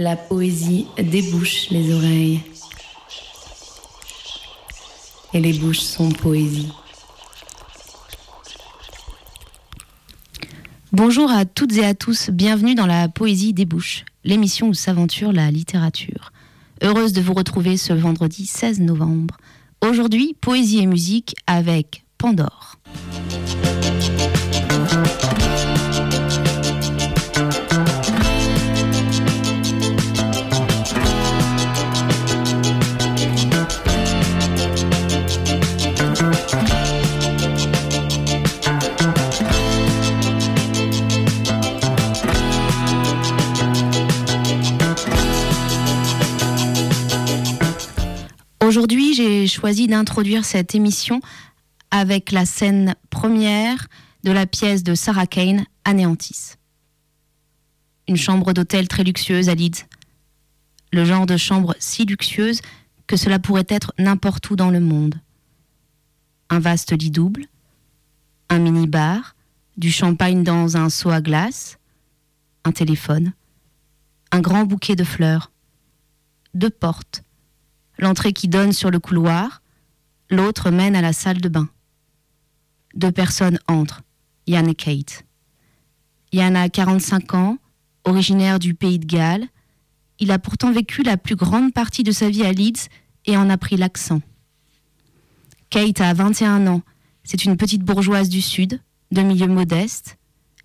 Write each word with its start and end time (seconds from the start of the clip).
La 0.00 0.14
poésie 0.14 0.86
débouche 0.96 1.70
les 1.70 1.92
oreilles. 1.92 2.40
Et 5.34 5.40
les 5.40 5.52
bouches 5.54 5.80
sont 5.80 6.10
poésie. 6.10 6.70
Bonjour 10.92 11.32
à 11.32 11.44
toutes 11.44 11.76
et 11.78 11.84
à 11.84 11.94
tous, 11.94 12.30
bienvenue 12.30 12.76
dans 12.76 12.86
la 12.86 13.08
Poésie 13.08 13.52
des 13.52 13.64
Bouches, 13.64 14.04
l'émission 14.22 14.68
où 14.68 14.74
s'aventure 14.74 15.32
la 15.32 15.50
littérature. 15.50 16.30
Heureuse 16.80 17.12
de 17.12 17.20
vous 17.20 17.34
retrouver 17.34 17.76
ce 17.76 17.92
vendredi 17.92 18.46
16 18.46 18.78
novembre. 18.78 19.36
Aujourd'hui, 19.80 20.36
poésie 20.40 20.78
et 20.78 20.86
musique 20.86 21.34
avec 21.48 22.04
Pandore. 22.18 22.77
Aujourd'hui, 48.78 49.12
j'ai 49.12 49.48
choisi 49.48 49.88
d'introduire 49.88 50.44
cette 50.44 50.72
émission 50.72 51.20
avec 51.90 52.30
la 52.30 52.46
scène 52.46 52.94
première 53.10 53.88
de 54.22 54.30
la 54.30 54.46
pièce 54.46 54.84
de 54.84 54.94
Sarah 54.94 55.26
Kane, 55.26 55.66
Anéantis. 55.84 56.52
Une 58.06 58.16
chambre 58.16 58.52
d'hôtel 58.52 58.86
très 58.86 59.02
luxueuse 59.02 59.48
à 59.48 59.56
Leeds. 59.56 59.84
Le 60.92 61.04
genre 61.04 61.26
de 61.26 61.36
chambre 61.36 61.74
si 61.80 62.04
luxueuse 62.04 62.60
que 63.08 63.16
cela 63.16 63.40
pourrait 63.40 63.66
être 63.68 63.92
n'importe 63.98 64.48
où 64.48 64.54
dans 64.54 64.70
le 64.70 64.78
monde. 64.78 65.16
Un 66.48 66.60
vaste 66.60 66.96
lit 66.96 67.10
double, 67.10 67.46
un 68.48 68.60
mini-bar, 68.60 69.34
du 69.76 69.90
champagne 69.90 70.44
dans 70.44 70.76
un 70.76 70.88
seau 70.88 71.10
à 71.10 71.20
glace, 71.20 71.80
un 72.62 72.70
téléphone, 72.70 73.32
un 74.30 74.40
grand 74.40 74.66
bouquet 74.66 74.94
de 74.94 75.02
fleurs, 75.02 75.50
deux 76.54 76.70
portes, 76.70 77.24
l'entrée 77.98 78.32
qui 78.32 78.48
donne 78.48 78.72
sur 78.72 78.90
le 78.90 78.98
couloir, 78.98 79.62
l'autre 80.30 80.70
mène 80.70 80.96
à 80.96 81.02
la 81.02 81.12
salle 81.12 81.40
de 81.40 81.48
bain. 81.48 81.68
Deux 82.94 83.12
personnes 83.12 83.58
entrent, 83.68 84.02
Yann 84.46 84.68
et 84.68 84.74
Kate. 84.74 85.24
Yann 86.32 86.56
a 86.56 86.68
45 86.68 87.34
ans, 87.34 87.58
originaire 88.04 88.58
du 88.58 88.74
pays 88.74 88.98
de 88.98 89.06
Galles. 89.06 89.46
Il 90.18 90.30
a 90.30 90.38
pourtant 90.38 90.72
vécu 90.72 91.02
la 91.02 91.16
plus 91.16 91.36
grande 91.36 91.72
partie 91.72 92.02
de 92.02 92.12
sa 92.12 92.28
vie 92.28 92.44
à 92.44 92.52
Leeds 92.52 92.88
et 93.26 93.36
en 93.36 93.50
a 93.50 93.58
pris 93.58 93.76
l'accent. 93.76 94.20
Kate 95.70 96.00
a 96.00 96.14
21 96.14 96.66
ans, 96.66 96.82
c'est 97.24 97.44
une 97.44 97.56
petite 97.56 97.82
bourgeoise 97.82 98.28
du 98.28 98.40
Sud, 98.40 98.80
de 99.10 99.22
milieu 99.22 99.46
modeste. 99.46 100.18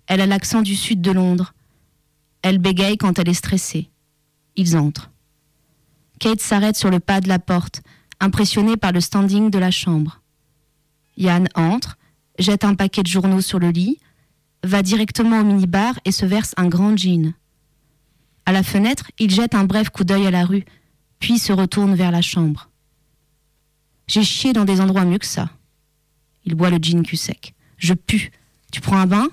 Elle 0.06 0.20
a 0.20 0.26
l'accent 0.26 0.62
du 0.62 0.74
Sud 0.76 1.00
de 1.00 1.12
Londres. 1.12 1.54
Elle 2.42 2.58
bégaye 2.58 2.96
quand 2.96 3.18
elle 3.18 3.28
est 3.28 3.34
stressée. 3.34 3.90
Ils 4.56 4.76
entrent. 4.76 5.10
Kate 6.18 6.40
s'arrête 6.40 6.76
sur 6.76 6.90
le 6.90 7.00
pas 7.00 7.20
de 7.20 7.28
la 7.28 7.38
porte, 7.38 7.82
impressionnée 8.20 8.76
par 8.76 8.92
le 8.92 9.00
standing 9.00 9.50
de 9.50 9.58
la 9.58 9.70
chambre. 9.70 10.20
Yann 11.16 11.48
entre, 11.54 11.98
jette 12.38 12.64
un 12.64 12.74
paquet 12.74 13.02
de 13.02 13.08
journaux 13.08 13.40
sur 13.40 13.58
le 13.58 13.70
lit, 13.70 13.98
va 14.62 14.82
directement 14.82 15.40
au 15.40 15.44
minibar 15.44 15.98
et 16.04 16.12
se 16.12 16.24
verse 16.24 16.54
un 16.56 16.68
grand 16.68 16.96
gin. 16.96 17.34
À 18.46 18.52
la 18.52 18.62
fenêtre, 18.62 19.10
il 19.18 19.30
jette 19.30 19.54
un 19.54 19.64
bref 19.64 19.90
coup 19.90 20.04
d'œil 20.04 20.26
à 20.26 20.30
la 20.30 20.44
rue, 20.44 20.64
puis 21.18 21.38
se 21.38 21.52
retourne 21.52 21.94
vers 21.94 22.10
la 22.10 22.22
chambre. 22.22 22.70
J'ai 24.06 24.24
chié 24.24 24.52
dans 24.52 24.64
des 24.64 24.80
endroits 24.80 25.04
mieux 25.04 25.18
que 25.18 25.26
ça. 25.26 25.50
Il 26.44 26.54
boit 26.54 26.70
le 26.70 26.76
gin 26.76 27.02
cul 27.02 27.16
sec. 27.16 27.54
Je 27.78 27.94
pue. 27.94 28.32
Tu 28.70 28.80
prends 28.80 28.98
un 28.98 29.06
bain? 29.06 29.28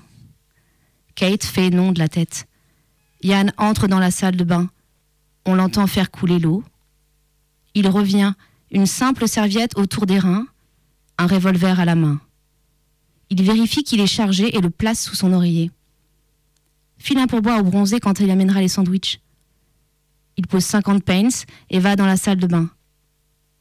Kate 1.14 1.44
fait 1.44 1.70
non 1.70 1.92
de 1.92 1.98
la 1.98 2.08
tête. 2.08 2.46
Yann 3.22 3.52
entre 3.58 3.86
dans 3.86 3.98
la 3.98 4.10
salle 4.10 4.36
de 4.36 4.44
bain. 4.44 4.70
On 5.44 5.54
l'entend 5.54 5.86
faire 5.86 6.10
couler 6.10 6.38
l'eau. 6.38 6.64
Il 7.74 7.88
revient, 7.88 8.34
une 8.70 8.86
simple 8.86 9.28
serviette 9.28 9.76
autour 9.78 10.06
des 10.06 10.18
reins, 10.18 10.46
un 11.18 11.26
revolver 11.26 11.78
à 11.80 11.84
la 11.84 11.94
main. 11.94 12.20
Il 13.30 13.42
vérifie 13.42 13.82
qu'il 13.82 14.00
est 14.00 14.06
chargé 14.06 14.56
et 14.56 14.60
le 14.60 14.70
place 14.70 15.02
sous 15.02 15.14
son 15.14 15.32
oreiller. 15.32 15.70
File 16.98 17.18
un 17.18 17.26
pourboire 17.26 17.60
au 17.60 17.62
bronzé 17.62 17.98
quand 17.98 18.20
il 18.20 18.30
amènera 18.30 18.60
les 18.60 18.68
sandwichs. 18.68 19.20
Il 20.36 20.46
pose 20.46 20.64
50 20.64 21.02
pence 21.02 21.44
et 21.70 21.78
va 21.78 21.96
dans 21.96 22.06
la 22.06 22.16
salle 22.16 22.38
de 22.38 22.46
bain. 22.46 22.70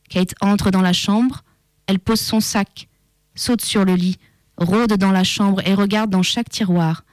Kate 0.10 0.36
entre 0.42 0.72
dans 0.72 0.82
la 0.82 0.94
chambre, 0.94 1.44
elle 1.88 2.00
pose 2.00 2.20
son 2.20 2.40
sac, 2.40 2.90
saute 3.36 3.62
sur 3.62 3.86
le 3.86 3.96
lit, 3.96 4.18
rôde 4.58 4.94
dans 4.94 5.12
la 5.12 5.24
chambre 5.24 5.66
et 5.66 5.74
regarde 5.74 6.10
dans 6.10 6.24
chaque 6.24 6.50
tiroir, 6.50 7.04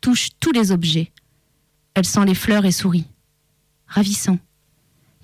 touche 0.00 0.30
tous 0.40 0.52
les 0.52 0.72
objets. 0.72 1.12
Elle 1.94 2.04
sent 2.04 2.24
les 2.24 2.34
fleurs 2.34 2.64
et 2.64 2.72
sourit. 2.72 3.06
Ravissant. 3.86 4.38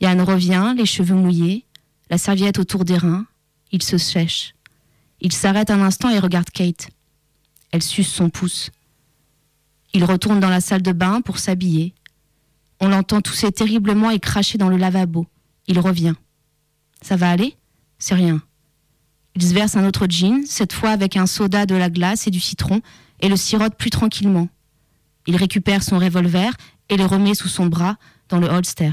Yann 0.01 0.21
revient, 0.21 0.75
les 0.77 0.87
cheveux 0.87 1.15
mouillés, 1.15 1.67
la 2.09 2.19
serviette 2.19 2.59
autour 2.59 2.85
des 2.85 2.97
reins. 2.97 3.27
Il 3.73 3.83
se 3.83 3.99
sèche. 3.99 4.55
Il 5.21 5.33
s'arrête 5.33 5.71
un 5.71 5.83
instant 5.83 6.11
et 6.11 6.19
regarde 6.19 6.51
Kate. 6.51 6.89
Elle 7.71 7.83
suce 7.83 8.09
son 8.09 8.31
pouce. 8.31 8.71
Il 9.93 10.05
retourne 10.05 10.41
dans 10.41 10.49
la 10.49 10.61
salle 10.61 10.83
de 10.83 10.93
bain 10.93 11.21
pour 11.21 11.39
s'habiller. 11.39 11.95
On 12.81 12.89
l'entend 12.89 13.21
tousser 13.21 13.53
terriblement 13.53 14.11
et 14.11 14.19
cracher 14.19 14.57
dans 14.57 14.69
le 14.69 14.77
lavabo. 14.77 15.27
Il 15.67 15.79
revient. 15.79 16.15
Ça 17.03 17.17
va 17.17 17.31
aller? 17.31 17.57
C'est 17.99 18.15
rien. 18.15 18.43
Il 19.37 19.43
se 19.43 19.55
verse 19.55 19.77
un 19.77 19.87
autre 19.87 20.07
gin, 20.09 20.45
cette 20.47 20.73
fois 20.73 20.91
avec 20.91 21.17
un 21.17 21.27
soda, 21.27 21.67
de 21.67 21.75
la 21.75 21.91
glace 21.91 22.27
et 22.27 22.31
du 22.31 22.41
citron, 22.41 22.81
et 23.21 23.29
le 23.29 23.37
sirote 23.37 23.77
plus 23.77 23.91
tranquillement. 23.91 24.49
Il 25.27 25.37
récupère 25.37 25.83
son 25.83 25.99
revolver 25.99 26.53
et 26.89 26.97
le 26.97 27.05
remet 27.05 27.35
sous 27.35 27.49
son 27.49 27.67
bras 27.67 27.97
dans 28.29 28.39
le 28.39 28.49
holster. 28.49 28.93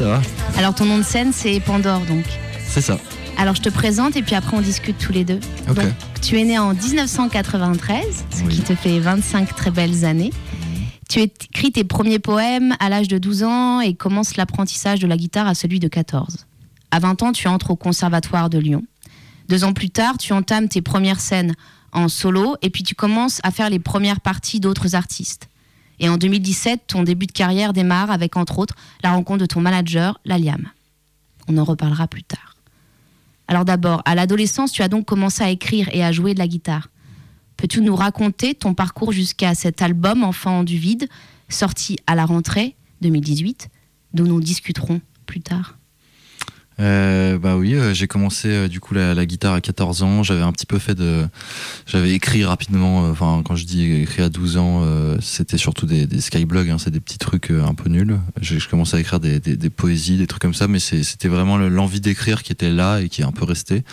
ça 0.00 0.06
va. 0.06 0.22
Alors 0.56 0.74
ton 0.74 0.86
nom 0.86 0.96
de 0.96 1.02
scène 1.02 1.30
c'est 1.30 1.60
Pandore 1.60 2.00
donc. 2.06 2.24
C'est 2.66 2.80
ça. 2.80 2.98
Alors 3.36 3.54
je 3.54 3.60
te 3.60 3.68
présente 3.68 4.16
et 4.16 4.22
puis 4.22 4.34
après 4.34 4.56
on 4.56 4.62
discute 4.62 4.96
tous 4.96 5.12
les 5.12 5.24
deux. 5.26 5.40
Ok. 5.68 5.76
Donc 5.76 5.92
tu 6.22 6.38
es 6.40 6.44
né 6.44 6.58
en 6.58 6.72
1993, 6.72 8.24
ce 8.30 8.42
Oui. 8.44 8.48
qui 8.48 8.62
te 8.62 8.74
fait 8.74 8.98
25 8.98 9.54
très 9.54 9.70
belles 9.70 10.06
années. 10.06 10.32
Tu 11.10 11.20
écris 11.20 11.70
tes 11.72 11.84
premiers 11.84 12.18
poèmes 12.18 12.74
à 12.80 12.88
l'âge 12.88 13.08
de 13.08 13.18
12 13.18 13.42
ans 13.42 13.80
et 13.82 13.92
commences 13.92 14.36
l'apprentissage 14.38 15.00
de 15.00 15.06
la 15.06 15.18
guitare 15.18 15.46
à 15.46 15.54
celui 15.54 15.80
de 15.80 15.88
14. 15.88 16.46
À 16.92 16.98
20 16.98 17.22
ans, 17.22 17.32
tu 17.32 17.46
entres 17.46 17.70
au 17.70 17.76
Conservatoire 17.76 18.48
de 18.48 18.58
Lyon. 18.58 18.82
Deux 19.50 19.64
ans 19.64 19.74
plus 19.74 19.90
tard, 19.90 20.16
tu 20.18 20.32
entames 20.32 20.68
tes 20.68 20.80
premières 20.80 21.20
scènes 21.20 21.54
en 21.92 22.08
solo 22.08 22.56
et 22.62 22.70
puis 22.70 22.84
tu 22.84 22.94
commences 22.94 23.40
à 23.42 23.50
faire 23.50 23.68
les 23.68 23.80
premières 23.80 24.20
parties 24.22 24.60
d'autres 24.60 24.94
artistes. 24.94 25.48
Et 26.00 26.08
en 26.08 26.16
2017, 26.16 26.82
ton 26.88 27.02
début 27.02 27.26
de 27.26 27.32
carrière 27.32 27.72
démarre 27.72 28.10
avec 28.10 28.36
entre 28.36 28.58
autres 28.58 28.74
la 29.04 29.12
rencontre 29.12 29.40
de 29.40 29.46
ton 29.46 29.60
manager, 29.60 30.18
Laliam. 30.24 30.68
On 31.46 31.58
en 31.58 31.64
reparlera 31.64 32.08
plus 32.08 32.24
tard. 32.24 32.56
Alors 33.46 33.64
d'abord, 33.64 34.02
à 34.06 34.14
l'adolescence, 34.14 34.72
tu 34.72 34.82
as 34.82 34.88
donc 34.88 35.04
commencé 35.04 35.42
à 35.42 35.50
écrire 35.50 35.88
et 35.92 36.02
à 36.02 36.10
jouer 36.10 36.34
de 36.34 36.38
la 36.38 36.48
guitare. 36.48 36.88
Peux-tu 37.56 37.82
nous 37.82 37.94
raconter 37.94 38.54
ton 38.54 38.72
parcours 38.72 39.12
jusqu'à 39.12 39.54
cet 39.54 39.82
album 39.82 40.24
Enfant 40.24 40.64
du 40.64 40.78
vide, 40.78 41.08
sorti 41.50 41.98
à 42.06 42.14
la 42.14 42.24
rentrée 42.24 42.76
2018, 43.02 43.68
dont 44.14 44.24
nous 44.24 44.40
discuterons 44.40 45.02
plus 45.26 45.40
tard 45.40 45.79
Euh, 46.80 47.38
bah 47.38 47.56
oui, 47.56 47.74
euh, 47.74 47.92
j'ai 47.92 48.06
commencé 48.06 48.48
euh, 48.48 48.68
du 48.68 48.80
coup 48.80 48.94
la, 48.94 49.26
guitare 49.26 49.54
à 49.54 49.60
14 49.60 50.02
ans. 50.02 50.22
J'avais 50.22 50.42
un 50.42 50.52
petit 50.52 50.66
peu 50.66 50.78
fait 50.78 50.94
de, 50.94 51.26
j'avais 51.86 52.12
écrit 52.12 52.44
rapidement. 52.44 53.00
Enfin, 53.10 53.42
quand 53.44 53.54
je 53.54 53.66
dis 53.66 53.92
écrit 53.92 54.22
à 54.22 54.28
12 54.28 54.56
ans, 54.56 54.84
c'était 55.20 55.58
surtout 55.58 55.86
des, 55.86 56.06
des 56.06 56.20
skyblogs. 56.20 56.70
Hein, 56.70 56.78
c'est 56.78 56.90
des 56.90 57.00
petits 57.00 57.18
trucs 57.18 57.50
un 57.50 57.74
peu 57.74 57.88
nuls. 57.88 58.18
J'ai 58.40 58.58
je 58.58 58.68
commençais 58.68 58.96
à 58.96 59.00
écrire 59.00 59.20
des, 59.20 59.40
poésies, 59.70 60.16
des 60.16 60.26
trucs 60.26 60.42
comme 60.42 60.54
ça, 60.54 60.68
mais 60.68 60.78
c'était 60.78 61.28
vraiment 61.28 61.56
le- 61.56 61.68
l'envie 61.68 62.00
d'écrire 62.00 62.42
qui 62.42 62.52
était 62.52 62.70
là 62.70 63.00
et 63.00 63.08
qui 63.08 63.22
est 63.22 63.24
un 63.24 63.32
peu 63.32 63.44
restée. 63.44 63.84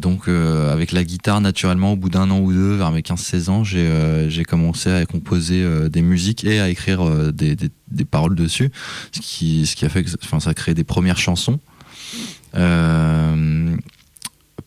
Donc 0.00 0.28
avec 0.28 0.92
la 0.92 1.04
guitare 1.04 1.40
naturellement 1.40 1.92
au 1.92 1.96
bout 1.96 2.08
d'un 2.08 2.30
an 2.30 2.40
ou 2.40 2.52
deux 2.52 2.76
vers 2.76 2.90
mes 2.90 3.02
15-16 3.02 3.50
ans 3.50 3.64
j'ai 3.64 4.44
commencé 4.44 4.90
à 4.90 5.04
composer 5.04 5.62
des 5.90 6.00
musiques 6.00 6.44
et 6.44 6.58
à 6.58 6.70
écrire 6.70 7.32
des, 7.32 7.54
des, 7.54 8.04
paroles 8.06 8.34
dessus 8.34 8.70
ce 9.12 9.20
qui, 9.20 9.66
ce 9.66 9.76
qui 9.76 9.84
a 9.84 9.90
fait 9.90 10.04
que 10.04 10.10
ça 10.10 10.50
a 10.50 10.54
créé 10.54 10.74
des 10.74 10.84
premières 10.84 11.18
chansons 11.18 11.60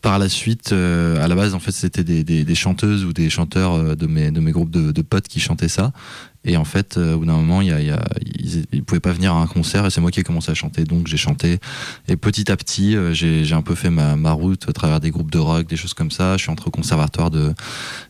par 0.06 0.20
la 0.20 0.28
suite, 0.28 0.70
euh, 0.72 1.20
à 1.20 1.26
la 1.26 1.34
base, 1.34 1.52
en 1.54 1.58
fait, 1.58 1.72
c'était 1.72 2.04
des, 2.04 2.54
chanteuses 2.54 3.04
ou 3.04 3.12
des 3.12 3.28
chanteurs 3.28 3.74
euh, 3.74 3.96
de 3.96 4.06
mes, 4.06 4.52
groupes 4.52 4.70
de 4.70 5.02
potes 5.02 5.26
qui 5.26 5.40
chantaient 5.40 5.68
ça. 5.68 5.92
Et 6.48 6.56
en 6.56 6.64
fait, 6.64 6.96
euh, 6.96 7.14
au 7.14 7.18
bout 7.18 7.26
d'un 7.26 7.36
moment, 7.36 7.60
y 7.60 7.72
a, 7.72 7.80
y 7.80 7.90
a- 7.90 8.04
ils, 8.38 8.64
ils 8.72 8.84
pouvaient 8.84 9.00
pas 9.00 9.12
venir 9.12 9.34
à 9.34 9.42
un 9.42 9.46
concert 9.46 9.84
et 9.84 9.90
c'est 9.90 10.00
moi 10.00 10.10
qui 10.12 10.20
ai 10.20 10.22
commencé 10.22 10.50
à 10.50 10.54
chanter. 10.54 10.84
Donc 10.84 11.08
j'ai 11.08 11.16
chanté. 11.16 11.58
Et 12.08 12.16
petit 12.16 12.50
à 12.52 12.56
petit, 12.56 12.96
euh, 12.96 13.12
j'ai 13.12 13.52
un 13.52 13.62
peu 13.62 13.74
fait 13.74 13.90
ma, 13.90 14.16
ma 14.16 14.30
route 14.32 14.68
à 14.68 14.72
travers 14.72 15.00
des 15.00 15.10
groupes 15.10 15.30
de 15.32 15.38
rock, 15.38 15.66
des 15.66 15.76
choses 15.76 15.92
comme 15.94 16.10
ça. 16.12 16.36
Je 16.36 16.42
suis 16.42 16.50
entré 16.52 16.68
au 16.68 16.70
conservatoire 16.70 17.30
de, 17.30 17.52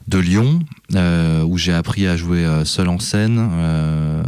de 0.09 0.19
Lyon, 0.19 0.61
euh, 0.95 1.43
où 1.43 1.57
j'ai 1.57 1.73
appris 1.73 2.07
à 2.07 2.17
jouer 2.17 2.47
seul 2.65 2.89
en 2.89 2.99
scène, 2.99 3.39
euh, 3.41 4.23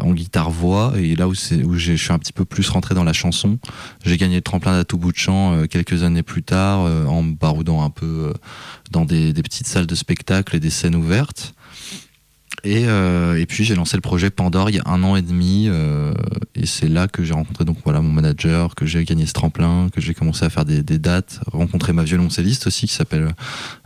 en 0.00 0.12
guitare-voix. 0.12 0.94
Et 0.96 1.14
là 1.14 1.28
où, 1.28 1.32
où 1.32 1.74
je 1.76 1.92
suis 1.94 2.12
un 2.12 2.18
petit 2.18 2.32
peu 2.32 2.44
plus 2.44 2.68
rentré 2.68 2.94
dans 2.94 3.04
la 3.04 3.12
chanson, 3.12 3.58
j'ai 4.04 4.16
gagné 4.16 4.36
le 4.36 4.42
tremplin 4.42 4.72
d'à 4.72 4.84
tout 4.84 4.98
bout 4.98 5.12
de 5.12 5.16
champ 5.18 5.66
quelques 5.68 6.02
années 6.02 6.24
plus 6.24 6.42
tard, 6.42 6.80
en 7.08 7.22
me 7.22 7.34
baroudant 7.34 7.82
un 7.84 7.90
peu 7.90 8.32
dans 8.90 9.04
des, 9.04 9.32
des 9.32 9.42
petites 9.42 9.66
salles 9.68 9.86
de 9.86 9.94
spectacle 9.94 10.56
et 10.56 10.60
des 10.60 10.70
scènes 10.70 10.96
ouvertes. 10.96 11.54
Et, 12.64 12.86
euh, 12.86 13.40
et 13.40 13.46
puis 13.46 13.64
j'ai 13.64 13.74
lancé 13.74 13.96
le 13.96 14.02
projet 14.02 14.30
Pandore 14.30 14.70
il 14.70 14.76
y 14.76 14.78
a 14.78 14.82
un 14.86 15.02
an 15.02 15.16
et 15.16 15.22
demi, 15.22 15.66
euh, 15.68 16.12
et 16.54 16.66
c'est 16.66 16.88
là 16.88 17.08
que 17.08 17.24
j'ai 17.24 17.32
rencontré 17.32 17.64
donc 17.64 17.78
voilà 17.84 18.02
mon 18.02 18.10
manager, 18.10 18.74
que 18.74 18.86
j'ai 18.86 19.04
gagné 19.04 19.26
ce 19.26 19.32
tremplin, 19.32 19.88
que 19.94 20.00
j'ai 20.00 20.14
commencé 20.14 20.44
à 20.44 20.50
faire 20.50 20.64
des, 20.64 20.82
dates, 20.82 21.40
rencontré 21.50 21.92
ma 21.92 22.02
violoncelliste 22.02 22.66
aussi 22.66 22.86
qui 22.86 22.94
s'appelle 22.94 23.34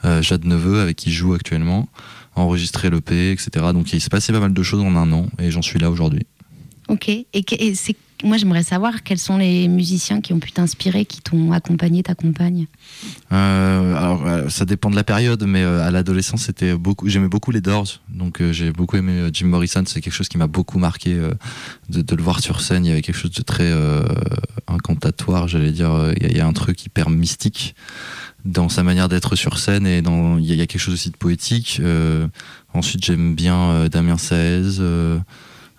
euh, 0.04 0.22
Jade 0.22 0.44
Neveu 0.44 0.80
avec 0.80 0.96
qui 0.96 1.12
je 1.12 1.18
joue 1.18 1.34
actuellement, 1.34 1.88
enregistré 2.34 2.90
l'EP, 2.90 3.30
etc. 3.30 3.66
Donc 3.72 3.92
il 3.92 4.00
s'est 4.00 4.10
passé 4.10 4.32
pas 4.32 4.40
mal 4.40 4.52
de 4.52 4.62
choses 4.62 4.80
en 4.80 4.96
un 4.96 5.12
an 5.12 5.26
et 5.38 5.50
j'en 5.50 5.62
suis 5.62 5.78
là 5.78 5.90
aujourd'hui. 5.90 6.26
Ok. 6.88 7.08
Et, 7.08 7.74
c'est 7.74 7.96
moi 8.22 8.36
j'aimerais 8.38 8.62
savoir 8.62 9.02
quels 9.02 9.18
sont 9.18 9.36
les 9.36 9.68
musiciens 9.68 10.20
qui 10.20 10.32
ont 10.32 10.38
pu 10.38 10.52
t'inspirer, 10.52 11.04
qui 11.04 11.20
t'ont 11.20 11.52
accompagné, 11.52 12.02
t'accompagnent. 12.02 12.66
Euh, 13.32 13.94
alors, 13.96 14.26
euh, 14.26 14.48
ça 14.48 14.64
dépend 14.64 14.90
de 14.90 14.96
la 14.96 15.04
période, 15.04 15.44
mais 15.46 15.62
euh, 15.62 15.86
à 15.86 15.90
l'adolescence. 15.90 16.50
J'aimais 17.04 17.28
beaucoup 17.28 17.50
les 17.50 17.60
Doors, 17.60 18.00
donc 18.08 18.40
euh, 18.40 18.52
j'ai 18.52 18.72
beaucoup 18.72 18.96
aimé 18.96 19.28
Jim 19.32 19.46
Morrison. 19.46 19.82
C'est 19.86 20.00
quelque 20.00 20.12
chose 20.14 20.28
qui 20.28 20.38
m'a 20.38 20.46
beaucoup 20.46 20.78
marqué 20.78 21.14
de, 21.90 22.16
le 22.16 22.22
voir 22.22 22.40
sur 22.40 22.60
scène. 22.60 22.86
Il 22.86 22.88
y 22.88 22.92
avait 22.92 23.02
quelque 23.02 23.16
chose 23.18 23.32
de 23.32 23.42
très 23.42 23.72
incantatoire, 24.68 25.48
j'allais 25.48 25.72
dire. 25.72 26.12
Il 26.20 26.36
y, 26.36 26.40
a- 26.40 26.46
un 26.46 26.52
truc 26.52 26.84
hyper 26.84 27.10
mystique 27.10 27.74
dans 28.44 28.68
sa 28.68 28.82
manière 28.82 29.08
d'être 29.08 29.34
sur 29.36 29.58
scène 29.58 29.86
et 29.86 29.98
il 29.98 30.44
y, 30.44 30.60
a- 30.62 30.66
quelque 30.66 30.80
chose 30.80 30.94
aussi 30.94 31.10
de 31.10 31.16
poétique. 31.16 31.80
Ensuite, 32.72 33.04
j'aime 33.04 33.34
bien 33.34 33.86
Damien 33.88 34.18
Saez. 34.18 34.80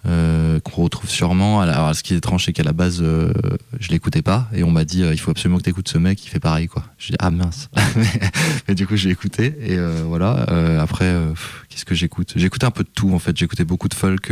Euh, 0.07 0.59
qu'on 0.59 0.83
retrouve 0.83 1.09
sûrement. 1.09 1.62
Alors, 1.62 1.95
ce 1.95 2.03
qui 2.03 2.13
est 2.13 2.17
étrange, 2.17 2.45
c'est 2.45 2.53
qu'à 2.53 2.63
la 2.63 2.74
base, 2.74 3.00
euh, 3.01 3.33
je 3.79 3.89
l'écoutais 3.89 4.21
pas, 4.21 4.47
et 4.53 4.63
on 4.63 4.71
m'a 4.71 4.85
dit, 4.85 5.03
euh, 5.03 5.13
il 5.13 5.17
faut 5.17 5.31
absolument 5.31 5.57
que 5.57 5.63
tu 5.63 5.69
écoutes 5.69 5.89
ce 5.89 5.97
mec, 5.97 6.24
il 6.25 6.29
fait 6.29 6.39
pareil, 6.39 6.67
quoi. 6.67 6.83
Je 6.97 7.12
dis, 7.12 7.17
ah 7.19 7.31
mince. 7.31 7.69
mais 8.67 8.75
du 8.75 8.85
coup, 8.88 8.95
j'ai 8.95 9.09
écouté, 9.09 9.55
et 9.62 9.77
euh, 9.77 10.03
voilà. 10.05 10.45
Après, 10.81 11.15
qu'est-ce 11.69 11.85
que 11.85 11.95
j'écoute? 11.95 12.33
J'écoutais 12.35 12.65
un 12.65 12.71
peu 12.71 12.83
de 12.83 12.89
tout, 12.93 13.13
en 13.13 13.19
fait. 13.19 13.35
J'écoutais 13.38 13.65
beaucoup 13.65 13.89
de 13.89 13.93
folk, 13.93 14.31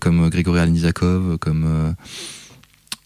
comme 0.00 0.28
Grégory 0.28 0.60
Alnizakov, 0.60 1.38
comme. 1.38 1.94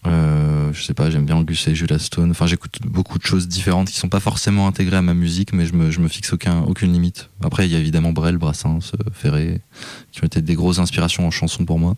Euh, 0.05 0.71
je 0.73 0.83
sais 0.83 0.93
pas, 0.93 1.09
j'aime 1.09 1.25
bien 1.25 1.35
Angus 1.35 1.67
et 1.67 1.75
Julia 1.75 1.99
Stone. 1.99 2.31
Enfin, 2.31 2.45
j'écoute 2.45 2.79
beaucoup 2.85 3.17
de 3.17 3.23
choses 3.23 3.47
différentes 3.47 3.89
qui 3.89 3.97
sont 3.97 4.09
pas 4.09 4.19
forcément 4.19 4.67
intégrées 4.67 4.97
à 4.97 5.01
ma 5.01 5.13
musique, 5.13 5.53
mais 5.53 5.65
je 5.65 5.73
me, 5.73 5.91
je 5.91 5.99
me 5.99 6.07
fixe 6.07 6.31
aucun, 6.33 6.61
aucune 6.61 6.93
limite. 6.93 7.29
Après, 7.43 7.67
il 7.67 7.71
y 7.71 7.75
a 7.75 7.79
évidemment 7.79 8.11
Brel, 8.11 8.37
Brassens, 8.37 8.91
euh, 8.93 9.09
Ferré, 9.11 9.61
qui 10.11 10.23
ont 10.23 10.27
été 10.27 10.41
des 10.41 10.55
grosses 10.55 10.79
inspirations 10.79 11.25
en 11.25 11.31
chanson 11.31 11.65
pour 11.65 11.79
moi. 11.79 11.95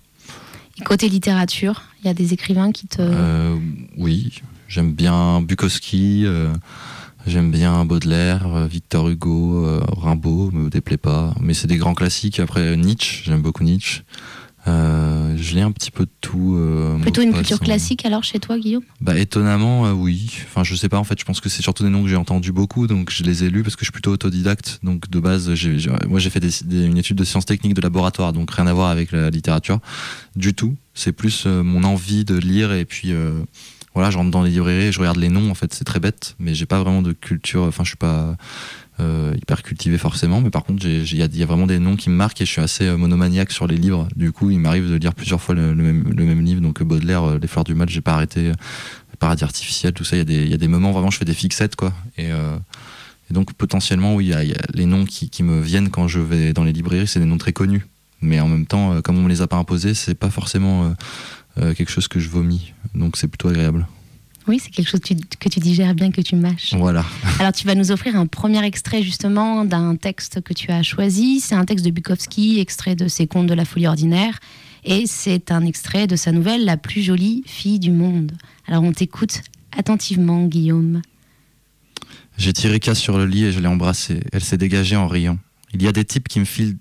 Et 0.79 0.84
côté 0.84 1.10
littérature, 1.10 1.84
il 2.01 2.08
y 2.08 2.10
a 2.10 2.13
des 2.13 2.34
écrivains 2.34 2.72
qui 2.72 2.88
te. 2.88 3.01
Euh, 3.01 3.58
oui, 3.98 4.41
j'aime 4.68 4.94
bien 4.94 5.41
Bukowski, 5.41 6.24
euh, 6.25 6.53
j'aime 7.27 7.51
bien 7.51 7.84
Baudelaire, 7.84 8.65
Victor 8.68 9.10
Hugo, 9.10 9.82
Rimbaud, 9.98 10.51
me 10.51 10.70
déplaît 10.70 10.98
pas. 10.98 11.34
Mais 11.41 11.53
c'est 11.53 11.68
des 11.68 11.77
grands 11.77 11.96
classiques. 11.96 12.39
Après, 12.39 12.77
Nietzsche, 12.77 13.24
j'aime 13.25 13.41
beaucoup 13.41 13.63
Nietzsche. 13.63 14.03
Euh, 14.68 15.36
je 15.38 15.56
lis 15.56 15.62
un 15.62 15.72
petit 15.72 15.89
peu 15.92 16.06
de 16.06 16.12
tout. 16.22 16.56
euh, 16.58 16.98
Plutôt 17.00 17.22
une 17.22 17.34
culture 17.34 17.60
classique 17.60 18.06
alors 18.06 18.24
chez 18.24 18.39
toi, 18.39 18.58
Guillaume? 18.60 18.84
Bah 19.01 19.18
étonnamment, 19.18 19.86
euh, 19.88 19.94
oui. 19.94 20.30
Enfin, 20.46 20.63
je 20.63 20.75
sais 20.75 20.89
pas. 20.89 20.98
En 20.98 21.04
fait, 21.04 21.18
je 21.20 21.25
pense 21.25 21.39
que 21.39 21.48
c'est 21.50 21.62
surtout 21.62 21.84
des 21.84 21.89
noms 21.89 22.04
que 22.04 22.10
j'ai 22.10 22.16
entendus 22.18 22.51
beaucoup, 22.51 22.86
donc 22.88 23.10
je 23.10 23.24
les 23.24 23.44
ai 23.46 23.50
lus 23.50 23.63
parce 23.63 23.75
que 23.75 23.82
je 23.82 23.86
suis 23.86 23.92
plutôt 23.94 24.12
autodidacte. 24.12 24.80
Donc 24.84 25.10
de 25.10 25.20
base, 25.20 25.50
moi 26.08 26.20
j'ai 26.20 26.30
fait 26.30 26.39
des- 26.42 26.50
des- 26.66 26.86
une 26.86 26.98
étude 26.98 27.18
de 27.18 27.24
sciences 27.24 27.46
techniques 27.46 27.74
de 27.74 27.82
laboratoire, 27.82 28.34
donc 28.34 28.51
rien 28.51 28.68
à 28.68 28.74
voir 28.74 28.89
avec 28.89 29.12
la 29.12 29.30
littérature 29.30 29.80
du 30.36 30.54
tout. 30.54 30.75
C'est 30.94 31.13
plus 31.13 31.46
mon 31.46 31.84
envie 31.86 32.25
de 32.25 32.36
lire 32.36 32.74
et 32.74 32.84
puis 32.86 33.13
voilà, 33.96 34.12
je 34.12 34.18
rentre 34.18 34.30
dans 34.32 34.44
les 34.44 34.51
librairies, 34.51 34.92
je 34.92 35.00
regarde 35.00 35.18
les 35.18 35.30
noms. 35.30 35.50
En 35.50 35.56
fait, 35.56 35.74
c'est 35.74 35.84
très 35.86 36.00
bête, 36.00 36.36
mais 36.38 36.54
j'ai 36.54 36.66
pas 36.66 36.80
vraiment 36.82 37.01
de 37.01 37.13
culture. 37.13 37.63
Enfin, 37.63 37.84
je 37.84 37.89
suis 37.89 37.98
pas 37.98 38.36
euh, 39.00 39.34
hyper 39.36 39.63
cultivé 39.63 39.98
forcément, 39.98 40.41
mais 40.41 40.50
par 40.50 40.63
contre, 40.63 40.86
il 40.86 41.15
y, 41.15 41.22
a- 41.24 41.46
vraiment 41.46 41.68
des 41.68 41.79
noms 41.79 41.96
qui 41.96 42.10
me 42.10 42.15
marquent 42.15 42.41
et 42.41 42.46
je 42.46 42.51
suis 42.51 42.62
assez 42.62 42.86
euh, 42.86 42.98
monomaniaque 42.98 43.51
sur 43.51 43.68
les 43.68 43.77
livres. 43.77 44.08
Du 44.15 44.32
coup, 44.32 44.50
il 44.50 44.60
m'arrive 44.60 44.89
de 44.89 44.96
lire 44.96 45.13
plusieurs 45.13 45.41
fois 45.41 45.56
le, 45.56 45.74
même, 45.74 46.13
livre. 46.46 46.62
Donc 46.62 46.82
Baudelaire, 46.84 47.24
euh, 47.24 47.39
Les 47.41 47.48
Fleurs 47.48 47.63
du 47.63 47.74
Mal, 47.75 47.89
j'ai 47.89 48.01
pas 48.01 48.13
arrêté. 48.13 48.48
euh, 48.50 48.53
Paradis 49.20 49.44
artificiel, 49.44 49.91
tout 49.94 50.06
ça. 50.06 50.15
Il 50.15 50.20
y, 50.20 50.53
a 50.53 50.58
des- 50.58 50.68
moments 50.70 50.91
vraiment, 50.91 51.10
je 51.12 51.18
fais 51.18 51.25
des 51.25 51.34
fixettes, 51.34 51.75
quoi. 51.75 51.94
Et, 52.18 52.32
euh, 52.32 52.58
donc 53.32 53.53
potentiellement, 53.53 54.15
oui, 54.15 54.27
y, 54.27 54.34
a- 54.34 54.44
les 54.74 54.86
noms 54.86 55.06
qui, 55.06 55.29
me 55.44 55.60
viennent 55.62 55.89
quand 55.89 56.08
je 56.08 56.20
vais 56.20 56.53
dans 56.53 56.63
les 56.63 56.72
librairies, 56.74 57.08
c'est 57.08 57.20
des 57.20 57.25
noms 57.25 57.38
très 57.38 57.51
connus. 57.53 57.86
Mais 58.22 58.39
en 58.39 58.48
même 58.48 58.65
temps, 58.65 58.94
euh, 58.94 59.01
comme 59.01 59.18
on 59.18 59.24
me 59.24 59.29
les 59.29 59.41
a 59.41 59.48
pas 59.48 59.58
imposés, 59.58 59.94
c'est 59.94 60.15
pas 60.15 60.29
forcément 60.29 60.86
euh, 60.86 60.89
euh, 61.62 61.74
quelque 61.74 61.89
chose 61.91 62.08
que 62.08 62.20
je 62.20 62.29
vomis. 62.29 62.74
Donc 62.96 63.18
c'est 63.18 63.27
plutôt 63.27 63.50
agréable. 63.50 63.88
Oui, 64.50 64.58
c'est 64.58 64.72
quelque 64.72 64.89
chose 64.89 65.00
que 65.00 65.48
tu 65.48 65.60
digères 65.60 65.94
bien, 65.94 66.10
que 66.10 66.22
tu 66.22 66.36
mâches. 66.36 66.74
Voilà. 66.74 67.06
Alors 67.39 67.51
tu 67.51 67.68
vas 67.68 67.75
nous 67.75 67.91
offrir 67.91 68.15
un 68.15 68.25
premier 68.25 68.65
extrait 68.65 69.03
justement 69.03 69.63
d'un 69.63 69.96
texte 69.96 70.41
que 70.41 70.56
tu 70.56 70.72
as 70.72 70.82
choisi. 70.82 71.39
C'est 71.39 71.53
un 71.53 71.65
texte 71.65 71.86
de 71.86 71.91
Bukowski, 71.91 72.60
extrait 72.60 72.96
de 72.96 73.08
ses 73.08 73.27
contes 73.27 73.46
de 73.46 73.53
la 73.53 73.63
folie 73.63 73.86
ordinaire. 73.86 74.39
Et 74.86 75.06
c'est 75.06 75.51
un 75.51 75.63
extrait 75.68 76.08
de 76.08 76.15
sa 76.15 76.32
nouvelle 76.32 76.65
La 76.65 76.77
plus 76.77 77.03
jolie 77.03 77.44
fille 77.46 77.77
du 77.77 77.91
monde. 77.91 78.32
Alors 78.68 78.82
on 78.82 78.91
t'écoute 78.91 79.44
attentivement, 79.77 80.46
Guillaume. 80.46 81.03
J'ai 82.39 82.53
tiré 82.53 82.79
Cass 82.79 82.98
sur 82.98 83.20
le 83.20 83.27
lit 83.27 83.46
et 83.46 83.51
je 83.51 83.60
l'ai 83.60 83.68
embrassée. 83.68 84.22
Elle 84.34 84.44
s'est 84.44 84.58
dégagée 84.58 84.96
en 84.96 85.08
riant. 85.08 85.38
Il 85.75 85.84
y 85.84 85.88
a 85.88 85.91
des 85.91 86.06
types 86.06 86.27
qui 86.27 86.39
me 86.39 86.46
filent 86.46 86.77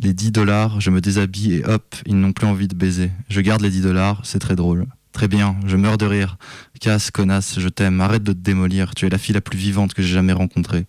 les 0.00 0.14
10 0.14 0.32
dollars, 0.32 0.80
je 0.80 0.88
me 0.88 1.02
déshabille 1.02 1.56
et 1.56 1.64
hop, 1.66 1.96
ils 2.06 2.18
n'ont 2.18 2.32
plus 2.32 2.46
envie 2.46 2.68
de 2.68 2.74
baiser. 2.74 3.10
Je 3.28 3.42
garde 3.42 3.60
les 3.60 3.68
10 3.68 3.82
dollars, 3.82 4.22
c'est 4.24 4.38
très 4.38 4.56
drôle. 4.56 4.86
Très 5.12 5.28
bien, 5.28 5.56
je 5.66 5.76
meurs 5.76 5.98
de 5.98 6.06
rire. 6.06 6.36
Casse, 6.80 7.10
connasse, 7.10 7.58
je 7.58 7.68
t'aime, 7.68 8.00
arrête 8.00 8.22
de 8.22 8.32
te 8.32 8.38
démolir, 8.38 8.94
tu 8.94 9.06
es 9.06 9.08
la 9.08 9.18
fille 9.18 9.34
la 9.34 9.40
plus 9.40 9.58
vivante 9.58 9.94
que 9.94 10.02
j'ai 10.02 10.14
jamais 10.14 10.32
rencontrée. 10.32 10.86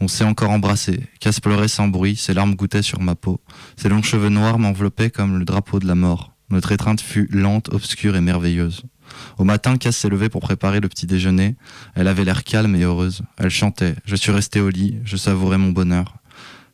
On 0.00 0.08
s'est 0.08 0.24
encore 0.24 0.50
embrassé. 0.50 1.06
Casse 1.20 1.38
pleurait 1.38 1.68
sans 1.68 1.86
bruit, 1.86 2.16
ses 2.16 2.34
larmes 2.34 2.56
goûtaient 2.56 2.82
sur 2.82 3.00
ma 3.00 3.14
peau. 3.14 3.40
Ses 3.76 3.88
longs 3.88 4.02
cheveux 4.02 4.30
noirs 4.30 4.58
m'enveloppaient 4.58 5.10
comme 5.10 5.38
le 5.38 5.44
drapeau 5.44 5.78
de 5.78 5.86
la 5.86 5.94
mort. 5.94 6.32
Notre 6.50 6.72
étreinte 6.72 7.00
fut 7.00 7.28
lente, 7.30 7.72
obscure 7.72 8.16
et 8.16 8.20
merveilleuse. 8.20 8.82
Au 9.38 9.44
matin, 9.44 9.76
Cass 9.76 9.96
s'est 9.96 10.08
levée 10.08 10.28
pour 10.28 10.40
préparer 10.40 10.80
le 10.80 10.88
petit 10.88 11.06
déjeuner. 11.06 11.56
Elle 11.94 12.08
avait 12.08 12.24
l'air 12.24 12.44
calme 12.44 12.74
et 12.74 12.82
heureuse. 12.82 13.22
Elle 13.38 13.50
chantait. 13.50 13.94
Je 14.04 14.16
suis 14.16 14.32
resté 14.32 14.60
au 14.60 14.68
lit, 14.70 14.98
je 15.04 15.16
savourais 15.16 15.58
mon 15.58 15.70
bonheur. 15.70 16.16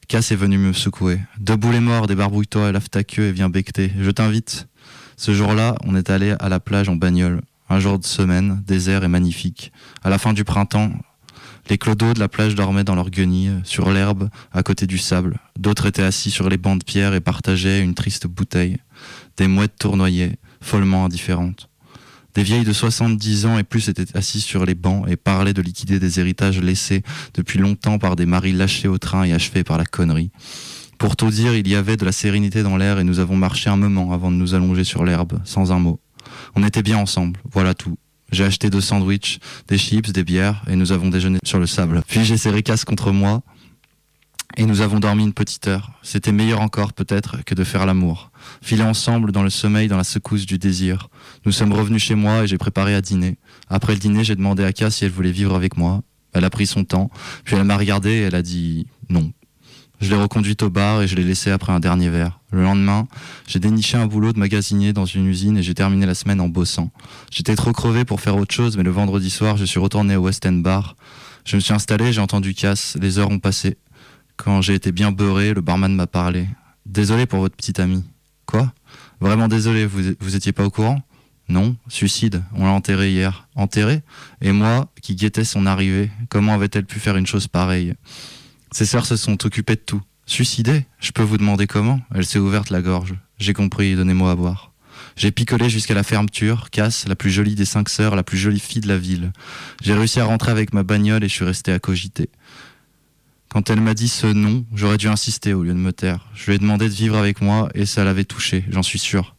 Cass 0.08 0.32
est 0.32 0.36
venu 0.36 0.56
me 0.56 0.72
secouer. 0.72 1.20
Debout 1.38 1.70
les 1.70 1.80
morts, 1.80 2.06
débarbouille-toi, 2.06 2.72
lave 2.72 2.88
ta 2.88 3.04
queue 3.04 3.24
et 3.24 3.32
viens 3.32 3.50
becter. 3.50 3.92
Je 4.00 4.10
t'invite. 4.10 4.67
Ce 5.18 5.34
jour-là, 5.34 5.74
on 5.84 5.96
est 5.96 6.10
allé 6.10 6.36
à 6.38 6.48
la 6.48 6.60
plage 6.60 6.88
en 6.88 6.94
bagnole. 6.94 7.42
Un 7.68 7.80
jour 7.80 7.98
de 7.98 8.04
semaine, 8.04 8.62
désert 8.64 9.02
et 9.02 9.08
magnifique. 9.08 9.72
À 10.04 10.10
la 10.10 10.16
fin 10.16 10.32
du 10.32 10.44
printemps, 10.44 10.92
les 11.68 11.76
clodos 11.76 12.14
de 12.14 12.20
la 12.20 12.28
plage 12.28 12.54
dormaient 12.54 12.84
dans 12.84 12.94
leurs 12.94 13.10
guenilles, 13.10 13.50
sur 13.64 13.90
l'herbe, 13.90 14.30
à 14.52 14.62
côté 14.62 14.86
du 14.86 14.96
sable. 14.96 15.40
D'autres 15.58 15.86
étaient 15.86 16.04
assis 16.04 16.30
sur 16.30 16.48
les 16.48 16.56
bancs 16.56 16.78
de 16.78 16.84
pierre 16.84 17.14
et 17.14 17.20
partageaient 17.20 17.82
une 17.82 17.94
triste 17.94 18.28
bouteille. 18.28 18.76
Des 19.36 19.48
mouettes 19.48 19.76
tournoyaient, 19.76 20.38
follement 20.60 21.06
indifférentes. 21.06 21.68
Des 22.36 22.44
vieilles 22.44 22.64
de 22.64 22.72
70 22.72 23.46
ans 23.46 23.58
et 23.58 23.64
plus 23.64 23.88
étaient 23.88 24.16
assises 24.16 24.44
sur 24.44 24.64
les 24.64 24.76
bancs 24.76 25.08
et 25.08 25.16
parlaient 25.16 25.52
de 25.52 25.62
liquider 25.62 25.98
des 25.98 26.20
héritages 26.20 26.60
laissés 26.60 27.02
depuis 27.34 27.58
longtemps 27.58 27.98
par 27.98 28.14
des 28.14 28.24
maris 28.24 28.52
lâchés 28.52 28.86
au 28.86 28.98
train 28.98 29.24
et 29.24 29.32
achevés 29.32 29.64
par 29.64 29.78
la 29.78 29.84
connerie. 29.84 30.30
Pour 30.98 31.14
tout 31.14 31.30
dire, 31.30 31.54
il 31.54 31.68
y 31.68 31.76
avait 31.76 31.96
de 31.96 32.04
la 32.04 32.12
sérénité 32.12 32.62
dans 32.62 32.76
l'air 32.76 32.98
et 32.98 33.04
nous 33.04 33.20
avons 33.20 33.36
marché 33.36 33.70
un 33.70 33.76
moment 33.76 34.12
avant 34.12 34.32
de 34.32 34.36
nous 34.36 34.54
allonger 34.54 34.84
sur 34.84 35.04
l'herbe, 35.04 35.40
sans 35.44 35.70
un 35.70 35.78
mot. 35.78 36.00
On 36.56 36.64
était 36.64 36.82
bien 36.82 36.98
ensemble, 36.98 37.40
voilà 37.50 37.74
tout. 37.74 37.96
J'ai 38.32 38.44
acheté 38.44 38.68
deux 38.68 38.80
sandwichs, 38.80 39.38
des 39.68 39.78
chips, 39.78 40.12
des 40.12 40.24
bières 40.24 40.62
et 40.68 40.76
nous 40.76 40.92
avons 40.92 41.08
déjeuné 41.08 41.38
sur 41.44 41.58
le 41.58 41.66
sable. 41.66 42.02
Puis 42.06 42.24
j'ai 42.24 42.36
serré 42.36 42.62
casse 42.62 42.84
contre 42.84 43.12
moi 43.12 43.42
et 44.56 44.66
nous 44.66 44.80
avons 44.80 44.98
dormi 44.98 45.22
une 45.22 45.32
petite 45.32 45.68
heure. 45.68 45.92
C'était 46.02 46.32
meilleur 46.32 46.60
encore 46.60 46.92
peut-être 46.92 47.44
que 47.44 47.54
de 47.54 47.64
faire 47.64 47.86
l'amour. 47.86 48.32
Filer 48.60 48.82
ensemble 48.82 49.30
dans 49.30 49.44
le 49.44 49.50
sommeil, 49.50 49.86
dans 49.86 49.96
la 49.96 50.04
secousse 50.04 50.46
du 50.46 50.58
désir. 50.58 51.08
Nous 51.46 51.52
sommes 51.52 51.72
revenus 51.72 52.02
chez 52.02 52.16
moi 52.16 52.42
et 52.42 52.46
j'ai 52.48 52.58
préparé 52.58 52.94
à 52.94 53.00
dîner. 53.00 53.38
Après 53.68 53.94
le 53.94 54.00
dîner, 54.00 54.24
j'ai 54.24 54.34
demandé 54.34 54.64
à 54.64 54.72
Cass 54.72 54.96
si 54.96 55.04
elle 55.04 55.12
voulait 55.12 55.32
vivre 55.32 55.54
avec 55.54 55.76
moi. 55.76 56.02
Elle 56.34 56.44
a 56.44 56.50
pris 56.50 56.66
son 56.66 56.84
temps, 56.84 57.10
puis 57.44 57.56
elle 57.56 57.64
m'a 57.64 57.76
regardé 57.76 58.10
et 58.10 58.20
elle 58.22 58.34
a 58.34 58.42
dit 58.42 58.86
non. 59.08 59.32
Je 60.00 60.10
l'ai 60.10 60.16
reconduite 60.16 60.62
au 60.62 60.70
bar 60.70 61.02
et 61.02 61.08
je 61.08 61.16
l'ai 61.16 61.24
laissée 61.24 61.50
après 61.50 61.72
un 61.72 61.80
dernier 61.80 62.08
verre. 62.08 62.38
Le 62.52 62.62
lendemain, 62.62 63.08
j'ai 63.46 63.58
déniché 63.58 63.96
un 63.96 64.06
boulot 64.06 64.32
de 64.32 64.38
magasinier 64.38 64.92
dans 64.92 65.06
une 65.06 65.26
usine 65.26 65.56
et 65.58 65.62
j'ai 65.62 65.74
terminé 65.74 66.06
la 66.06 66.14
semaine 66.14 66.40
en 66.40 66.48
bossant. 66.48 66.90
J'étais 67.30 67.56
trop 67.56 67.72
crevé 67.72 68.04
pour 68.04 68.20
faire 68.20 68.36
autre 68.36 68.54
chose, 68.54 68.76
mais 68.76 68.84
le 68.84 68.90
vendredi 68.90 69.28
soir, 69.28 69.56
je 69.56 69.64
suis 69.64 69.80
retourné 69.80 70.14
au 70.14 70.22
West 70.22 70.46
End 70.46 70.52
Bar. 70.52 70.96
Je 71.44 71.56
me 71.56 71.60
suis 71.60 71.72
installé, 71.72 72.12
j'ai 72.12 72.20
entendu 72.20 72.54
casse, 72.54 72.96
les 73.00 73.18
heures 73.18 73.30
ont 73.30 73.40
passé. 73.40 73.76
Quand 74.36 74.62
j'ai 74.62 74.74
été 74.74 74.92
bien 74.92 75.10
beurré, 75.10 75.52
le 75.52 75.62
barman 75.62 75.92
m'a 75.94 76.06
parlé. 76.06 76.46
Désolé 76.86 77.26
pour 77.26 77.40
votre 77.40 77.56
petite 77.56 77.80
amie. 77.80 78.04
Quoi? 78.46 78.72
Vraiment 79.20 79.48
désolé, 79.48 79.84
vous, 79.84 80.14
vous 80.20 80.36
étiez 80.36 80.52
pas 80.52 80.64
au 80.64 80.70
courant? 80.70 81.02
Non, 81.48 81.76
suicide, 81.88 82.44
on 82.54 82.66
l'a 82.66 82.72
enterré 82.72 83.10
hier. 83.10 83.48
Enterré? 83.56 84.02
Et 84.42 84.52
moi, 84.52 84.92
qui 85.02 85.16
guettais 85.16 85.44
son 85.44 85.66
arrivée, 85.66 86.10
comment 86.28 86.54
avait-elle 86.54 86.84
pu 86.84 87.00
faire 87.00 87.16
une 87.16 87.26
chose 87.26 87.48
pareille? 87.48 87.94
Ses 88.72 88.86
sœurs 88.86 89.06
se 89.06 89.16
sont 89.16 89.44
occupées 89.46 89.76
de 89.76 89.80
tout. 89.80 90.02
Suicidée 90.26 90.86
Je 91.00 91.12
peux 91.12 91.22
vous 91.22 91.38
demander 91.38 91.66
comment? 91.66 92.00
Elle 92.14 92.26
s'est 92.26 92.38
ouverte 92.38 92.70
la 92.70 92.82
gorge. 92.82 93.14
J'ai 93.38 93.54
compris, 93.54 93.94
donnez-moi 93.94 94.30
à 94.30 94.34
boire. 94.34 94.72
J'ai 95.16 95.30
picolé 95.30 95.68
jusqu'à 95.68 95.94
la 95.94 96.02
fermeture, 96.02 96.70
Casse, 96.70 97.08
la 97.08 97.16
plus 97.16 97.30
jolie 97.30 97.54
des 97.54 97.64
cinq 97.64 97.88
sœurs, 97.88 98.14
la 98.14 98.22
plus 98.22 98.38
jolie 98.38 98.60
fille 98.60 98.82
de 98.82 98.88
la 98.88 98.98
ville. 98.98 99.32
J'ai 99.82 99.94
réussi 99.94 100.20
à 100.20 100.24
rentrer 100.24 100.50
avec 100.50 100.72
ma 100.72 100.82
bagnole 100.82 101.24
et 101.24 101.28
je 101.28 101.34
suis 101.34 101.44
resté 101.44 101.72
à 101.72 101.78
cogiter. 101.78 102.28
Quand 103.48 103.70
elle 103.70 103.80
m'a 103.80 103.94
dit 103.94 104.08
ce 104.08 104.26
nom, 104.26 104.66
j'aurais 104.74 104.98
dû 104.98 105.08
insister 105.08 105.54
au 105.54 105.62
lieu 105.62 105.72
de 105.72 105.78
me 105.78 105.92
taire. 105.92 106.26
Je 106.34 106.46
lui 106.46 106.56
ai 106.56 106.58
demandé 106.58 106.88
de 106.88 106.94
vivre 106.94 107.16
avec 107.16 107.40
moi 107.40 107.70
et 107.74 107.86
ça 107.86 108.04
l'avait 108.04 108.24
touché, 108.24 108.64
j'en 108.68 108.82
suis 108.82 108.98
sûr. 108.98 109.34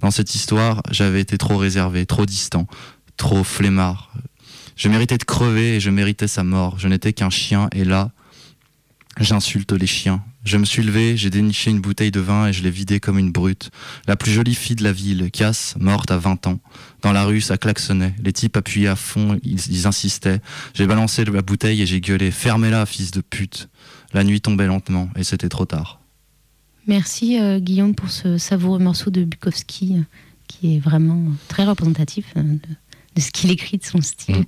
Dans 0.00 0.10
cette 0.10 0.34
histoire, 0.34 0.82
j'avais 0.90 1.20
été 1.20 1.36
trop 1.36 1.58
réservé, 1.58 2.06
trop 2.06 2.24
distant, 2.24 2.66
trop 3.18 3.44
flemmard. 3.44 4.12
Je 4.76 4.88
méritais 4.88 5.18
de 5.18 5.24
crever 5.24 5.76
et 5.76 5.80
je 5.80 5.90
méritais 5.90 6.26
sa 6.26 6.42
mort. 6.42 6.78
Je 6.78 6.88
n'étais 6.88 7.12
qu'un 7.12 7.28
chien 7.28 7.68
et 7.72 7.84
là, 7.84 8.12
J'insulte 9.20 9.72
les 9.72 9.86
chiens. 9.86 10.24
Je 10.44 10.56
me 10.56 10.64
suis 10.64 10.82
levé, 10.82 11.14
j'ai 11.14 11.28
déniché 11.28 11.70
une 11.70 11.80
bouteille 11.80 12.10
de 12.10 12.20
vin 12.20 12.46
et 12.46 12.54
je 12.54 12.62
l'ai 12.62 12.70
vidée 12.70 13.00
comme 13.00 13.18
une 13.18 13.30
brute. 13.30 13.70
La 14.06 14.16
plus 14.16 14.32
jolie 14.32 14.54
fille 14.54 14.76
de 14.76 14.82
la 14.82 14.92
ville, 14.92 15.30
Cass, 15.30 15.74
morte 15.78 16.10
à 16.10 16.16
20 16.16 16.46
ans. 16.46 16.58
Dans 17.02 17.12
la 17.12 17.24
rue, 17.24 17.42
ça 17.42 17.58
klaxonnait. 17.58 18.14
Les 18.24 18.32
types 18.32 18.56
appuyaient 18.56 18.88
à 18.88 18.96
fond, 18.96 19.38
ils, 19.42 19.86
insistaient. 19.86 20.40
J'ai 20.72 20.86
balancé 20.86 21.26
la 21.26 21.42
bouteille 21.42 21.82
et 21.82 21.86
j'ai 21.86 22.00
gueulé 22.00 22.30
Fermez-la, 22.30 22.86
fils 22.86 23.10
de 23.10 23.20
pute. 23.20 23.68
La 24.14 24.24
nuit 24.24 24.40
tombait 24.40 24.66
lentement 24.66 25.10
et 25.16 25.22
c'était 25.22 25.50
trop 25.50 25.66
tard. 25.66 26.00
Merci 26.86 27.38
euh, 27.38 27.60
Guillaume 27.60 27.94
pour 27.94 28.10
ce 28.10 28.38
savoureux 28.38 28.78
morceau 28.78 29.10
de 29.10 29.24
Bukowski 29.24 29.96
euh, 29.98 30.02
qui 30.48 30.76
est 30.76 30.78
vraiment 30.78 31.26
très 31.48 31.64
représentatif 31.64 32.32
euh, 32.38 32.42
de, 32.42 33.20
ce 33.20 33.30
qu'il 33.30 33.50
écrit, 33.50 33.76
de 33.76 33.84
son 33.84 34.00
style. 34.00 34.38
Mm. 34.38 34.44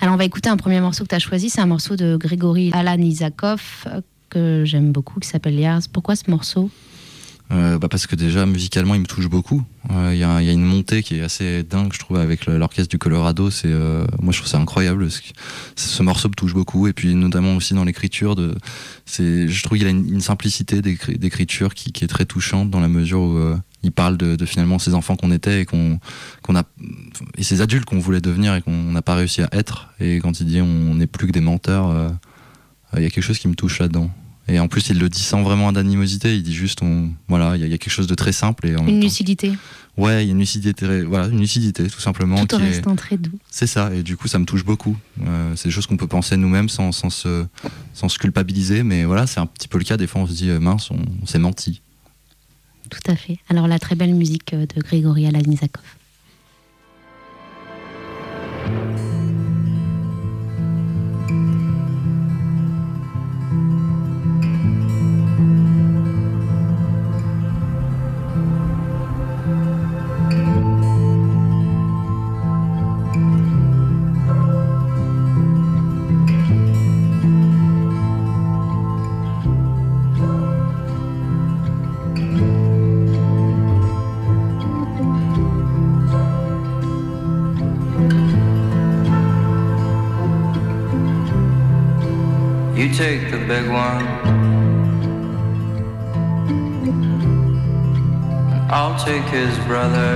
Alors, 0.00 0.14
on 0.14 0.18
va 0.18 0.24
écouter 0.24 0.48
un 0.48 0.56
premier 0.56 0.80
morceau 0.80 1.04
que 1.04 1.08
tu 1.08 1.14
as 1.14 1.20
choisi. 1.20 1.50
C'est 1.50 1.60
un 1.60 1.66
morceau 1.66 1.96
de 1.96 2.16
Grégory 2.16 2.70
Alan 2.72 2.98
Isakov 2.98 3.86
que 4.30 4.64
j'aime 4.64 4.92
beaucoup, 4.92 5.20
qui 5.20 5.28
s'appelle 5.28 5.58
Yars. 5.58 5.82
Pourquoi 5.92 6.16
ce 6.16 6.30
morceau? 6.30 6.70
Euh, 7.50 7.78
bah 7.78 7.88
parce 7.88 8.06
que 8.06 8.14
déjà 8.14 8.44
musicalement 8.44 8.94
il 8.94 9.00
me 9.00 9.06
touche 9.06 9.26
beaucoup. 9.26 9.64
Euh, 9.90 10.10
il 10.12 10.18
y, 10.18 10.22
a 10.22 10.52
une 10.52 10.64
montée 10.64 11.02
qui 11.02 11.16
est 11.16 11.22
assez 11.22 11.62
dingue 11.62 11.94
je 11.94 11.98
trouve 11.98 12.18
avec 12.18 12.44
l'orchestre 12.44 12.90
du 12.90 12.98
Colorado. 12.98 13.50
C'est 13.50 13.72
euh, 13.72 14.04
moi 14.20 14.32
je 14.32 14.38
trouve 14.38 14.50
ça 14.50 14.58
incroyable. 14.58 15.08
Ce 15.76 16.02
morceau 16.02 16.28
me 16.28 16.34
touche 16.34 16.52
beaucoup 16.52 16.88
et 16.88 16.92
puis 16.92 17.14
notamment 17.14 17.56
aussi 17.56 17.72
dans 17.72 17.84
l'écriture. 17.84 18.36
Je 19.06 19.62
trouve 19.62 19.78
qu'il 19.78 19.86
a 19.86 19.90
une, 19.90 20.20
simplicité 20.20 20.82
d'écriture 20.82 21.74
qui, 21.74 22.04
est 22.04 22.08
très 22.08 22.26
touchante 22.26 22.68
dans 22.70 22.80
la 22.80 22.88
mesure 22.88 23.20
où 23.20 23.38
il 23.82 23.92
parle 23.92 24.16
de, 24.16 24.44
finalement 24.44 24.78
ces 24.78 24.94
enfants 24.94 25.16
qu'on 25.16 25.30
était 25.30 25.62
et 25.62 25.64
qu'on 25.64 26.00
a 26.54 26.64
et 27.36 27.42
ces 27.42 27.60
adultes 27.60 27.84
qu'on 27.84 27.98
voulait 27.98 28.20
devenir 28.20 28.54
et 28.54 28.62
qu'on 28.62 28.72
n'a 28.72 29.02
pas 29.02 29.14
réussi 29.14 29.42
à 29.42 29.48
être. 29.52 29.90
Et 30.00 30.16
quand 30.16 30.40
il 30.40 30.46
dit 30.46 30.60
on 30.60 30.94
n'est 30.94 31.06
plus 31.06 31.26
que 31.26 31.32
des 31.32 31.40
menteurs, 31.40 31.90
euh, 31.90 32.08
il 32.96 33.02
y 33.02 33.06
a 33.06 33.10
quelque 33.10 33.24
chose 33.24 33.38
qui 33.38 33.48
me 33.48 33.54
touche 33.54 33.78
là-dedans. 33.78 34.10
Et 34.50 34.58
en 34.58 34.66
plus, 34.66 34.88
il 34.88 34.98
le 34.98 35.10
dit 35.10 35.22
sans 35.22 35.42
vraiment 35.42 35.72
d'animosité. 35.72 36.34
Il 36.34 36.42
dit 36.42 36.54
juste, 36.54 36.82
on, 36.82 37.10
voilà, 37.28 37.54
il 37.56 37.60
y, 37.60 37.74
a 37.74 37.78
quelque 37.78 37.90
chose 37.90 38.06
de 38.06 38.14
très 38.14 38.32
simple 38.32 38.66
et 38.66 38.72
une 38.72 39.00
lucidité. 39.00 39.52
Ouais, 39.98 40.24
il 40.24 40.28
y 40.28 40.30
a 40.30 40.32
une 40.32 40.38
lucidité, 40.38 41.02
voilà, 41.02 41.26
une 41.26 41.40
lucidité 41.40 41.86
tout 41.88 42.00
simplement. 42.00 42.46
Tout 42.46 42.56
en 42.56 42.58
restant 42.58 42.96
très 42.96 43.18
doux. 43.18 43.38
C'est 43.50 43.66
ça, 43.66 43.92
et 43.94 44.02
du 44.02 44.16
coup, 44.16 44.26
ça 44.26 44.38
me 44.38 44.46
touche 44.46 44.64
beaucoup. 44.64 44.96
Euh, 45.26 45.52
c'est 45.54 45.68
des 45.68 45.74
choses 45.74 45.86
qu'on 45.86 45.98
peut 45.98 46.06
penser 46.06 46.36
nous-mêmes 46.36 46.70
sans, 46.70 46.92
sans, 46.92 47.10
se, 47.10 47.44
sans 47.92 48.08
se 48.08 48.18
culpabiliser, 48.18 48.84
mais 48.84 49.04
voilà, 49.04 49.26
c'est 49.26 49.40
un 49.40 49.46
petit 49.46 49.68
peu 49.68 49.76
le 49.76 49.84
cas. 49.84 49.98
Des 49.98 50.06
fois, 50.06 50.22
on 50.22 50.26
se 50.26 50.32
dit, 50.32 50.48
euh, 50.48 50.60
mince, 50.60 50.90
on 50.90 51.26
s'est 51.26 51.38
menti. 51.38 51.82
Tout 52.90 53.10
à 53.10 53.16
fait. 53.16 53.38
Alors 53.48 53.68
la 53.68 53.78
très 53.78 53.94
belle 53.94 54.14
musique 54.14 54.54
euh, 54.54 54.66
de 54.66 54.80
Grégory 54.80 55.26
Alanizakov. 55.26 55.84
Take 92.98 93.30
the 93.30 93.38
big 93.38 93.70
one. 93.70 94.04
I'll 98.68 98.98
take 98.98 99.22
his 99.26 99.56
brother. 99.68 100.12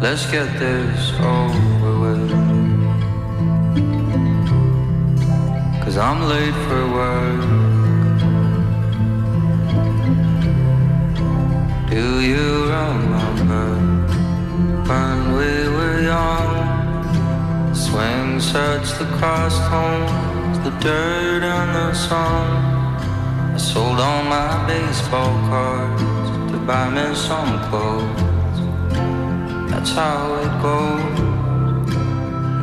Let's 0.00 0.24
get 0.30 0.48
this 0.58 1.12
over 1.20 1.92
with. 2.04 2.30
Cause 5.82 5.98
I'm 5.98 6.22
late 6.34 6.58
for 6.66 6.82
work. 7.00 7.42
Do 11.90 12.20
you 12.20 12.70
remember 12.78 13.66
when 14.88 15.16
we 15.36 15.68
were 15.76 16.00
young? 16.00 16.59
Swing 17.90 18.38
sets, 18.38 18.92
the 18.98 19.04
crossed 19.18 19.60
the 20.62 20.70
dirt 20.78 21.42
and 21.42 21.74
the 21.74 21.92
sun. 21.92 22.46
I 23.52 23.56
sold 23.56 23.98
all 23.98 24.22
my 24.22 24.64
baseball 24.68 25.34
cards 25.48 26.02
to 26.52 26.58
buy 26.68 26.88
me 26.88 27.12
some 27.16 27.52
clothes. 27.68 28.58
That's 29.72 29.90
how 29.90 30.34
it 30.44 30.54
goes. 30.62 31.18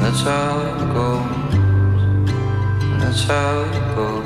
That's 0.02 0.22
how 0.22 0.62
it 0.70 0.80
goes. 0.96 1.52
That's 3.02 3.24
how 3.26 3.64
it 3.64 3.96
goes. 3.96 4.17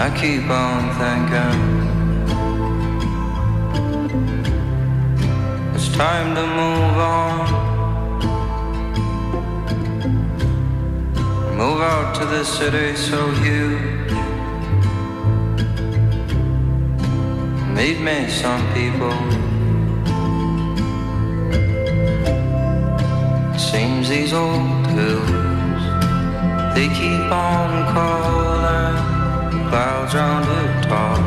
I 0.00 0.10
keep 0.10 0.48
on 0.48 0.94
thinking 1.00 1.58
it's 5.74 5.88
time 5.88 6.36
to 6.36 6.46
move 6.46 6.98
on. 7.16 7.48
Move 11.56 11.80
out 11.80 12.14
to 12.14 12.26
the 12.26 12.44
city 12.44 12.94
so 12.94 13.28
huge. 13.42 14.12
Meet 17.74 18.00
me 18.00 18.28
some 18.28 18.62
people. 18.74 19.18
Seems 23.58 24.08
these 24.08 24.32
old 24.32 24.86
hills, 24.94 25.82
they 26.76 26.86
keep 26.86 27.32
on 27.32 27.92
calling. 27.92 29.17
Clouds 29.68 30.14
round 30.14 30.46
the 30.46 30.88
top. 30.88 31.20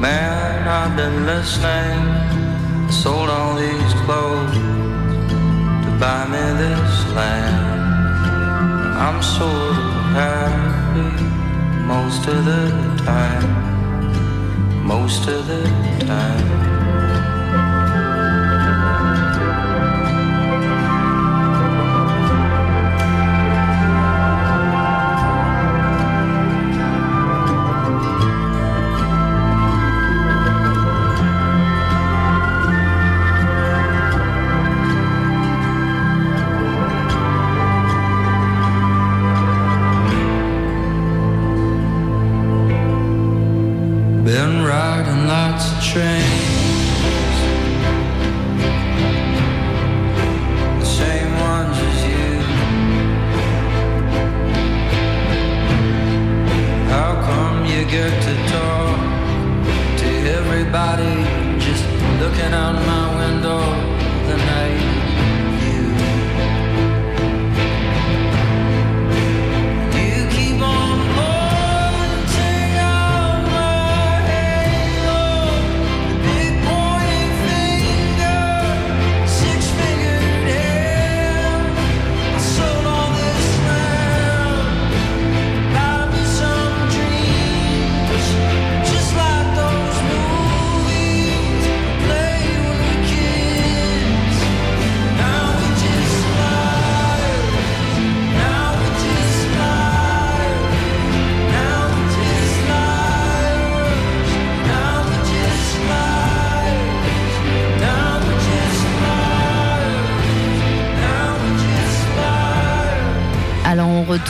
Man, 0.00 0.66
I've 0.66 0.96
been 0.96 1.26
listening. 1.26 2.90
Sold 2.90 3.28
all 3.28 3.54
these 3.54 3.94
clothes 4.04 4.56
to 5.84 5.90
buy 6.00 6.26
me 6.32 6.44
this 6.62 6.94
land. 7.14 7.82
I'm 8.96 9.22
sort 9.22 9.76
of 9.76 10.02
happy 10.16 11.24
most 11.86 12.26
of 12.28 12.44
the 12.46 12.64
time. 13.04 13.46
Most 14.86 15.28
of 15.28 15.46
the 15.46 15.62
time. 16.06 16.81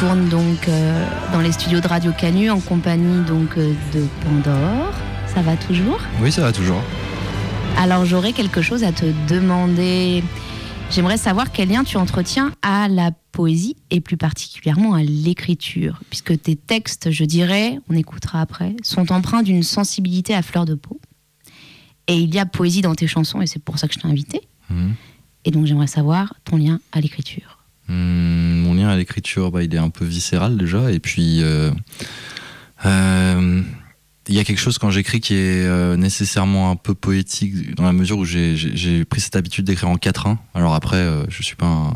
Retourne 0.02 0.28
donc 0.28 0.68
euh, 0.68 1.06
dans 1.32 1.38
les 1.38 1.52
studios 1.52 1.78
de 1.78 1.86
Radio 1.86 2.10
Canu 2.10 2.50
en 2.50 2.58
compagnie 2.58 3.24
donc 3.24 3.56
euh, 3.56 3.72
de 3.94 4.04
Pandore. 4.24 4.92
Ça 5.32 5.42
va 5.42 5.56
toujours? 5.56 6.00
Oui, 6.20 6.32
ça 6.32 6.42
va 6.42 6.50
toujours. 6.50 6.82
Alors 7.78 8.04
j'aurais 8.04 8.32
quelque 8.32 8.62
chose 8.62 8.82
à 8.82 8.90
te 8.90 9.06
demander. 9.28 10.24
J'aimerais 10.90 11.18
savoir 11.18 11.52
quel 11.52 11.68
lien 11.68 11.84
tu 11.84 11.98
entretiens 11.98 12.52
à 12.62 12.88
la 12.88 13.12
poésie 13.30 13.76
et 13.90 14.00
plus 14.00 14.16
particulièrement 14.16 14.94
à 14.94 15.04
l'écriture, 15.04 16.00
puisque 16.10 16.42
tes 16.42 16.56
textes, 16.56 17.12
je 17.12 17.22
dirais, 17.22 17.78
on 17.88 17.94
écoutera 17.94 18.40
après, 18.40 18.74
sont 18.82 19.12
empreints 19.12 19.44
d'une 19.44 19.62
sensibilité 19.62 20.34
à 20.34 20.42
fleur 20.42 20.64
de 20.64 20.74
peau. 20.74 21.00
Et 22.08 22.16
il 22.16 22.34
y 22.34 22.40
a 22.40 22.46
poésie 22.46 22.82
dans 22.82 22.96
tes 22.96 23.06
chansons 23.06 23.40
et 23.40 23.46
c'est 23.46 23.62
pour 23.62 23.78
ça 23.78 23.86
que 23.86 23.94
je 23.94 24.00
t'ai 24.00 24.08
invité. 24.08 24.40
Mhm. 24.68 24.94
Et 25.44 25.52
donc 25.52 25.66
j'aimerais 25.66 25.86
savoir 25.86 26.34
ton 26.42 26.56
lien 26.56 26.80
à 26.90 27.00
l'écriture. 27.00 27.51
Hum, 27.92 28.62
mon 28.62 28.74
lien 28.74 28.88
à 28.88 28.96
l'écriture, 28.96 29.50
bah, 29.50 29.62
il 29.62 29.74
est 29.74 29.78
un 29.78 29.90
peu 29.90 30.04
viscéral 30.04 30.56
déjà. 30.56 30.90
Et 30.90 30.98
puis, 30.98 31.42
euh, 31.42 31.70
euh, 32.86 33.62
il 34.28 34.34
y 34.34 34.38
a 34.38 34.44
quelque 34.44 34.60
chose 34.60 34.78
quand 34.78 34.90
j'écris 34.90 35.20
qui 35.20 35.34
est 35.34 35.66
euh, 35.66 35.96
nécessairement 35.96 36.70
un 36.70 36.76
peu 36.76 36.94
poétique, 36.94 37.74
dans 37.74 37.84
la 37.84 37.92
mesure 37.92 38.18
où 38.18 38.24
j'ai- 38.24 39.04
pris 39.04 39.20
cette 39.20 39.36
habitude 39.36 39.66
d'écrire 39.66 39.90
en 39.90 39.96
quatrain. 39.96 40.38
Alors 40.54 40.74
après, 40.74 41.06
je 41.28 41.42
suis 41.42 41.56
pas 41.56 41.92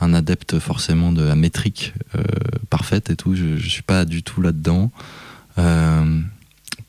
un, 0.00 0.14
adepte 0.14 0.58
forcément 0.58 1.12
de 1.12 1.22
la 1.22 1.36
métrique 1.36 1.92
parfaite 2.70 3.10
et 3.10 3.16
tout. 3.16 3.36
Je, 3.36 3.56
je 3.56 3.68
suis 3.68 3.82
pas 3.82 4.04
du 4.04 4.22
tout 4.22 4.40
là-dedans. 4.42 4.90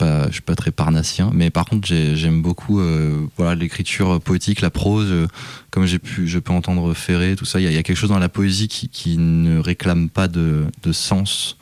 Pas, 0.01 0.25
je 0.29 0.33
suis 0.33 0.41
pas 0.41 0.55
très 0.55 0.71
parnassien, 0.71 1.29
mais 1.31 1.51
par 1.51 1.65
contre 1.65 1.87
j'ai- 1.87 2.15
j'aime 2.15 2.41
beaucoup 2.41 2.79
euh, 2.79 3.27
voilà 3.37 3.53
l'écriture 3.53 4.19
poétique, 4.19 4.61
la 4.61 4.71
prose, 4.71 5.05
euh, 5.11 5.27
comme 5.69 5.85
j'ai 5.85 5.99
pu, 5.99 6.27
je 6.27 6.39
peux 6.39 6.51
entendre 6.53 6.95
Ferré, 6.95 7.35
tout 7.35 7.45
ça. 7.45 7.59
Il 7.59 7.71
y, 7.71 7.77
a- 7.77 7.83
quelque 7.83 7.95
chose 7.95 8.09
dans 8.09 8.17
la 8.17 8.27
poésie 8.27 8.67
qui, 8.67 8.89
ne 9.19 9.59
réclame 9.59 10.09
pas 10.09 10.27
de, 10.27 10.65
sens 10.91 11.55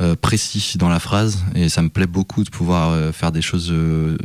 euh, 0.00 0.16
précis 0.20 0.74
dans 0.76 0.88
la 0.88 0.98
phrase, 0.98 1.44
et 1.54 1.68
ça 1.68 1.80
me 1.82 1.88
plaît 1.88 2.08
beaucoup 2.08 2.42
de 2.42 2.50
pouvoir 2.50 3.14
faire 3.14 3.30
des 3.30 3.42
choses. 3.42 3.72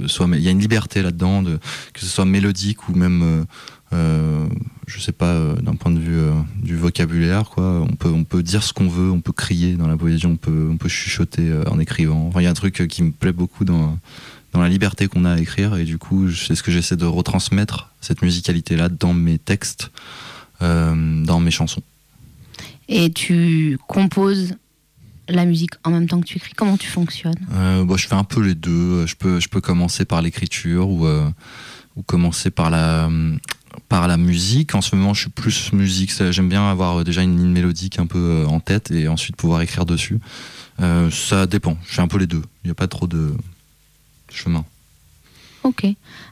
soit, 0.08 0.28
il 0.34 0.42
y 0.42 0.48
a 0.48 0.52
une 0.52 0.60
liberté 0.60 1.04
là-dedans, 1.04 1.44
de- 1.44 1.60
que 1.94 2.00
ce 2.00 2.08
soit 2.08 2.26
mélodique 2.26 2.90
ou 2.90 2.96
même 2.96 3.46
euh, 3.94 4.48
je 4.88 5.00
sais 5.00 5.12
pas, 5.12 5.28
euh, 5.28 5.56
d'un 5.56 5.76
point 5.76 5.92
de 5.92 6.00
vue 6.00 6.18
euh, 6.18 6.34
du 6.62 6.76
vocabulaire, 6.76 7.50
quoi. 7.50 7.82
On 7.82 7.96
peut, 7.96 8.10
on 8.10 8.24
peut 8.24 8.44
dire 8.44 8.64
ce 8.64 8.74
qu'on 8.74 8.88
veut, 8.88 9.12
on 9.12 9.22
peut 9.22 9.32
crier 9.32 9.76
dans 9.76 9.88
la 9.88 9.98
poésie, 9.98 10.26
on 10.26 10.36
peut, 10.36 10.70
on 10.72 10.78
peut 10.78 10.90
chuchoter 10.90 11.52
en 11.68 11.80
écrivant. 11.80 12.28
Enfin, 12.28 12.42
il 12.42 12.44
y 12.44 12.48
a 12.48 12.50
un 12.50 12.56
truc 12.56 12.88
qui 12.88 13.04
me 13.04 13.12
plaît 13.12 13.32
beaucoup 13.32 13.66
dans, 13.66 13.98
dans 14.52 14.62
la 14.62 14.70
liberté 14.70 15.08
qu'on 15.08 15.26
a 15.26 15.34
à 15.34 15.40
écrire, 15.40 15.76
et 15.76 15.86
du 15.86 15.98
coup, 15.98 16.32
c'est 16.32 16.56
ce 16.56 16.64
que 16.64 16.72
j'essaie 16.72 16.96
de 16.96 17.06
retransmettre, 17.06 17.92
cette 18.02 18.22
musicalité-là, 18.22 18.90
dans 18.90 19.14
mes 19.14 19.38
textes, 19.38 19.92
dans 20.62 21.40
mes 21.42 21.52
chansons. 21.52 21.84
Et 22.88 23.12
tu 23.12 23.78
composes 23.88 24.56
la 25.28 25.44
musique 25.46 25.72
en 25.84 25.92
même 25.92 26.08
temps 26.08 26.22
que 26.22 26.26
tu 26.26 26.38
écris. 26.38 26.54
Comment 26.56 26.78
tu 26.78 26.88
fonctionnes? 26.88 27.36
Bon, 27.86 27.98
je 27.98 28.08
fais 28.08 28.16
un 28.16 28.24
peu 28.24 28.42
les 28.42 28.56
deux. 28.56 29.06
Je 29.06 29.16
peux, 29.16 29.42
je 29.42 29.50
peux 29.50 29.60
commencer 29.60 30.06
par 30.06 30.22
l'écriture 30.22 30.88
ou, 30.88 31.06
ou 31.96 32.04
commencer 32.04 32.50
par 32.50 32.70
la, 32.70 33.10
par 33.90 34.08
la 34.08 34.18
musique. 34.18 34.76
En 34.76 34.82
ce 34.82 34.96
moment, 34.96 35.14
je 35.14 35.22
suis 35.22 35.30
plus 35.30 35.74
musique. 35.74 36.12
J'aime 36.32 36.50
bien 36.50 36.70
avoir 36.70 36.98
euh, 37.00 37.04
déjà 37.04 37.22
une 37.22 37.38
ligne 37.38 37.52
mélodique 37.52 38.00
un 38.00 38.06
peu 38.06 38.20
euh, 38.20 38.46
en 38.48 38.60
tête 38.60 38.92
et 38.92 39.08
ensuite 39.08 39.36
pouvoir 39.36 39.62
écrire 39.62 39.86
dessus. 39.86 40.20
Euh, 40.82 41.10
ça 41.12 41.46
dépend. 41.46 41.78
Je 41.88 41.94
fais 41.96 42.02
un 42.02 42.08
peu 42.08 42.18
les 42.18 42.28
deux. 42.28 42.42
Il 42.64 42.68
n'y 42.68 42.72
a 42.72 42.76
pas 42.76 42.88
trop 42.88 43.08
de 43.08 43.34
chemin. 44.32 44.66
Ok. 45.64 45.86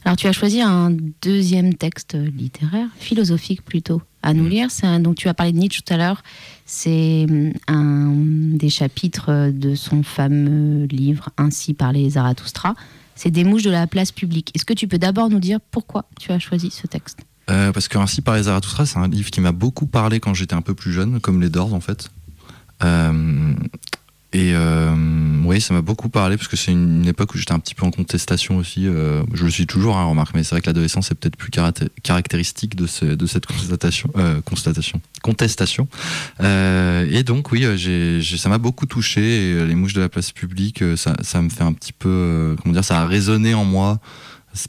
Alors 0.03 0.17
tu 0.17 0.27
as 0.27 0.33
choisi 0.33 0.61
un 0.61 0.91
deuxième 1.21 1.73
texte 1.73 2.15
littéraire, 2.15 2.87
philosophique 2.99 3.63
plutôt, 3.63 4.01
à 4.23 4.33
nous 4.33 4.43
Mm. 4.43 4.49
lire. 4.49 4.71
C'est 4.71 4.87
un 4.87 4.99
dont 4.99 5.13
tu 5.13 5.29
as 5.29 5.33
parlé 5.33 5.53
de 5.53 5.57
Nietzsche 5.57 5.81
tout 5.81 5.93
à 5.93 5.97
l'heure. 5.97 6.21
C'est 6.65 7.25
hum, 7.29 7.53
un 7.67 8.11
des 8.57 8.69
chapitres 8.69 9.51
de 9.51 9.75
son 9.75 10.03
fameux 10.03 10.85
livre 10.87 11.29
Ainsi 11.37 11.73
parlait 11.73 12.09
Zarathustra. 12.09 12.75
C'est 13.15 13.31
des 13.31 13.43
mouches 13.43 13.63
de 13.63 13.69
la 13.69 13.87
place 13.87 14.11
publique. 14.11 14.51
Est-ce 14.55 14.65
que 14.65 14.73
tu 14.73 14.87
peux 14.87 14.97
d'abord 14.97 15.29
nous 15.29 15.39
dire 15.39 15.59
pourquoi 15.71 16.05
tu 16.19 16.31
as 16.31 16.39
choisi 16.39 16.71
ce 16.71 16.87
texte? 16.87 17.19
Euh, 17.49 17.71
parce 17.71 17.87
que 17.87 17.97
Ainsi 17.97 18.21
par 18.21 18.35
les 18.35 18.43
Zarathustra, 18.43 18.85
c'est 18.85 18.97
un 18.97 19.07
livre 19.07 19.29
qui 19.29 19.41
m'a 19.41 19.51
beaucoup 19.51 19.85
parlé 19.85 20.19
quand 20.19 20.33
j'étais 20.33 20.55
un 20.55 20.61
peu 20.61 20.73
plus 20.73 20.91
jeune, 20.91 21.19
comme 21.19 21.41
les 21.41 21.49
Doors 21.49 21.73
en 21.73 21.81
fait. 21.81 22.09
Euh, 22.83 23.53
et 24.33 24.53
euh, 24.55 24.95
oui, 25.43 25.59
ça 25.59 25.73
m'a 25.73 25.81
beaucoup 25.81 26.07
parlé 26.07 26.37
parce 26.37 26.47
que 26.47 26.55
c'est 26.55 26.71
une, 26.71 27.05
époque 27.05 27.35
où 27.35 27.37
j'étais 27.37 27.51
un 27.51 27.59
petit 27.59 27.75
peu 27.75 27.85
en 27.85 27.91
contestation 27.91 28.57
aussi. 28.57 28.85
je 28.85 29.43
le 29.43 29.49
suis 29.51 29.67
toujours, 29.67 29.97
hein, 29.97 30.05
remarque, 30.05 30.33
mais 30.33 30.43
c'est 30.43 30.55
vrai 30.55 30.61
que 30.61 30.67
l'adolescence 30.67 31.11
est 31.11 31.15
peut-être 31.15 31.35
plus 31.35 31.51
caracté- 31.51 31.89
caractéristique 32.01 32.75
de, 32.75 32.87
ce- 32.87 33.03
de 33.05 33.25
cette 33.25 33.45
constatation, 33.45 34.09
constatation, 34.45 35.01
contestation. 35.21 35.87
Et 36.39 37.23
donc 37.23 37.51
oui, 37.51 37.65
ça 38.37 38.49
m'a 38.49 38.57
beaucoup 38.57 38.85
touché. 38.85 39.65
Les 39.67 39.75
mouches 39.75 39.93
de 39.93 40.01
la 40.01 40.09
place 40.09 40.31
publique, 40.31 40.81
ça, 40.95 41.17
ça 41.21 41.41
me 41.41 41.49
fait 41.49 41.63
un 41.63 41.73
petit 41.73 41.93
peu, 41.93 42.55
comment 42.61 42.73
dire, 42.73 42.85
ça 42.85 43.01
a 43.01 43.05
résonné 43.05 43.53
en 43.53 43.65
moi. 43.65 43.99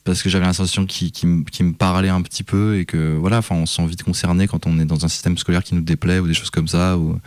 Parce 0.04 0.22
que 0.22 0.28
j'avais 0.28 0.44
la 0.44 0.52
sensation 0.52 0.82
me- 0.82 1.72
parlait 1.72 2.08
un 2.08 2.22
petit 2.22 2.44
peu 2.44 2.78
et 2.78 2.84
que 2.84 3.16
voilà, 3.16 3.38
enfin, 3.38 3.56
on 3.56 3.66
se 3.66 3.74
sent 3.74 3.86
vite 3.86 4.04
concerné 4.04 4.46
quand 4.46 4.66
on 4.66 4.78
est 4.78 4.84
dans 4.84 5.04
un 5.04 5.08
système 5.08 5.36
scolaire 5.36 5.64
qui 5.64 5.74
nous 5.74 5.80
déplaît 5.80 6.20
ou 6.20 6.28
des 6.28 6.34
choses 6.34 6.50
comme 6.50 6.68
ça, 6.68 6.96
où, 6.96 7.18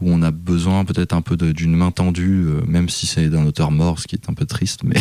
on 0.00 0.22
a 0.22 0.30
besoin 0.30 0.84
peut-être 0.84 1.12
un 1.12 1.22
peu 1.22 1.36
d'une 1.36 1.74
main 1.74 1.90
tendue, 1.90 2.44
euh, 2.46 2.62
même 2.66 2.88
si 2.88 3.06
c'est 3.06 3.28
d'un 3.28 3.44
auteur 3.44 3.72
mort, 3.72 3.98
ce 3.98 4.06
qui 4.06 4.14
est 4.14 4.30
un 4.30 4.34
peu 4.34 4.46
triste, 4.46 4.82
mais, 4.84 4.96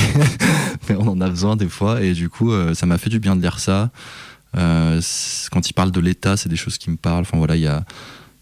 on 0.95 1.07
en 1.07 1.21
a 1.21 1.29
besoin 1.29 1.55
des 1.55 1.69
fois. 1.69 2.01
Et 2.01 2.13
du 2.13 2.29
coup, 2.29 2.51
euh, 2.51 2.73
ça 2.73 2.87
m'a 2.87 2.97
fait 2.97 3.11
du 3.11 3.19
bien 3.19 3.35
de 3.35 3.41
lire 3.41 3.59
ça. 3.59 3.91
Euh, 4.57 4.99
quand 5.51 5.69
il 5.69 5.73
parle 5.73 5.91
de 5.91 5.99
l'État, 5.99 6.35
c'est 6.35 6.49
des 6.49 6.55
choses 6.55 6.77
qui 6.79 6.89
me 6.89 6.97
parlent. 6.97 7.21
Enfin 7.21 7.37
voilà, 7.37 7.55
il 7.55 7.61
y 7.61 7.67
a 7.67 7.85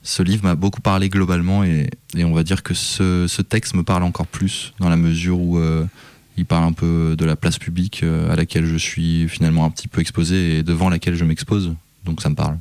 ce 0.01 0.23
livre 0.23 0.43
m'a 0.43 0.55
beaucoup 0.55 0.81
parlé 0.81 1.09
globalement 1.09 1.63
et, 1.63 1.89
on 2.15 2.31
va 2.31 2.43
dire 2.43 2.63
que 2.63 2.73
ce, 2.73 3.41
texte 3.41 3.73
me 3.73 3.83
parle 3.83 4.03
encore 4.03 4.27
plus 4.27 4.73
dans 4.79 4.87
la 4.87 4.97
mesure 4.97 5.39
où 5.39 5.59
il 6.37 6.45
parle 6.45 6.65
un 6.65 6.73
peu 6.73 7.15
de 7.17 7.25
la 7.25 7.35
place 7.35 7.57
publique 7.57 8.03
euh, 8.03 8.31
à 8.31 8.35
laquelle 8.35 8.65
je 8.65 8.77
suis 8.77 9.27
finalement 9.29 9.65
un 9.65 9.69
petit 9.69 9.87
peu 9.87 10.01
exposé 10.01 10.57
et 10.57 10.63
devant 10.63 10.89
laquelle 10.89 11.15
je 11.15 11.25
m'expose. 11.25 11.73
Donc 12.03 12.21
ça 12.21 12.29
me 12.29 12.35
parle. 12.35 12.57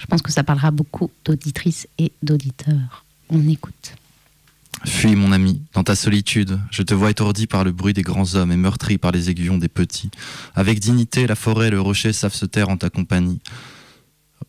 Je 0.00 0.06
pense 0.06 0.22
que 0.22 0.32
ça 0.32 0.44
parlera 0.44 0.70
beaucoup 0.70 1.10
d'auditrices 1.24 1.88
et 1.98 2.12
d'auditeurs. 2.22 3.04
On 3.30 3.48
écoute. 3.48 3.94
Fuis 4.84 5.16
mon 5.16 5.32
ami, 5.32 5.60
dans 5.74 5.82
ta 5.82 5.96
solitude, 5.96 6.60
je 6.70 6.82
te 6.82 6.94
vois 6.94 7.10
étourdi 7.10 7.48
par 7.48 7.64
le 7.64 7.72
bruit 7.72 7.94
des 7.94 8.02
grands 8.02 8.36
hommes 8.36 8.52
et 8.52 8.56
meurtri 8.56 8.96
par 8.96 9.10
les 9.10 9.28
aiguillons 9.28 9.58
des 9.58 9.68
petits. 9.68 10.10
Avec 10.54 10.78
dignité, 10.78 11.26
la 11.26 11.34
forêt 11.34 11.66
et 11.66 11.70
le 11.70 11.80
rocher 11.80 12.12
savent 12.12 12.34
se 12.34 12.46
taire 12.46 12.68
en 12.68 12.76
ta 12.76 12.88
compagnie. 12.88 13.40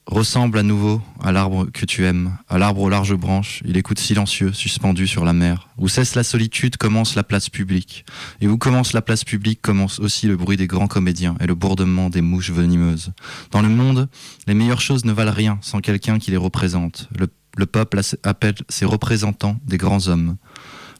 Ressemble 0.10 0.58
à 0.58 0.64
nouveau 0.64 1.04
à 1.22 1.32
l'arbre 1.32 1.68
que 1.72 1.86
tu 1.86 2.04
aimes, 2.04 2.36
à 2.50 2.58
l'arbre 2.58 2.82
aux 2.82 2.90
larges 2.90 3.14
branches, 3.14 3.62
il 3.64 3.78
écoute 3.78 4.00
silencieux, 4.00 4.52
suspendu 4.54 5.06
sur 5.06 5.24
la 5.24 5.34
mer. 5.34 5.68
Où 5.78 5.88
cesse 5.88 6.16
la 6.16 6.24
solitude, 6.24 6.78
commence 6.78 7.14
la 7.14 7.22
place 7.22 7.48
publique. 7.48 8.06
Et 8.42 8.48
où 8.48 8.58
commence 8.58 8.94
la 8.94 9.04
place 9.04 9.24
publique, 9.24 9.62
commence 9.62 10.00
aussi 10.00 10.26
le 10.26 10.36
bruit 10.36 10.58
des 10.58 10.66
grands 10.66 10.88
comédiens 10.88 11.36
et 11.40 11.46
le 11.46 11.54
bourdonnement 11.54 12.10
des 12.10 12.22
mouches 12.22 12.50
venimeuses. 12.50 13.12
Dans 13.52 13.62
le 13.62 13.70
monde, 13.70 14.10
les 14.48 14.56
meilleures 14.56 14.82
choses 14.82 15.06
ne 15.06 15.12
valent 15.12 15.32
rien 15.32 15.60
sans 15.62 15.80
quelqu'un 15.80 16.18
qui 16.18 16.32
les 16.32 16.38
représente. 16.38 17.08
Le, 17.16 17.28
le 17.56 17.68
peuple 17.68 18.02
appelle 18.24 18.56
ses 18.68 18.86
représentants 18.86 19.60
des 19.68 19.78
grands 19.78 20.08
hommes. 20.08 20.38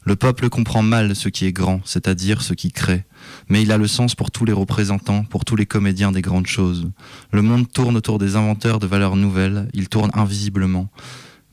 Le 0.04 0.14
peuple 0.14 0.48
comprend 0.48 0.82
mal 0.82 1.16
ce 1.16 1.28
qui 1.28 1.46
est 1.46 1.52
grand, 1.52 1.80
c'est-à-dire 1.84 2.42
ce 2.42 2.54
qui 2.54 2.70
crée. 2.70 3.04
Mais 3.48 3.62
il 3.62 3.72
a 3.72 3.78
le 3.78 3.86
sens 3.86 4.14
pour 4.14 4.30
tous 4.30 4.44
les 4.44 4.52
représentants, 4.52 5.24
pour 5.24 5.44
tous 5.44 5.56
les 5.56 5.66
comédiens 5.66 6.12
des 6.12 6.22
grandes 6.22 6.46
choses. 6.46 6.90
Le 7.32 7.42
monde 7.42 7.70
tourne 7.70 7.96
autour 7.96 8.18
des 8.18 8.36
inventeurs 8.36 8.78
de 8.78 8.86
valeurs 8.86 9.16
nouvelles, 9.16 9.68
il 9.74 9.88
tourne 9.88 10.10
invisiblement. 10.14 10.88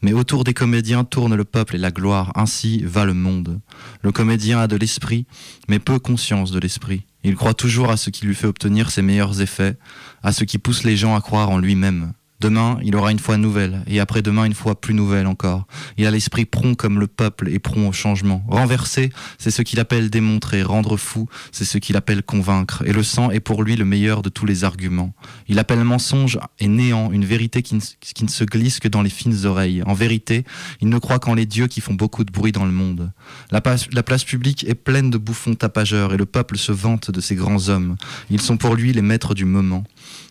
Mais 0.02 0.13
autour 0.13 0.44
des 0.44 0.54
comédiens 0.54 1.04
tourne 1.04 1.36
le 1.36 1.44
peuple 1.44 1.76
et 1.76 1.80
la 1.80 1.92
gloire, 1.92 2.32
ainsi 2.36 2.84
va 2.84 3.06
le 3.06 3.13
monde. 3.13 3.60
Le 4.04 4.12
comédien 4.12 4.60
a 4.60 4.68
de 4.68 4.76
l'esprit, 4.76 5.26
mais 5.68 5.80
peu 5.80 5.98
conscience 5.98 6.52
de 6.52 6.60
l'esprit. 6.60 7.04
Il 7.24 7.36
croit 7.36 7.56
toujours 7.56 7.90
à 7.90 7.98
ce 7.98 8.10
qui 8.10 8.26
lui 8.26 8.36
fait 8.36 8.48
obtenir 8.48 8.92
ses 8.92 9.02
meilleurs 9.02 9.42
effets, 9.42 9.78
à 10.22 10.32
ce 10.32 10.44
qui 10.44 10.60
pousse 10.60 10.84
les 10.84 10.96
gens 10.96 11.16
à 11.16 11.22
croire 11.22 11.50
en 11.50 11.58
lui-même. 11.58 12.13
Demain, 12.39 12.78
il 12.84 12.95
aura 12.95 13.12
une 13.12 13.17
foi 13.17 13.38
nouvelle, 13.38 13.84
et 13.88 14.00
après-demain, 14.00 14.45
une 14.45 14.54
foi 14.54 14.80
plus 14.80 14.93
nouvelle 14.93 15.26
encore. 15.26 15.65
Il 15.97 16.06
a 16.06 16.12
l'esprit 16.12 16.45
prompt 16.45 16.76
comme 16.76 17.00
le 17.00 17.08
peuple 17.08 17.50
et 17.50 17.58
prompt 17.58 17.88
au 17.88 17.91
changement. 17.91 18.43
Renverser, 18.47 19.12
c'est 19.39 19.50
ce 19.50 19.63
qu'il 19.63 19.80
appelle 19.80 20.12
démontrer. 20.12 20.62
Rendre 20.62 20.97
fou, 20.97 21.28
c'est 21.52 21.65
ce 21.65 21.80
qu'il 21.80 21.97
appelle 21.97 22.21
convaincre. 22.21 22.84
Et 22.86 22.93
le 22.93 23.02
sang 23.02 23.32
est 23.32 23.39
pour 23.39 23.63
lui 23.63 23.76
le 23.76 23.86
meilleur 23.86 24.21
de 24.21 24.30
tous 24.30 24.45
les 24.45 24.63
arguments. 24.63 25.13
Il 25.47 25.58
appelle 25.58 25.84
mensonge 25.84 26.38
et 26.60 26.67
néant 26.67 27.12
une 27.12 27.26
vérité 27.26 27.63
qui 27.63 27.76
ne, 27.76 28.28
se 28.28 28.43
glisse 28.43 28.80
que 28.80 28.88
dans 28.88 29.02
les 29.02 29.10
fines 29.10 29.45
oreilles. 29.45 29.82
En 29.88 29.95
vérité, 29.95 30.43
il 30.80 30.89
ne 30.89 31.00
croit 31.00 31.19
qu'en 31.19 31.34
les 31.34 31.47
dieux 31.47 31.67
qui 31.67 31.82
font 31.82 31.95
beaucoup 31.95 32.23
de 32.23 32.32
bruit 32.32 32.52
dans 32.52 32.65
le 32.65 32.71
monde. 32.71 33.12
La 33.50 33.62
place, 33.62 33.88
la 33.91 34.04
place 34.04 34.23
publique 34.23 34.63
est 34.67 34.76
pleine 34.76 35.10
de 35.10 35.17
bouffons 35.17 35.56
tapageurs, 35.56 36.13
et 36.13 36.17
le 36.17 36.26
peuple 36.28 36.58
se 36.58 36.71
vante 36.71 37.10
de 37.10 37.19
ces 37.19 37.36
grands 37.36 37.69
hommes. 37.69 37.95
Ils 38.30 38.41
sont 38.41 38.58
pour 38.58 38.76
lui 38.76 38.93
les 38.93 39.02
maîtres 39.02 39.34
du 39.34 39.45
moment. 39.45 39.84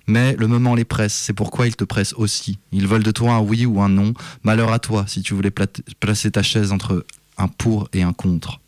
Mais 0.07 0.37
le 0.39 0.47
moment 0.47 0.75
les 0.75 0.85
presse, 0.85 1.15
c'est 1.15 1.33
pourquoi 1.33 1.67
ils 1.67 1.77
te 1.77 1.85
pressent 1.85 2.15
aussi. 2.17 2.59
Ils 2.73 2.87
veulent 2.87 3.03
de 3.03 3.11
toi 3.11 3.35
un 3.35 3.41
oui 3.41 3.67
ou 3.67 3.81
un 3.81 3.89
non. 3.89 4.13
Malheur 4.45 4.73
à 4.73 4.79
toi 4.79 5.05
si 5.09 5.23
tu 5.23 5.35
voulais 5.35 5.51
pla- 5.51 5.67
placer 6.01 6.31
ta 6.31 6.43
chaise 6.43 6.73
entre 6.73 7.05
un 7.39 7.49
pour 7.49 7.89
et 7.93 8.03
un 8.03 8.13
contre. 8.13 8.61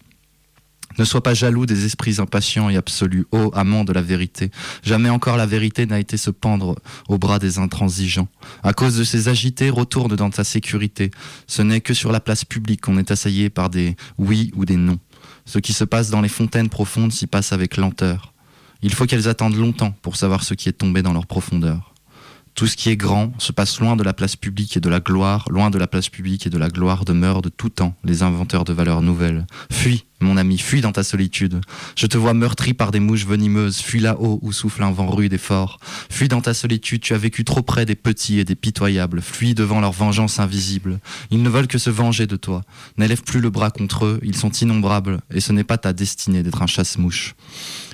Ne 0.98 1.04
sois 1.04 1.22
pas 1.22 1.34
jaloux 1.34 1.64
des 1.64 1.84
esprits 1.84 2.16
impatients 2.18 2.68
et 2.70 2.76
absolus, 2.76 3.24
ô 3.30 3.52
amant 3.54 3.84
de 3.84 3.92
la 3.92 4.02
vérité. 4.02 4.50
Jamais 4.82 5.10
encore 5.10 5.36
la 5.36 5.46
vérité 5.46 5.86
n'a 5.86 6.00
été 6.00 6.16
se 6.16 6.30
pendre 6.30 6.74
au 7.08 7.18
bras 7.18 7.38
des 7.38 7.58
intransigeants. 7.58 8.26
À 8.64 8.72
cause 8.72 8.96
de 8.96 9.04
ces 9.04 9.28
agités, 9.28 9.70
retourne 9.70 10.16
dans 10.16 10.30
ta 10.30 10.42
sécurité. 10.42 11.12
Ce 11.46 11.62
n'est 11.62 11.80
que 11.80 11.94
sur 11.94 12.10
la 12.10 12.18
place 12.18 12.44
publique 12.44 12.80
qu'on 12.80 12.98
est 12.98 13.12
assaillé 13.12 13.48
par 13.48 13.70
des 13.70 13.94
oui 14.18 14.50
ou 14.56 14.64
des 14.64 14.76
non. 14.76 14.98
Ce 15.44 15.60
qui 15.60 15.72
se 15.72 15.84
passe 15.84 16.10
dans 16.10 16.20
les 16.20 16.28
fontaines 16.28 16.68
profondes 16.68 17.12
s'y 17.12 17.28
passe 17.28 17.52
avec 17.52 17.76
lenteur. 17.76 18.34
Il 18.82 18.94
faut 18.94 19.06
qu'elles 19.06 19.28
attendent 19.28 19.56
longtemps 19.56 19.92
pour 20.02 20.16
savoir 20.16 20.44
ce 20.44 20.54
qui 20.54 20.68
est 20.68 20.72
tombé 20.72 21.02
dans 21.02 21.12
leur 21.12 21.26
profondeur. 21.26 21.94
Tout 22.54 22.66
ce 22.66 22.76
qui 22.76 22.90
est 22.90 22.96
grand 22.96 23.32
se 23.38 23.52
passe 23.52 23.78
loin 23.78 23.94
de 23.94 24.02
la 24.02 24.12
place 24.12 24.34
publique 24.34 24.76
et 24.76 24.80
de 24.80 24.88
la 24.88 24.98
gloire, 24.98 25.46
loin 25.48 25.70
de 25.70 25.78
la 25.78 25.86
place 25.86 26.08
publique 26.08 26.44
et 26.46 26.50
de 26.50 26.58
la 26.58 26.68
gloire 26.68 27.04
demeurent 27.04 27.40
de 27.40 27.50
tout 27.50 27.68
temps 27.68 27.94
les 28.02 28.24
inventeurs 28.24 28.64
de 28.64 28.72
valeurs 28.72 29.00
nouvelles. 29.00 29.46
Fuis, 29.70 30.06
mon 30.20 30.36
ami, 30.36 30.58
fuis 30.58 30.80
dans 30.80 30.90
ta 30.90 31.04
solitude. 31.04 31.60
Je 31.94 32.06
te 32.08 32.18
vois 32.18 32.34
meurtri 32.34 32.74
par 32.74 32.90
des 32.90 32.98
mouches 32.98 33.26
venimeuses, 33.26 33.78
fuis 33.78 34.00
là-haut 34.00 34.40
où 34.42 34.50
souffle 34.50 34.82
un 34.82 34.90
vent 34.90 35.08
rude 35.08 35.32
et 35.32 35.38
fort. 35.38 35.78
Fuis 36.10 36.26
dans 36.26 36.40
ta 36.40 36.52
solitude, 36.52 37.00
tu 37.00 37.14
as 37.14 37.18
vécu 37.18 37.44
trop 37.44 37.62
près 37.62 37.86
des 37.86 37.94
petits 37.94 38.40
et 38.40 38.44
des 38.44 38.56
pitoyables, 38.56 39.22
fuis 39.22 39.54
devant 39.54 39.80
leur 39.80 39.92
vengeance 39.92 40.40
invisible. 40.40 40.98
Ils 41.30 41.42
ne 41.42 41.48
veulent 41.48 41.68
que 41.68 41.78
se 41.78 41.90
venger 41.90 42.26
de 42.26 42.34
toi. 42.34 42.64
N'élève 42.96 43.22
plus 43.22 43.40
le 43.40 43.50
bras 43.50 43.70
contre 43.70 44.04
eux, 44.04 44.20
ils 44.24 44.36
sont 44.36 44.50
innombrables, 44.50 45.20
et 45.32 45.40
ce 45.40 45.52
n'est 45.52 45.62
pas 45.62 45.78
ta 45.78 45.92
destinée 45.92 46.42
d'être 46.42 46.62
un 46.62 46.66
chasse-mouche. 46.66 47.36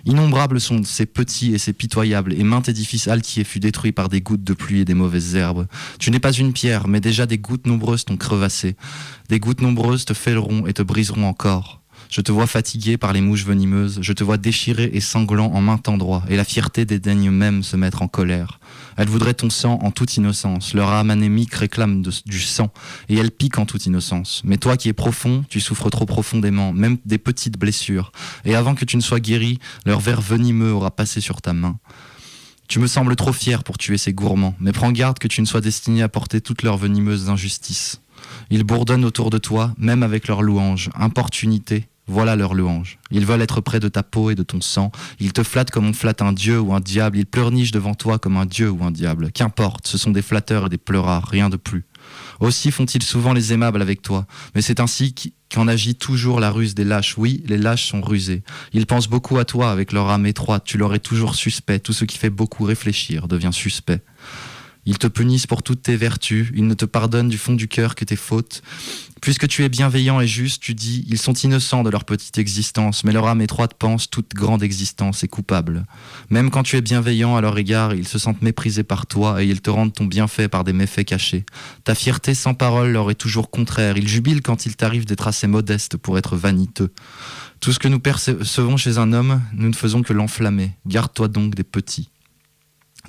Innombrables 0.06 0.60
sont 0.60 0.82
ces 0.84 1.06
petits 1.06 1.54
et 1.54 1.58
ces 1.58 1.72
pitoyables, 1.72 2.34
et 2.34 2.42
maint 2.42 2.62
édifice 2.62 3.08
altier 3.08 3.42
fut 3.42 3.60
détruit 3.60 3.92
par 3.92 4.08
des 4.08 4.20
gouttes 4.20 4.44
de 4.44 4.52
pluie 4.52 4.80
et 4.80 4.84
des 4.84 4.94
mauvaises 4.94 5.34
herbes. 5.34 5.66
Tu 5.98 6.10
n'es 6.10 6.20
pas 6.20 6.32
une 6.32 6.52
pierre, 6.52 6.88
mais 6.88 7.00
déjà 7.00 7.24
des 7.24 7.38
gouttes 7.38 7.66
nombreuses 7.66 8.04
t'ont 8.04 8.18
crevassé. 8.18 8.76
Des 9.30 9.40
gouttes 9.40 9.62
nombreuses 9.62 10.04
te 10.04 10.12
fêleront 10.12 10.66
et 10.66 10.74
te 10.74 10.82
briseront 10.82 11.24
encore. 11.24 11.80
Je 12.10 12.20
te 12.20 12.32
vois 12.32 12.46
fatigué 12.46 12.96
par 12.96 13.12
les 13.12 13.22
mouches 13.22 13.44
venimeuses, 13.44 13.98
je 14.02 14.12
te 14.12 14.22
vois 14.22 14.36
déchiré 14.36 14.90
et 14.92 15.00
sanglant 15.00 15.50
en 15.52 15.60
maint 15.60 15.80
endroit, 15.86 16.22
et 16.28 16.36
la 16.36 16.44
fierté 16.44 16.84
dédaigne 16.84 17.30
même 17.30 17.62
se 17.62 17.76
mettre 17.76 18.02
en 18.02 18.08
colère. 18.08 18.60
Elle 18.96 19.08
voudrait 19.08 19.34
ton 19.34 19.50
sang 19.50 19.78
en 19.82 19.90
toute 19.90 20.16
innocence, 20.16 20.74
leur 20.74 20.88
âme 20.88 21.10
anémique 21.10 21.54
réclame 21.54 22.02
du 22.02 22.40
sang, 22.40 22.72
et 23.08 23.16
elle 23.16 23.30
pique 23.30 23.58
en 23.58 23.66
toute 23.66 23.86
innocence. 23.86 24.42
Mais 24.44 24.56
toi 24.56 24.76
qui 24.76 24.88
es 24.88 24.92
profond, 24.92 25.44
tu 25.48 25.60
souffres 25.60 25.90
trop 25.90 26.06
profondément, 26.06 26.72
même 26.72 26.98
des 27.04 27.18
petites 27.18 27.58
blessures, 27.58 28.12
et 28.44 28.54
avant 28.54 28.74
que 28.74 28.84
tu 28.84 28.96
ne 28.96 29.02
sois 29.02 29.20
guéri, 29.20 29.58
leur 29.84 30.00
verre 30.00 30.20
venimeux 30.20 30.72
aura 30.72 30.90
passé 30.90 31.20
sur 31.20 31.42
ta 31.42 31.52
main. 31.52 31.78
Tu 32.68 32.78
me 32.78 32.86
sembles 32.86 33.14
trop 33.14 33.32
fier 33.32 33.62
pour 33.62 33.78
tuer 33.78 33.98
ces 33.98 34.12
gourmands, 34.12 34.54
mais 34.58 34.72
prends 34.72 34.90
garde 34.90 35.18
que 35.18 35.28
tu 35.28 35.40
ne 35.40 35.46
sois 35.46 35.60
destiné 35.60 36.02
à 36.02 36.08
porter 36.08 36.40
toutes 36.40 36.62
leurs 36.62 36.78
venimeuses 36.78 37.28
injustices. 37.28 38.00
Ils 38.50 38.64
bourdonnent 38.64 39.04
autour 39.04 39.30
de 39.30 39.38
toi, 39.38 39.74
même 39.76 40.02
avec 40.02 40.28
leurs 40.28 40.42
louanges, 40.42 40.90
importunité, 40.94 41.88
voilà 42.06 42.36
leur 42.36 42.54
louange. 42.54 42.98
Ils 43.10 43.24
veulent 43.26 43.42
être 43.42 43.60
près 43.60 43.80
de 43.80 43.88
ta 43.88 44.02
peau 44.02 44.30
et 44.30 44.34
de 44.34 44.42
ton 44.42 44.60
sang. 44.60 44.92
Ils 45.20 45.32
te 45.32 45.42
flattent 45.42 45.70
comme 45.70 45.86
on 45.86 45.92
flatte 45.92 46.22
un 46.22 46.32
dieu 46.32 46.60
ou 46.60 46.74
un 46.74 46.80
diable. 46.80 47.18
Ils 47.18 47.26
pleurnichent 47.26 47.72
devant 47.72 47.94
toi 47.94 48.18
comme 48.18 48.36
un 48.36 48.46
dieu 48.46 48.70
ou 48.70 48.84
un 48.84 48.90
diable. 48.90 49.32
Qu'importe, 49.32 49.86
ce 49.86 49.98
sont 49.98 50.10
des 50.10 50.22
flatteurs 50.22 50.66
et 50.66 50.68
des 50.68 50.78
pleurards, 50.78 51.26
rien 51.28 51.48
de 51.48 51.56
plus. 51.56 51.84
Aussi 52.40 52.70
font-ils 52.70 53.02
souvent 53.02 53.32
les 53.32 53.52
aimables 53.52 53.80
avec 53.80 54.02
toi, 54.02 54.26
mais 54.54 54.62
c'est 54.62 54.80
ainsi 54.80 55.14
qu'en 55.52 55.68
agit 55.68 55.94
toujours 55.94 56.40
la 56.40 56.50
ruse 56.50 56.74
des 56.74 56.84
lâches. 56.84 57.16
Oui, 57.16 57.42
les 57.46 57.56
lâches 57.56 57.88
sont 57.88 58.02
rusés. 58.02 58.42
Ils 58.72 58.86
pensent 58.86 59.08
beaucoup 59.08 59.38
à 59.38 59.44
toi 59.44 59.70
avec 59.70 59.92
leur 59.92 60.08
âme 60.10 60.26
étroite, 60.26 60.64
tu 60.64 60.76
leur 60.76 60.94
es 60.94 60.98
toujours 60.98 61.34
suspect. 61.34 61.78
Tout 61.78 61.92
ce 61.92 62.04
qui 62.04 62.18
fait 62.18 62.30
beaucoup 62.30 62.64
réfléchir 62.64 63.28
devient 63.28 63.52
suspect. 63.52 64.02
Ils 64.86 64.98
te 64.98 65.06
punissent 65.06 65.46
pour 65.46 65.62
toutes 65.62 65.82
tes 65.82 65.96
vertus, 65.96 66.48
ils 66.54 66.66
ne 66.66 66.74
te 66.74 66.84
pardonnent 66.84 67.28
du 67.28 67.38
fond 67.38 67.54
du 67.54 67.68
cœur 67.68 67.94
que 67.94 68.04
tes 68.04 68.16
fautes. 68.16 68.62
Puisque 69.20 69.48
tu 69.48 69.64
es 69.64 69.70
bienveillant 69.70 70.20
et 70.20 70.26
juste, 70.26 70.62
tu 70.62 70.74
dis, 70.74 71.06
ils 71.08 71.18
sont 71.18 71.32
innocents 71.32 71.82
de 71.82 71.88
leur 71.88 72.04
petite 72.04 72.36
existence, 72.36 73.04
mais 73.04 73.12
leur 73.12 73.26
âme 73.26 73.40
étroite 73.40 73.72
pense 73.78 74.10
toute 74.10 74.34
grande 74.34 74.62
existence 74.62 75.24
est 75.24 75.28
coupable. 75.28 75.86
Même 76.28 76.50
quand 76.50 76.62
tu 76.62 76.76
es 76.76 76.82
bienveillant 76.82 77.34
à 77.34 77.40
leur 77.40 77.56
égard, 77.56 77.94
ils 77.94 78.06
se 78.06 78.18
sentent 78.18 78.42
méprisés 78.42 78.82
par 78.82 79.06
toi 79.06 79.42
et 79.42 79.46
ils 79.46 79.62
te 79.62 79.70
rendent 79.70 79.94
ton 79.94 80.04
bienfait 80.04 80.48
par 80.48 80.62
des 80.62 80.74
méfaits 80.74 81.06
cachés. 81.06 81.46
Ta 81.84 81.94
fierté 81.94 82.34
sans 82.34 82.52
parole 82.52 82.92
leur 82.92 83.10
est 83.10 83.14
toujours 83.14 83.50
contraire, 83.50 83.96
ils 83.96 84.08
jubilent 84.08 84.42
quand 84.42 84.66
il 84.66 84.76
t'arrive 84.76 85.06
d'être 85.06 85.26
assez 85.26 85.46
modeste 85.46 85.96
pour 85.96 86.18
être 86.18 86.36
vaniteux. 86.36 86.92
Tout 87.60 87.72
ce 87.72 87.78
que 87.78 87.88
nous 87.88 88.00
percevons 88.00 88.76
chez 88.76 88.98
un 88.98 89.14
homme, 89.14 89.40
nous 89.54 89.68
ne 89.68 89.74
faisons 89.74 90.02
que 90.02 90.12
l'enflammer. 90.12 90.72
Garde-toi 90.86 91.28
donc 91.28 91.54
des 91.54 91.64
petits. 91.64 92.10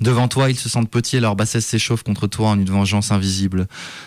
Devant 0.00 0.28
toi, 0.28 0.50
ils 0.50 0.58
se 0.58 0.68
sentent 0.68 0.90
petits 0.90 1.16
et 1.16 1.20
leur 1.20 1.36
bassesse 1.36 1.64
s'échauffe 1.64 2.02
contre 2.02 2.26
toi 2.26 2.50
en 2.50 2.58
une 2.58 2.68
vengeance 2.68 3.12
invisible. 3.12 3.66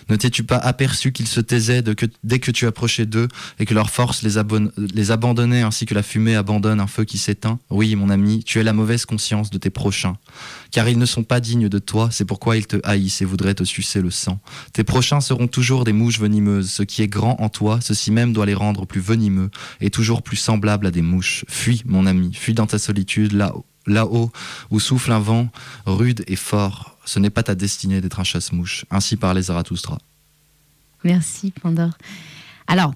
Ne 0.09 0.15
t'es-tu 0.15 0.43
pas 0.43 0.57
aperçu 0.57 1.11
qu'ils 1.11 1.27
se 1.27 1.41
taisaient 1.41 1.81
dès 1.81 2.39
que 2.39 2.51
tu 2.51 2.67
approchais 2.67 3.07
d'eux 3.07 3.27
et 3.57 3.65
que 3.65 3.73
leur 3.73 3.89
force 3.89 4.21
les, 4.21 4.37
abandonnait 4.37 5.61
ainsi 5.61 5.87
que 5.87 5.95
la 5.95 6.03
fumée 6.03 6.35
abandonne 6.35 6.79
un 6.79 6.87
feu 6.87 7.05
qui 7.05 7.17
s'éteint? 7.17 7.59
Oui, 7.71 7.95
mon 7.95 8.11
ami, 8.11 8.43
tu 8.43 8.59
es 8.59 8.63
la 8.63 8.73
mauvaise 8.73 9.05
conscience 9.05 9.49
de 9.49 9.57
tes 9.57 9.71
prochains. 9.71 10.17
Car 10.71 10.87
ils 10.87 10.99
ne 10.99 11.07
sont 11.07 11.23
pas 11.23 11.39
dignes 11.39 11.69
de 11.69 11.79
toi, 11.79 12.09
c'est 12.11 12.25
pourquoi 12.25 12.55
ils 12.55 12.67
te 12.67 12.77
haïssent 12.83 13.23
et 13.23 13.25
voudraient 13.25 13.55
te 13.55 13.63
sucer 13.63 14.01
le 14.01 14.11
sang. 14.11 14.39
Tes 14.73 14.83
prochains 14.83 15.21
seront 15.21 15.47
toujours 15.47 15.85
des 15.85 15.93
mouches 15.93 16.19
venimeuses. 16.19 16.69
Ce 16.69 16.83
qui 16.83 17.01
est 17.01 17.07
grand 17.07 17.35
en 17.39 17.49
toi, 17.49 17.79
ceci 17.81 18.11
même 18.11 18.31
doit 18.31 18.45
les 18.45 18.53
rendre 18.53 18.85
plus 18.85 19.01
venimeux 19.01 19.49
et 19.81 19.89
toujours 19.89 20.21
plus 20.21 20.37
semblables 20.37 20.85
à 20.85 20.91
des 20.91 21.01
mouches. 21.01 21.45
Fuis, 21.47 21.81
mon 21.85 22.05
ami, 22.05 22.31
fuis 22.33 22.53
dans 22.53 22.67
ta 22.67 22.77
solitude, 22.77 23.33
là-haut 23.33 23.65
là-haut 23.89 24.31
où 24.71 24.79
souffle 24.79 25.11
un 25.11 25.19
vent 25.19 25.49
rude 25.85 26.23
et 26.27 26.35
fort. 26.35 26.97
Ce 27.05 27.19
n'est 27.19 27.29
pas 27.29 27.43
ta 27.43 27.55
destinée 27.55 28.01
d'être 28.01 28.19
un 28.19 28.23
chasse-mouche. 28.23 28.85
Ainsi 28.91 29.17
parlait 29.17 29.41
Zarathustra. 29.41 29.97
Merci 31.03 31.51
Pandore. 31.51 31.97
Alors, 32.67 32.93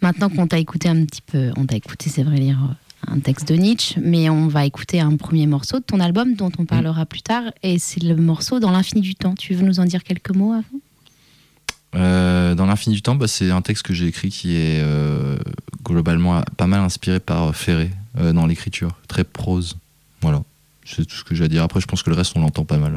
maintenant 0.00 0.28
qu'on 0.28 0.46
t'a 0.46 0.58
écouté 0.58 0.88
un 0.88 1.04
petit 1.04 1.22
peu, 1.22 1.50
on 1.56 1.66
t'a 1.66 1.76
écouté, 1.76 2.08
c'est 2.08 2.22
vrai, 2.22 2.36
lire 2.36 2.58
un 3.08 3.18
texte 3.20 3.48
de 3.48 3.54
Nietzsche, 3.54 4.00
mais 4.00 4.30
on 4.30 4.48
va 4.48 4.64
écouter 4.64 5.00
un 5.00 5.16
premier 5.16 5.46
morceau 5.46 5.78
de 5.78 5.84
ton 5.84 6.00
album 6.00 6.34
dont 6.34 6.52
on 6.58 6.64
parlera 6.64 7.04
plus 7.04 7.22
tard, 7.22 7.42
et 7.62 7.78
c'est 7.78 8.02
le 8.02 8.16
morceau 8.16 8.60
Dans 8.60 8.70
l'infini 8.70 9.00
du 9.00 9.14
temps. 9.14 9.34
Tu 9.34 9.54
veux 9.54 9.64
nous 9.64 9.80
en 9.80 9.84
dire 9.84 10.04
quelques 10.04 10.30
mots 10.30 10.52
avant? 10.52 10.80
Euh, 11.94 12.54
dans 12.54 12.66
l'infini 12.66 12.94
du 12.94 13.02
temps, 13.02 13.14
bah, 13.14 13.28
c'est 13.28 13.50
un 13.50 13.60
texte 13.60 13.84
que 13.84 13.92
j'ai 13.92 14.06
écrit 14.06 14.30
qui 14.30 14.56
est 14.56 14.80
euh, 14.82 15.36
globalement 15.84 16.42
pas 16.56 16.66
mal 16.66 16.80
inspiré 16.80 17.20
par 17.20 17.54
Ferré 17.54 17.90
euh, 18.18 18.32
dans 18.32 18.46
l'écriture, 18.46 18.96
très 19.08 19.24
prose. 19.24 19.76
Voilà, 20.22 20.42
c'est 20.84 21.04
tout 21.04 21.16
ce 21.16 21.24
que 21.24 21.34
j'ai 21.34 21.44
à 21.44 21.48
dire. 21.48 21.62
Après, 21.62 21.80
je 21.80 21.86
pense 21.86 22.02
que 22.02 22.10
le 22.10 22.16
reste, 22.16 22.32
on 22.36 22.40
l'entend 22.40 22.64
pas 22.64 22.78
mal. 22.78 22.96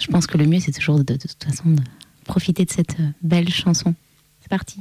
Je 0.00 0.06
pense 0.06 0.26
que 0.26 0.38
le 0.38 0.46
mieux, 0.46 0.60
c'est 0.60 0.72
toujours 0.72 1.02
de, 1.02 1.14
toute 1.14 1.44
façon 1.44 1.70
de 1.70 1.82
profiter 2.24 2.64
de 2.64 2.70
cette 2.70 2.98
euh, 2.98 3.10
belle 3.22 3.50
chanson. 3.50 3.94
C'est 4.40 4.48
parti. 4.48 4.80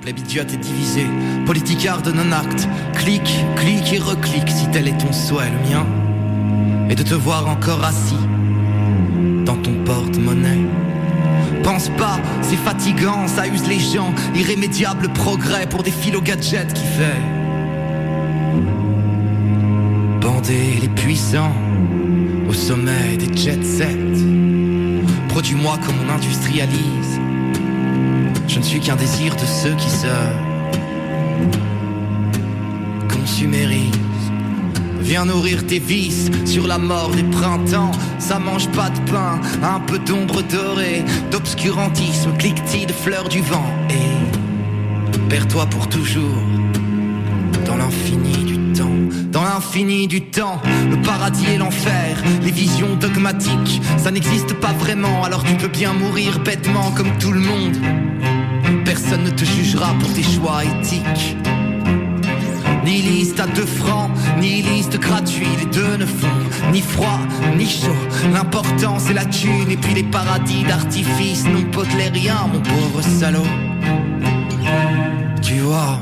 Plébidiote 0.00 0.52
est 0.52 0.58
divisé, 0.58 1.06
politicard 1.44 2.02
de 2.02 2.12
non-acte. 2.12 2.68
Clique, 2.94 3.44
clique 3.56 3.92
et 3.92 3.98
reclique 3.98 4.48
si 4.48 4.70
tel 4.70 4.86
est 4.86 4.98
ton 4.98 5.12
souhait, 5.12 5.50
le 5.50 5.70
mien. 5.70 5.86
Et 6.88 6.94
de 6.94 7.02
te 7.02 7.14
voir 7.14 7.48
encore 7.48 7.82
assis 7.82 8.14
dans 9.44 9.56
ton 9.56 9.82
porte-monnaie. 9.84 10.64
Pense 11.64 11.88
pas, 11.96 12.20
c'est 12.42 12.56
fatigant, 12.56 13.26
ça 13.26 13.48
use 13.48 13.66
les 13.66 13.80
gens. 13.80 14.14
Irrémédiable 14.36 15.12
progrès 15.12 15.68
pour 15.68 15.82
des 15.82 15.90
philo-gadgets 15.90 16.72
qui 16.72 16.84
fait 16.84 17.35
les 20.52 20.88
puissants 20.88 21.52
au 22.48 22.52
sommet 22.52 23.16
des 23.16 23.36
jet 23.36 23.62
set. 23.64 23.96
Produis-moi 25.28 25.76
comme 25.84 25.96
on 26.06 26.12
industrialise. 26.12 27.20
Je 28.46 28.58
ne 28.58 28.62
suis 28.62 28.78
qu'un 28.78 28.94
désir 28.94 29.34
de 29.34 29.44
ceux 29.44 29.74
qui 29.74 29.90
se 29.90 30.06
consumérisent. 33.12 33.90
Viens 35.00 35.24
nourrir 35.24 35.66
tes 35.66 35.80
vices 35.80 36.30
sur 36.44 36.66
la 36.68 36.78
mort 36.78 37.10
des 37.10 37.24
printemps. 37.24 37.92
Ça 38.20 38.38
mange 38.38 38.68
pas 38.68 38.90
de 38.90 39.10
pain, 39.10 39.40
un 39.62 39.80
peu 39.80 39.98
d'ombre 39.98 40.42
dorée, 40.42 41.04
d'obscurantisme, 41.32 42.32
cliquetis 42.38 42.86
de 42.86 42.92
fleurs 42.92 43.28
du 43.28 43.40
vent. 43.40 43.66
Et 43.90 45.28
perds-toi 45.28 45.66
pour 45.66 45.88
toujours 45.88 46.42
dans 47.66 47.76
l'infini 47.76 48.45
dans 49.30 49.42
l'infini 49.42 50.06
du 50.06 50.22
temps, 50.22 50.60
le 50.90 51.00
paradis 51.02 51.46
et 51.54 51.58
l'enfer, 51.58 52.22
les 52.42 52.50
visions 52.50 52.96
dogmatiques, 52.96 53.80
ça 53.96 54.10
n'existe 54.10 54.54
pas 54.54 54.72
vraiment, 54.72 55.24
alors 55.24 55.44
tu 55.44 55.54
peux 55.54 55.68
bien 55.68 55.92
mourir 55.92 56.38
bêtement 56.40 56.90
comme 56.92 57.16
tout 57.18 57.32
le 57.32 57.40
monde. 57.40 57.76
Personne 58.84 59.24
ne 59.24 59.30
te 59.30 59.44
jugera 59.44 59.92
pour 60.00 60.12
tes 60.12 60.22
choix 60.22 60.62
éthiques. 60.64 61.36
Ni 62.84 63.02
liste 63.02 63.40
à 63.40 63.46
deux 63.46 63.66
francs, 63.66 64.10
ni 64.40 64.62
liste 64.62 64.98
gratuit, 65.00 65.48
les 65.58 65.66
deux 65.66 65.96
ne 65.96 66.06
font 66.06 66.70
ni 66.72 66.80
froid 66.80 67.18
ni 67.56 67.66
chaud. 67.66 67.88
L'important 68.32 68.98
c'est 68.98 69.14
la 69.14 69.24
thune 69.24 69.70
et 69.70 69.76
puis 69.76 69.94
les 69.94 70.04
paradis 70.04 70.62
d'artifice, 70.62 71.44
non 71.46 71.64
rien, 72.12 72.48
mon 72.52 72.60
pauvre 72.60 73.02
salaud. 73.02 73.46
Tu 75.42 75.58
vois, 75.58 75.98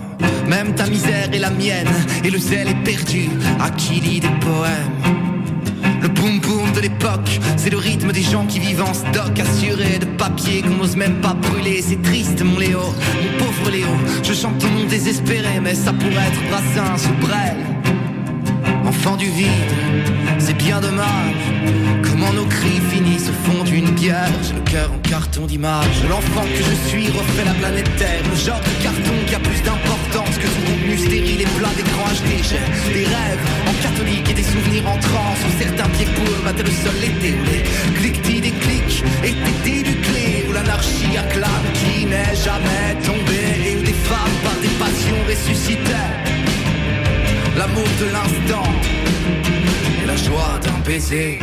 même 0.48 0.74
ta 0.74 0.86
misère 0.86 1.28
est 1.32 1.38
la 1.38 1.50
mienne, 1.50 1.88
et 2.24 2.30
le 2.30 2.38
zèle 2.38 2.68
est 2.68 2.84
perdu. 2.84 3.28
À 3.60 3.70
qui 3.70 4.00
lit 4.00 4.20
des 4.20 4.28
poèmes 4.40 5.14
le 6.04 6.10
boom 6.10 6.38
boom 6.38 6.70
de 6.72 6.80
l'époque, 6.80 7.40
c'est 7.56 7.70
le 7.70 7.78
rythme 7.78 8.12
des 8.12 8.20
gens 8.20 8.44
qui 8.44 8.58
vivent 8.58 8.82
en 8.82 8.92
stock, 8.92 9.40
assuré 9.40 9.98
de 9.98 10.04
papier 10.04 10.60
qu'on 10.60 10.76
n'ose 10.76 10.96
même 10.96 11.18
pas 11.22 11.32
brûler. 11.32 11.80
C'est 11.80 12.02
triste, 12.02 12.42
mon 12.42 12.58
Léo, 12.58 12.80
mon 12.80 13.38
pauvre 13.38 13.70
Léo. 13.70 13.88
Je 14.22 14.34
chante 14.34 14.58
ton 14.58 14.68
nom 14.68 14.84
désespéré, 14.86 15.60
mais 15.62 15.74
ça 15.74 15.94
pourrait 15.94 16.28
être 16.28 16.42
Brassens 16.50 17.08
ou 17.08 17.26
Brel. 17.26 17.56
Enfant 18.84 19.16
du 19.16 19.30
vide, 19.30 19.48
c'est 20.38 20.58
bien 20.58 20.78
dommage. 20.78 22.03
Nos 22.32 22.46
cris 22.46 22.80
finissent 22.90 23.28
au 23.28 23.50
fond 23.50 23.62
d'une 23.64 23.90
bière. 23.90 24.32
J'ai 24.42 24.54
le 24.54 24.60
cœur 24.60 24.90
en 24.92 24.98
carton 25.08 25.46
d'image. 25.46 26.02
L'enfant 26.08 26.42
que 26.42 26.62
je 26.62 26.88
suis 26.88 27.06
refait 27.08 27.44
la 27.44 27.54
planète 27.54 27.88
Terre. 27.96 28.22
Le 28.28 28.36
genre 28.36 28.60
de 28.60 28.82
carton 28.82 29.14
qui 29.26 29.34
a 29.34 29.38
plus 29.38 29.62
d'importance 29.62 30.36
que 30.38 30.48
son 30.48 30.62
contenu 30.72 30.96
stérile 30.98 31.42
et 31.42 31.50
plat 31.58 31.70
d'écran 31.76 32.06
HD. 32.10 32.42
Des 32.92 33.04
rêves 33.04 33.44
en 33.68 33.82
catholique 33.82 34.30
et 34.30 34.34
des 34.34 34.42
souvenirs 34.42 34.88
en 34.88 34.98
transe. 34.98 35.38
Où 35.46 35.62
certains 35.62 35.88
pieds 35.90 36.08
pour 36.16 36.44
battent 36.44 36.64
le 36.64 36.70
sol 36.70 36.96
l'été. 37.00 37.34
Où 37.38 37.44
les 37.44 37.92
clics 37.92 38.22
des 38.22 38.54
clics 38.64 39.04
étaient 39.22 39.82
du 39.82 39.94
clé. 40.00 40.46
Où 40.48 40.52
l'anarchie 40.52 41.16
acclame 41.16 41.66
qui 41.74 42.06
n'est 42.06 42.34
jamais 42.34 42.98
tombé. 43.04 43.40
Et 43.68 43.76
où 43.76 43.82
des 43.82 43.98
femmes 44.10 44.36
par 44.42 44.56
des 44.60 44.74
passions 44.82 45.20
ressuscitaient 45.28 46.34
l'amour 47.56 47.86
de 48.00 48.06
l'instant 48.06 48.68
la 50.14 50.22
joie 50.22 50.60
d'un 50.62 50.78
baiser. 50.86 51.38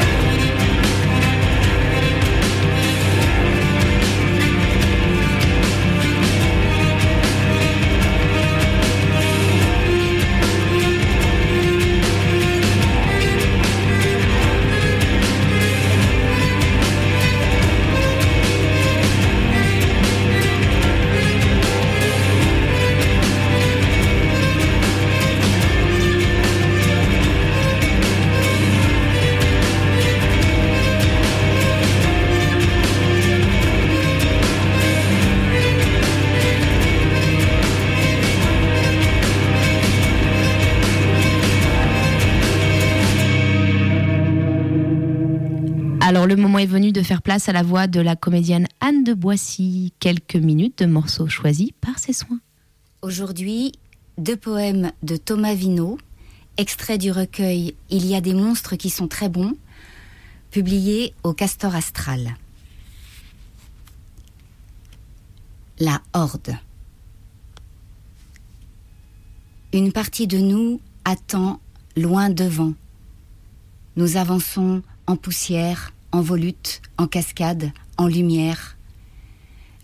Est 46.62 46.65
venu 46.65 46.91
de 46.91 47.02
faire 47.02 47.21
place 47.21 47.50
à 47.50 47.54
la 47.54 47.63
voix 47.63 47.88
de 47.88 48.00
la 48.00 48.15
comédienne 48.15 48.67
Anne 48.80 49.04
de 49.04 49.13
Boissy. 49.13 49.93
Quelques 50.00 50.36
minutes 50.36 50.80
de 50.80 50.86
morceaux 50.86 51.28
choisis 51.28 51.71
par 51.82 51.97
ses 51.97 52.13
soins. 52.13 52.39
Aujourd'hui, 53.02 53.71
deux 54.17 54.38
poèmes 54.38 54.91
de 55.02 55.17
Thomas 55.17 55.56
Vino, 55.56 55.97
extrait 56.58 57.00
du 57.00 57.12
recueil 57.12 57.74
Il 57.89 58.06
y 58.06 58.15
a 58.15 58.21
des 58.21 58.36
monstres 58.36 58.76
qui 58.76 58.91
sont 58.91 59.08
très 59.08 59.28
bons, 59.28 59.56
publié 60.52 61.15
au 61.24 61.34
Castor 61.34 61.76
Astral. 61.76 62.36
la 65.80 66.00
horde. 66.13 66.56
Une 69.74 69.91
partie 69.91 70.28
de 70.28 70.38
nous 70.38 70.80
attend 71.06 71.60
loin 71.97 72.30
devant. 72.30 72.74
Nous 73.95 74.15
avançons 74.15 74.84
en 75.08 75.15
poussière, 75.15 75.91
en 76.12 76.21
volute, 76.21 76.82
en 76.97 77.08
cascade, 77.08 77.71
en 77.97 78.08
lumière. 78.08 78.78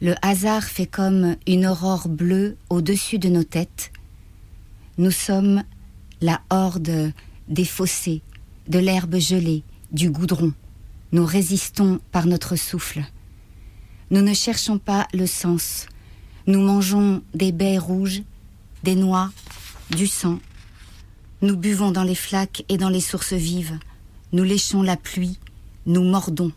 Le 0.02 0.13
hasard 0.22 0.63
fait 0.63 0.86
comme 0.86 1.36
une 1.48 1.66
aurore 1.66 2.08
bleue 2.08 2.58
au-dessus 2.70 3.20
de 3.20 3.30
nos 3.30 3.44
têtes. 3.44 3.92
Nous 4.98 5.12
sommes 5.12 5.63
la 6.22 6.42
horde 6.50 7.12
des 7.48 7.66
fossés, 7.66 8.22
de 8.68 8.80
l'herbe 8.80 9.18
gelée, 9.18 9.63
du 9.92 10.10
goudron. 10.10 10.54
Nous 11.12 11.26
résistons 11.26 12.00
par 12.12 12.26
notre 12.26 12.56
souffle. 12.56 13.04
Nous 14.12 14.22
ne 14.22 14.34
cherchons 14.34 14.78
pas 14.78 15.08
le 15.13 15.26
sens. 15.26 15.88
Nous 16.46 16.62
mangeons 16.62 17.24
des 17.34 17.52
baies 17.52 17.78
rouges, 17.78 18.22
des 18.84 18.96
noix, 18.96 19.32
du 19.92 20.08
sang. 20.08 20.40
Nous 21.42 21.56
buvons 21.56 21.92
dans 21.92 22.04
les 22.04 22.16
flaques 22.16 22.63
et 22.70 22.78
dans 22.78 22.90
les 22.90 23.02
sources 23.02 23.34
vives. 23.34 23.78
Nous 24.32 24.44
léchons 24.44 24.82
la 24.82 24.98
pluie, 24.98 25.40
nous 25.88 26.04
mordons. 26.04 26.52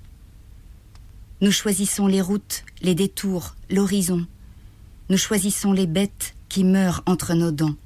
Nous 1.40 1.52
choisissons 1.52 2.06
les 2.08 2.20
routes, 2.20 2.64
les 2.82 2.96
détours, 2.96 3.54
l'horizon. 3.70 4.26
Nous 5.08 5.16
choisissons 5.16 5.72
les 5.72 5.86
bêtes 5.86 6.34
qui 6.48 6.64
meurent 6.64 7.02
entre 7.06 7.34
nos 7.34 7.52
dents. 7.52 7.76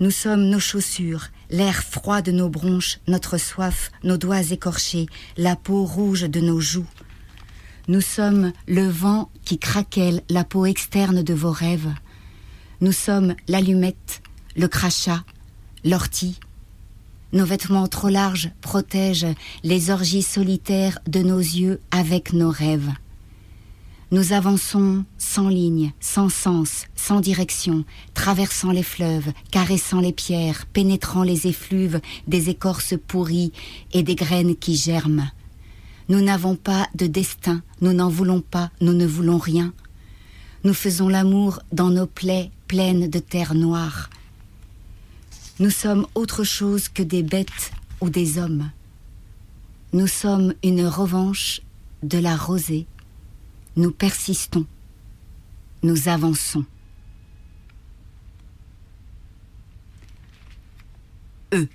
Nous 0.00 0.10
sommes 0.10 0.50
nos 0.50 0.58
chaussures, 0.58 1.28
l'air 1.50 1.82
froid 1.84 2.20
de 2.20 2.32
nos 2.32 2.48
bronches, 2.48 2.98
notre 3.06 3.38
soif, 3.38 3.92
nos 4.02 4.16
doigts 4.16 4.50
écorchés, 4.50 5.06
la 5.36 5.54
peau 5.54 5.84
rouge 5.84 6.22
de 6.22 6.40
nos 6.40 6.60
joues. 6.60 6.90
Nous 7.86 8.00
sommes 8.00 8.52
le 8.66 8.88
vent 8.88 9.30
qui 9.44 9.58
craquelle 9.58 10.22
la 10.28 10.42
peau 10.42 10.66
externe 10.66 11.22
de 11.22 11.34
vos 11.34 11.52
rêves. 11.52 11.94
Nous 12.80 12.92
sommes 12.92 13.36
l'allumette, 13.46 14.20
le 14.56 14.66
crachat, 14.66 15.22
l'ortie. 15.84 16.40
Nos 17.34 17.44
vêtements 17.44 17.88
trop 17.88 18.10
larges 18.10 18.52
protègent 18.60 19.34
les 19.64 19.90
orgies 19.90 20.22
solitaires 20.22 21.00
de 21.08 21.18
nos 21.20 21.40
yeux 21.40 21.80
avec 21.90 22.32
nos 22.32 22.50
rêves. 22.50 22.92
Nous 24.12 24.32
avançons 24.32 25.04
sans 25.18 25.48
ligne, 25.48 25.92
sans 25.98 26.28
sens, 26.28 26.84
sans 26.94 27.18
direction, 27.18 27.84
traversant 28.14 28.70
les 28.70 28.84
fleuves, 28.84 29.32
caressant 29.50 29.98
les 29.98 30.12
pierres, 30.12 30.66
pénétrant 30.66 31.24
les 31.24 31.48
effluves 31.48 32.00
des 32.28 32.50
écorces 32.50 32.94
pourries 33.08 33.52
et 33.92 34.04
des 34.04 34.14
graines 34.14 34.54
qui 34.54 34.76
germent. 34.76 35.32
Nous 36.08 36.20
n'avons 36.20 36.54
pas 36.54 36.86
de 36.94 37.08
destin, 37.08 37.62
nous 37.80 37.94
n'en 37.94 38.10
voulons 38.10 38.42
pas, 38.42 38.70
nous 38.80 38.92
ne 38.92 39.06
voulons 39.06 39.38
rien. 39.38 39.72
Nous 40.62 40.74
faisons 40.74 41.08
l'amour 41.08 41.58
dans 41.72 41.90
nos 41.90 42.06
plaies 42.06 42.52
pleines 42.68 43.10
de 43.10 43.18
terre 43.18 43.54
noire. 43.54 44.08
Nous 45.60 45.70
sommes 45.70 46.06
autre 46.14 46.44
chose 46.44 46.88
que 46.88 47.02
des 47.02 47.22
bêtes 47.22 47.72
ou 48.00 48.10
des 48.10 48.38
hommes. 48.38 48.70
Nous 49.92 50.08
sommes 50.08 50.54
une 50.62 50.86
revanche 50.86 51.60
de 52.02 52.18
la 52.18 52.36
rosée 52.36 52.86
nous 53.76 53.90
persistons, 53.90 54.66
nous 55.82 56.08
avançons. 56.08 56.64
Eux. 61.52 61.68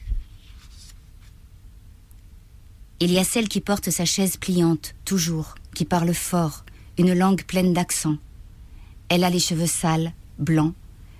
Il 3.01 3.11
y 3.11 3.17
a 3.17 3.23
celle 3.23 3.47
qui 3.47 3.61
porte 3.61 3.89
sa 3.89 4.05
chaise 4.05 4.37
pliante, 4.37 4.95
toujours, 5.05 5.55
qui 5.73 5.85
parle 5.85 6.13
fort, 6.13 6.65
une 6.97 7.13
langue 7.13 7.43
pleine 7.43 7.73
d'accent. 7.73 8.17
Elle 9.09 9.23
a 9.23 9.29
les 9.29 9.39
cheveux 9.39 9.67
sales, 9.67 10.13
blancs, 10.37 10.73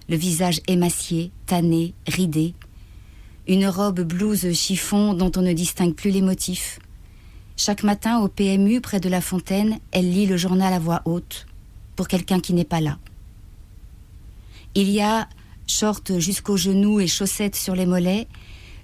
le 0.10 0.18
visage 0.18 0.60
émacié, 0.68 1.32
tanné, 1.46 1.94
ridé, 2.08 2.54
une 3.48 3.68
robe 3.68 4.02
blouse 4.02 4.52
chiffon 4.54 5.14
dont 5.14 5.32
on 5.38 5.42
ne 5.42 5.54
distingue 5.54 5.94
plus 5.94 6.12
les 6.12 6.22
motifs, 6.22 6.80
chaque 7.62 7.84
matin 7.84 8.20
au 8.20 8.30
PMU 8.30 8.80
près 8.80 9.02
de 9.02 9.10
la 9.10 9.20
fontaine, 9.20 9.80
elle 9.92 10.10
lit 10.10 10.26
le 10.26 10.38
journal 10.38 10.74
à 10.74 10.80
voix 10.80 11.02
haute 11.04 11.46
pour 11.98 12.08
quelqu'un 12.08 12.40
qui 12.40 12.54
n'est 12.54 12.64
pas 12.64 12.80
là. 12.80 12.98
Il 14.76 14.90
y 14.90 15.02
a, 15.02 15.28
short 15.68 16.20
jusqu'aux 16.20 16.56
genoux 16.56 17.02
et 17.02 17.08
chaussettes 17.08 17.58
sur 17.58 17.76
les 17.76 17.86
mollets, 17.86 18.28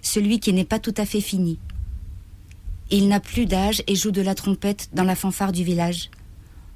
celui 0.01 0.41
qui 0.41 0.51
n'est 0.51 0.65
pas 0.65 0.79
tout 0.79 0.93
à 0.97 1.05
fait 1.05 1.21
fini. 1.21 1.57
Il 2.91 3.07
n'a 3.07 3.19
plus 3.19 3.45
d'âge 3.45 3.81
et 3.87 3.95
joue 3.95 4.11
de 4.11 4.21
la 4.21 4.35
trompette 4.35 4.89
dans 4.93 5.05
la 5.05 5.15
fanfare 5.15 5.51
du 5.53 5.63
village. 5.63 6.11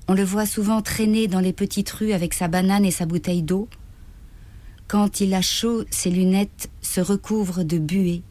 On 0.07 0.13
le 0.13 0.23
voit 0.23 0.45
souvent 0.45 0.81
traîner 0.81 1.27
dans 1.27 1.41
les 1.41 1.53
petites 1.53 1.89
rues 1.91 2.13
avec 2.13 2.33
sa 2.33 2.47
banane 2.47 2.85
et 2.85 2.91
sa 2.91 3.05
bouteille 3.05 3.43
d'eau. 3.43 3.67
Quand 4.89 5.21
il 5.21 5.35
a 5.35 5.43
chaud, 5.43 5.85
ses 5.91 6.09
lunettes 6.09 6.71
se 6.81 6.99
recouvrent 6.99 7.61
de 7.61 7.77
buée. 7.77 8.23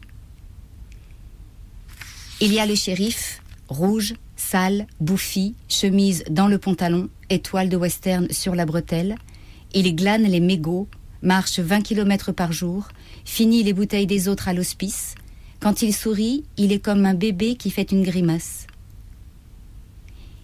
Il 2.41 2.51
y 2.51 2.59
a 2.59 2.65
le 2.65 2.75
shérif, 2.75 3.41
rouge, 3.69 4.15
sale, 4.35 4.85
bouffi, 4.99 5.55
chemise 5.69 6.25
dans 6.29 6.49
le 6.49 6.57
pantalon, 6.57 7.07
étoile 7.29 7.69
de 7.69 7.77
western 7.77 8.29
sur 8.31 8.55
la 8.55 8.65
bretelle. 8.65 9.15
Il 9.73 9.95
glane 9.95 10.23
les 10.23 10.41
mégots, 10.41 10.89
marche 11.21 11.59
20 11.59 11.79
km 11.79 12.33
par 12.33 12.51
jour, 12.51 12.89
finit 13.23 13.63
les 13.63 13.71
bouteilles 13.71 14.05
des 14.05 14.27
autres 14.27 14.49
à 14.49 14.53
l'hospice. 14.53 15.15
Quand 15.61 15.81
il 15.81 15.95
sourit, 15.95 16.43
il 16.57 16.73
est 16.73 16.83
comme 16.83 17.05
un 17.05 17.13
bébé 17.13 17.55
qui 17.55 17.71
fait 17.71 17.89
une 17.89 18.03
grimace. 18.03 18.67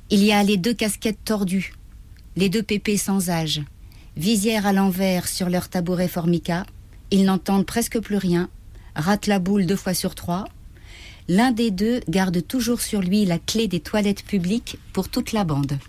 Il 0.09 0.23
y 0.23 0.31
a 0.31 0.41
les 0.43 0.55
deux 0.55 0.73
casquettes 0.73 1.25
tordues, 1.25 1.73
les 2.37 2.47
deux 2.47 2.63
pépés 2.63 2.95
sans 2.95 3.29
âge, 3.29 3.63
visière 4.17 4.65
à 4.65 4.73
l'envers 4.73 5.27
sur 5.27 5.49
leur 5.49 5.69
tabouret 5.69 6.07
formica. 6.07 6.65
Ils 7.11 7.25
n'entendent 7.25 7.65
presque 7.65 7.99
plus 7.99 8.17
rien, 8.17 8.49
ratent 8.95 9.27
la 9.27 9.39
boule 9.39 9.65
deux 9.65 9.75
fois 9.75 9.93
sur 9.93 10.15
trois, 10.15 10.45
L'un 11.27 11.51
des 11.51 11.71
deux 11.71 12.01
garde 12.07 12.45
toujours 12.45 12.81
sur 12.81 13.01
lui 13.01 13.25
la 13.25 13.39
clé 13.39 13.67
des 13.67 13.79
toilettes 13.79 14.23
publiques 14.23 14.77
pour 14.93 15.09
toute 15.09 15.31
la 15.31 15.43
bande. 15.43 15.79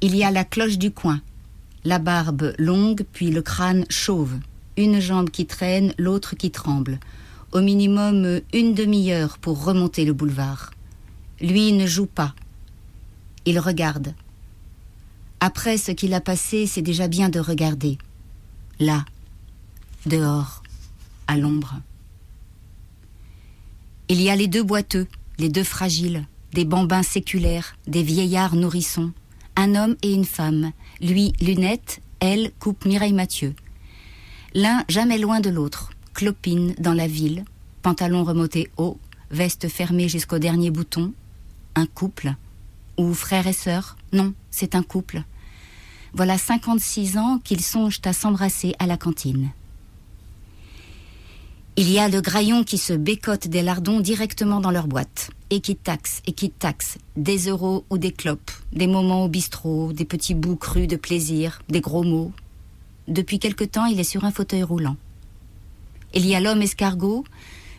Il 0.00 0.16
y 0.16 0.24
a 0.24 0.30
la 0.30 0.44
cloche 0.44 0.78
du 0.78 0.90
coin, 0.90 1.20
la 1.84 1.98
barbe 1.98 2.54
longue 2.56 3.04
puis 3.12 3.30
le 3.30 3.42
crâne 3.42 3.84
chauve, 3.90 4.38
une 4.78 4.98
jambe 4.98 5.28
qui 5.28 5.44
traîne, 5.44 5.92
l'autre 5.98 6.36
qui 6.36 6.50
tremble. 6.50 6.98
Au 7.52 7.60
minimum 7.60 8.40
une 8.54 8.72
demi-heure 8.72 9.36
pour 9.36 9.62
remonter 9.62 10.06
le 10.06 10.14
boulevard. 10.14 10.72
Lui 11.38 11.72
ne 11.72 11.86
joue 11.86 12.06
pas. 12.06 12.34
Il 13.44 13.58
regarde. 13.58 14.14
Après 15.44 15.76
ce 15.76 15.90
qu'il 15.90 16.14
a 16.14 16.20
passé, 16.20 16.68
c'est 16.68 16.82
déjà 16.82 17.08
bien 17.08 17.28
de 17.28 17.40
regarder. 17.40 17.98
Là, 18.78 19.04
dehors, 20.06 20.62
à 21.26 21.36
l'ombre. 21.36 21.80
Il 24.08 24.22
y 24.22 24.30
a 24.30 24.36
les 24.36 24.46
deux 24.46 24.62
boiteux, 24.62 25.08
les 25.38 25.48
deux 25.48 25.64
fragiles, 25.64 26.28
des 26.52 26.64
bambins 26.64 27.02
séculaires, 27.02 27.74
des 27.88 28.04
vieillards 28.04 28.54
nourrissons, 28.54 29.10
un 29.56 29.74
homme 29.74 29.96
et 30.02 30.12
une 30.12 30.24
femme, 30.24 30.70
lui 31.00 31.32
lunette, 31.40 32.02
elle 32.20 32.52
coupe 32.60 32.84
Mireille 32.84 33.12
Mathieu. 33.12 33.56
L'un 34.54 34.84
jamais 34.88 35.18
loin 35.18 35.40
de 35.40 35.50
l'autre, 35.50 35.90
clopine 36.14 36.76
dans 36.78 36.94
la 36.94 37.08
ville, 37.08 37.44
pantalon 37.82 38.22
remonté 38.22 38.70
haut, 38.76 39.00
veste 39.32 39.68
fermée 39.68 40.08
jusqu'au 40.08 40.38
dernier 40.38 40.70
bouton, 40.70 41.12
un 41.74 41.86
couple, 41.86 42.32
ou 42.96 43.12
frère 43.12 43.48
et 43.48 43.52
sœur, 43.52 43.96
non, 44.12 44.34
c'est 44.52 44.76
un 44.76 44.84
couple. 44.84 45.24
Voilà 46.14 46.36
56 46.36 47.16
ans 47.16 47.38
qu'ils 47.42 47.62
songent 47.62 48.02
à 48.04 48.12
s'embrasser 48.12 48.74
à 48.78 48.86
la 48.86 48.98
cantine. 48.98 49.50
Il 51.76 51.90
y 51.90 51.98
a 51.98 52.10
le 52.10 52.20
graillon 52.20 52.64
qui 52.64 52.76
se 52.76 52.92
bécote 52.92 53.48
des 53.48 53.62
lardons 53.62 54.00
directement 54.00 54.60
dans 54.60 54.70
leur 54.70 54.88
boîte 54.88 55.30
et 55.48 55.60
qui 55.60 55.74
taxe 55.74 56.20
et 56.26 56.32
qui 56.32 56.50
taxe 56.50 56.98
des 57.16 57.48
euros 57.48 57.86
ou 57.88 57.96
des 57.96 58.12
clopes, 58.12 58.50
des 58.74 58.86
moments 58.86 59.24
au 59.24 59.28
bistrot, 59.28 59.94
des 59.94 60.04
petits 60.04 60.34
bouts 60.34 60.56
crus 60.56 60.86
de 60.86 60.96
plaisir, 60.96 61.62
des 61.70 61.80
gros 61.80 62.02
mots. 62.02 62.30
Depuis 63.08 63.38
quelque 63.38 63.64
temps, 63.64 63.86
il 63.86 63.98
est 63.98 64.04
sur 64.04 64.26
un 64.26 64.32
fauteuil 64.32 64.62
roulant. 64.62 64.96
Il 66.12 66.26
y 66.26 66.34
a 66.34 66.40
l'homme 66.40 66.60
escargot, 66.60 67.24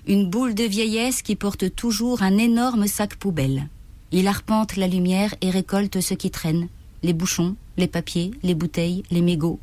une 0.08 0.28
boule 0.28 0.56
de 0.56 0.64
vieillesse 0.64 1.22
qui 1.22 1.36
porte 1.36 1.76
toujours 1.76 2.24
un 2.24 2.40
énorme 2.40 2.88
sac 2.88 3.16
poubelle. 3.16 3.70
Il 4.12 4.28
arpente 4.28 4.76
la 4.76 4.88
lumière 4.88 5.36
et 5.42 5.52
récolte 5.52 6.02
ce 6.02 6.16
qui 6.16 6.32
traîne 6.32 6.68
les 7.04 7.14
bouchons, 7.14 7.56
les 7.78 7.88
papiers, 7.88 8.32
les 8.42 8.56
bouteilles, 8.56 9.04
les 9.12 9.22
mégots. 9.22 9.60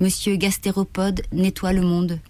Monsieur 0.00 0.36
Gastéropode 0.36 1.22
nettoie 1.32 1.72
le 1.72 1.82
monde, 1.82 2.20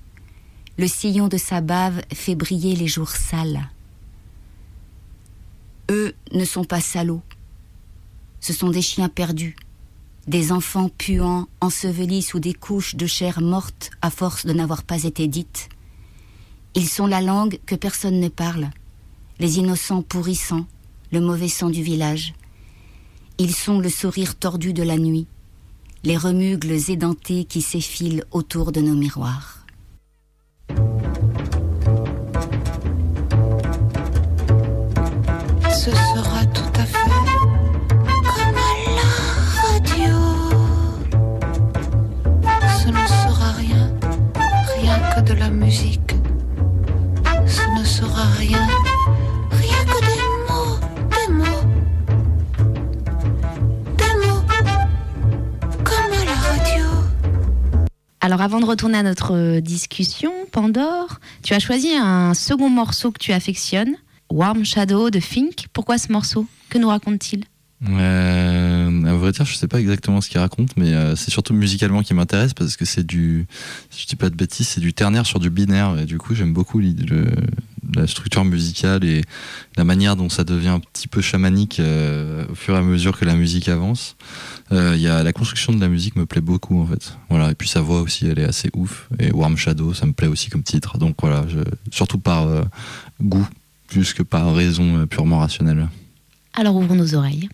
le 0.78 0.86
sillon 0.86 1.28
de 1.28 1.36
sa 1.36 1.60
bave 1.60 2.02
fait 2.14 2.34
briller 2.34 2.76
les 2.76 2.86
jours 2.86 3.10
sales. 3.10 3.68
Eux 5.90 6.14
ne 6.32 6.44
sont 6.44 6.64
pas 6.64 6.80
salauds. 6.80 7.22
Ce 8.40 8.52
sont 8.52 8.70
des 8.70 8.82
chiens 8.82 9.08
perdus, 9.08 9.56
des 10.28 10.52
enfants 10.52 10.90
puants 10.90 11.48
ensevelis 11.60 12.22
sous 12.22 12.38
des 12.38 12.54
couches 12.54 12.94
de 12.94 13.06
chair 13.06 13.40
morte 13.40 13.90
à 14.02 14.10
force 14.10 14.46
de 14.46 14.52
n'avoir 14.52 14.84
pas 14.84 15.02
été 15.04 15.26
dites. 15.26 15.68
Ils 16.74 16.88
sont 16.88 17.06
la 17.06 17.22
langue 17.22 17.58
que 17.66 17.74
personne 17.74 18.20
ne 18.20 18.28
parle, 18.28 18.70
les 19.40 19.58
innocents 19.58 20.02
pourrissants, 20.02 20.66
le 21.10 21.20
mauvais 21.20 21.48
sang 21.48 21.70
du 21.70 21.82
village. 21.82 22.34
Ils 23.40 23.54
sont 23.54 23.78
le 23.78 23.88
sourire 23.88 24.34
tordu 24.36 24.72
de 24.72 24.82
la 24.82 24.98
nuit, 24.98 25.28
les 26.02 26.16
remugles 26.16 26.90
édentés 26.90 27.44
qui 27.44 27.62
s'effilent 27.62 28.24
autour 28.32 28.72
de 28.72 28.80
nos 28.80 28.96
miroirs. 28.96 29.58
Alors 58.28 58.42
avant 58.42 58.60
de 58.60 58.66
retourner 58.66 58.98
à 58.98 59.02
notre 59.02 59.34
euh, 59.34 59.60
discussion, 59.62 60.30
Pandore, 60.52 61.18
tu 61.42 61.54
as 61.54 61.58
choisi 61.58 61.96
un 61.96 62.34
second 62.34 62.68
morceau 62.68 63.10
que 63.10 63.18
tu 63.18 63.32
affectionnes, 63.32 63.96
Warm 64.30 64.66
Shadow 64.66 65.08
de 65.08 65.18
Fink. 65.18 65.68
Pourquoi 65.72 65.96
ce 65.96 66.12
morceau? 66.12 66.44
Que 66.68 66.76
nous 66.76 66.88
raconte-t-il? 66.88 67.44
Euh, 67.88 68.67
vrai 69.18 69.32
dire, 69.32 69.44
je 69.44 69.54
sais 69.54 69.68
pas 69.68 69.80
exactement 69.80 70.20
ce 70.20 70.28
qu'il 70.28 70.40
raconte, 70.40 70.76
mais 70.76 70.92
euh, 70.94 71.16
c'est 71.16 71.30
surtout 71.30 71.54
musicalement 71.54 72.02
qui 72.02 72.14
m'intéresse 72.14 72.54
parce 72.54 72.76
que 72.76 72.84
c'est 72.84 73.04
du, 73.04 73.46
si 73.90 74.02
je 74.02 74.06
dis 74.06 74.16
pas 74.16 74.30
de 74.30 74.34
bêtises, 74.34 74.68
c'est 74.68 74.80
du 74.80 74.92
ternaire 74.92 75.26
sur 75.26 75.40
du 75.40 75.50
binaire 75.50 75.98
et 75.98 76.06
du 76.06 76.18
coup 76.18 76.34
j'aime 76.34 76.52
beaucoup 76.52 76.80
la 77.94 78.06
structure 78.06 78.44
musicale 78.44 79.04
et 79.04 79.22
la 79.76 79.84
manière 79.84 80.16
dont 80.16 80.28
ça 80.28 80.44
devient 80.44 80.68
un 80.68 80.80
petit 80.80 81.08
peu 81.08 81.20
chamanique 81.20 81.80
euh, 81.80 82.44
au 82.50 82.54
fur 82.54 82.74
et 82.74 82.78
à 82.78 82.82
mesure 82.82 83.18
que 83.18 83.24
la 83.24 83.34
musique 83.34 83.68
avance. 83.68 84.16
Euh, 84.72 84.96
y 84.96 85.08
a 85.08 85.22
la 85.22 85.32
construction 85.32 85.72
de 85.72 85.80
la 85.80 85.88
musique 85.88 86.16
me 86.16 86.26
plaît 86.26 86.40
beaucoup 86.40 86.80
en 86.80 86.86
fait. 86.86 87.16
Voilà 87.30 87.50
et 87.50 87.54
puis 87.54 87.68
sa 87.68 87.80
voix 87.80 88.00
aussi, 88.00 88.26
elle 88.26 88.38
est 88.38 88.44
assez 88.44 88.70
ouf 88.74 89.08
et 89.18 89.32
Warm 89.32 89.56
Shadow, 89.56 89.94
ça 89.94 90.06
me 90.06 90.12
plaît 90.12 90.28
aussi 90.28 90.50
comme 90.50 90.62
titre. 90.62 90.98
Donc 90.98 91.16
voilà, 91.22 91.44
surtout 91.90 92.18
par 92.18 92.46
euh, 92.46 92.62
goût 93.22 93.46
plus 93.86 94.12
que 94.12 94.22
par 94.22 94.54
raison 94.54 95.06
purement 95.06 95.38
rationnelle. 95.38 95.88
Alors 96.54 96.76
ouvrons 96.76 96.96
nos 96.96 97.14
oreilles. 97.14 97.48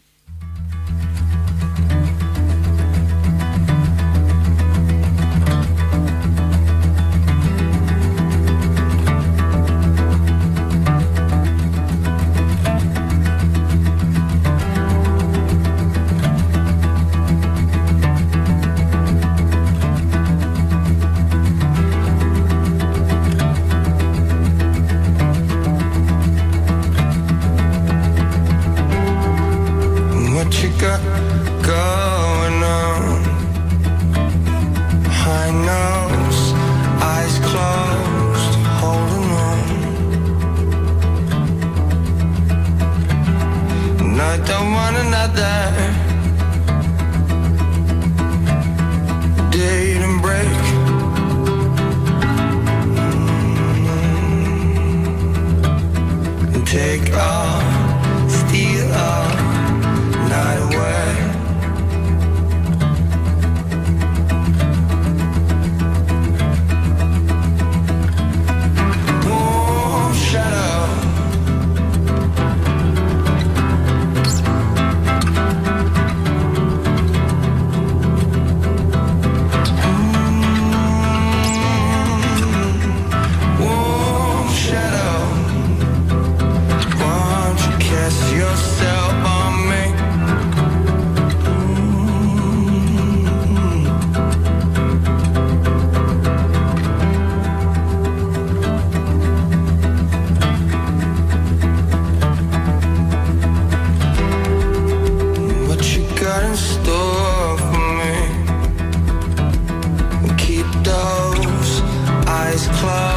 Eyes 112.54 112.68
closed 112.68 113.13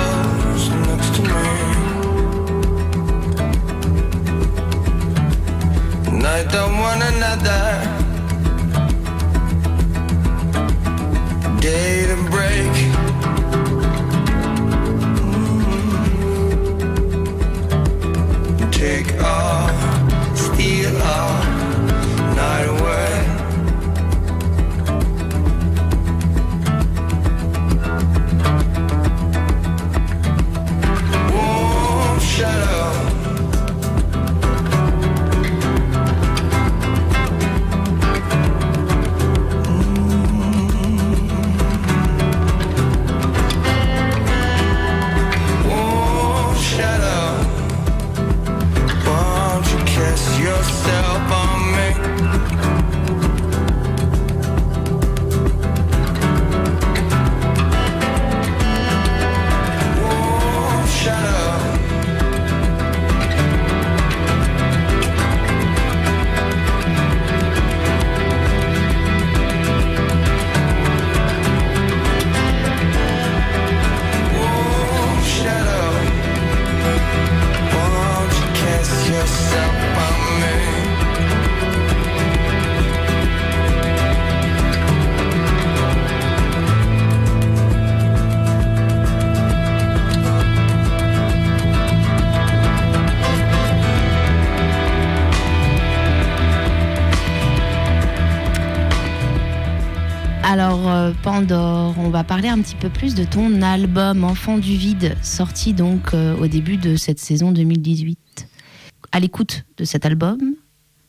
Alors 100.49 100.89
euh, 100.89 101.11
Pandore, 101.23 101.93
on 101.99 102.09
va 102.09 102.23
parler 102.23 102.47
un 102.47 102.61
petit 102.61 102.77
peu 102.77 102.87
plus 102.87 103.15
de 103.15 103.25
ton 103.25 103.61
album 103.61 104.23
Enfant 104.23 104.57
du 104.57 104.77
vide, 104.77 105.17
sorti 105.21 105.73
donc 105.73 106.13
euh, 106.13 106.37
au 106.37 106.47
début 106.47 106.77
de 106.77 106.95
cette 106.95 107.19
saison 107.19 107.51
2018. 107.51 108.47
À 109.11 109.19
l'écoute 109.19 109.65
de 109.75 109.83
cet 109.83 110.05
album, 110.05 110.39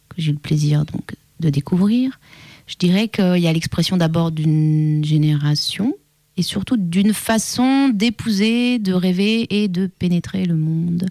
que 0.08 0.16
j'ai 0.20 0.30
eu 0.30 0.34
le 0.34 0.40
plaisir 0.40 0.84
donc 0.86 1.14
de 1.38 1.50
découvrir. 1.50 2.18
Je 2.66 2.74
dirais 2.80 3.06
qu'il 3.06 3.38
y 3.38 3.46
a 3.46 3.52
l'expression 3.52 3.96
d'abord 3.96 4.32
d'une 4.32 5.04
génération 5.04 5.94
et 6.36 6.42
surtout 6.42 6.76
d'une 6.76 7.14
façon 7.14 7.90
d'épouser, 7.90 8.80
de 8.80 8.92
rêver 8.92 9.62
et 9.62 9.68
de 9.68 9.86
pénétrer 9.86 10.46
le 10.46 10.56
monde. 10.56 11.06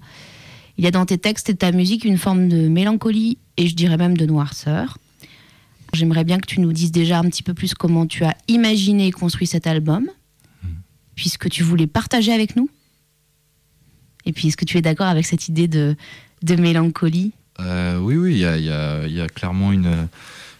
Il 0.78 0.84
y 0.84 0.88
a 0.88 0.92
dans 0.92 1.06
tes 1.06 1.18
textes 1.18 1.50
et 1.50 1.56
ta 1.56 1.72
musique 1.72 2.04
une 2.04 2.18
forme 2.18 2.50
de 2.50 2.68
mélancolie 2.68 3.38
et 3.56 3.68
je 3.68 3.76
dirais 3.76 3.96
même 3.96 4.18
de 4.18 4.26
noirceur. 4.26 4.98
J'aimerais 5.98 6.24
bien 6.24 6.38
que 6.38 6.46
tu 6.46 6.60
nous 6.62 6.72
dises 6.74 6.92
déjà 6.92 7.18
un 7.20 7.24
petit 7.24 7.42
peu 7.42 7.56
plus 7.56 7.74
comment 7.74 8.06
tu 8.06 8.24
as 8.24 8.36
imaginé 8.48 9.08
et 9.08 9.12
construit 9.12 9.48
cet 9.48 9.66
album, 9.66 10.06
puisque 11.16 11.50
tu 11.50 11.64
voulais 11.64 11.88
partager 11.88 12.32
avec 12.32 12.56
nous. 12.56 12.70
Et 14.26 14.32
puis, 14.32 14.50
est-ce 14.50 14.58
que 14.58 14.66
tu 14.66 14.78
es 14.78 14.82
d'accord 14.84 15.08
avec 15.08 15.26
cette 15.26 15.48
idée 15.48 15.68
de, 15.68 15.96
de 16.44 16.56
mélancolie? 16.56 17.32
Euh, 17.60 17.98
oui, 17.98 18.16
oui, 18.16 18.34
il 18.34 18.38
y 18.40 18.46
a, 18.46 18.58
il 18.58 18.66
y 18.66 18.70
a- 18.72 19.08
il 19.08 19.14
y 19.14 19.22
a 19.22 19.28
clairement 19.28 19.72
une, 19.72 20.08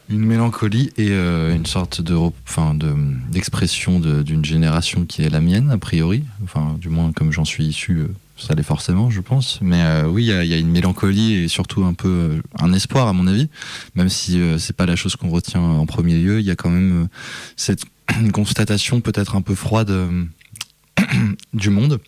une 0.10 0.26
mélancolie 0.26 0.92
et 0.98 1.10
euh, 1.12 1.54
une 1.56 1.68
sorte 1.68 2.02
de, 2.02 2.16
enfin, 2.16 2.74
de, 2.74 2.96
d'expression 3.30 4.00
de- 4.00 4.24
d'une 4.24 4.44
génération 4.44 5.06
qui 5.06 5.22
est 5.22 5.30
la 5.30 5.42
mienne, 5.42 5.70
a 5.70 5.78
priori. 5.78 6.24
Enfin, 6.44 6.78
du 6.82 6.90
moins, 6.90 7.12
comme 7.12 7.32
j'en 7.32 7.46
suis 7.46 7.66
issu, 7.66 7.98
euh, 8.00 8.08
ça 8.38 8.54
l'est 8.54 8.64
forcément, 8.64 9.10
je 9.10 9.22
pense. 9.22 9.60
Mais 9.62 9.82
euh, 9.82 10.08
oui, 10.08 10.26
il 10.26 10.46
y, 10.46 10.54
a- 10.54 10.58
une 10.58 10.70
mélancolie 10.70 11.34
et 11.34 11.48
surtout 11.48 11.84
un 11.84 11.94
peu 11.94 12.08
euh, 12.08 12.42
un 12.60 12.72
espoir, 12.74 13.08
à 13.08 13.14
mon 13.14 13.28
avis. 13.28 13.50
Même 13.96 14.10
si 14.10 14.40
euh, 14.40 14.58
c'est 14.58 14.76
pas 14.76 14.86
la 14.86 14.96
chose 14.96 15.16
qu'on 15.16 15.30
retient 15.30 15.62
en 15.62 15.86
premier 15.86 16.18
lieu, 16.18 16.40
il 16.40 16.46
y 16.46 16.52
a 16.52 16.56
quand 16.56 16.70
même 16.70 17.04
euh, 17.04 17.08
cette 17.56 17.86
constatation 18.34 19.02
peut-être 19.02 19.36
un 19.36 19.42
peu 19.42 19.56
froide 19.56 19.92
du 21.54 21.70
monde 21.70 22.00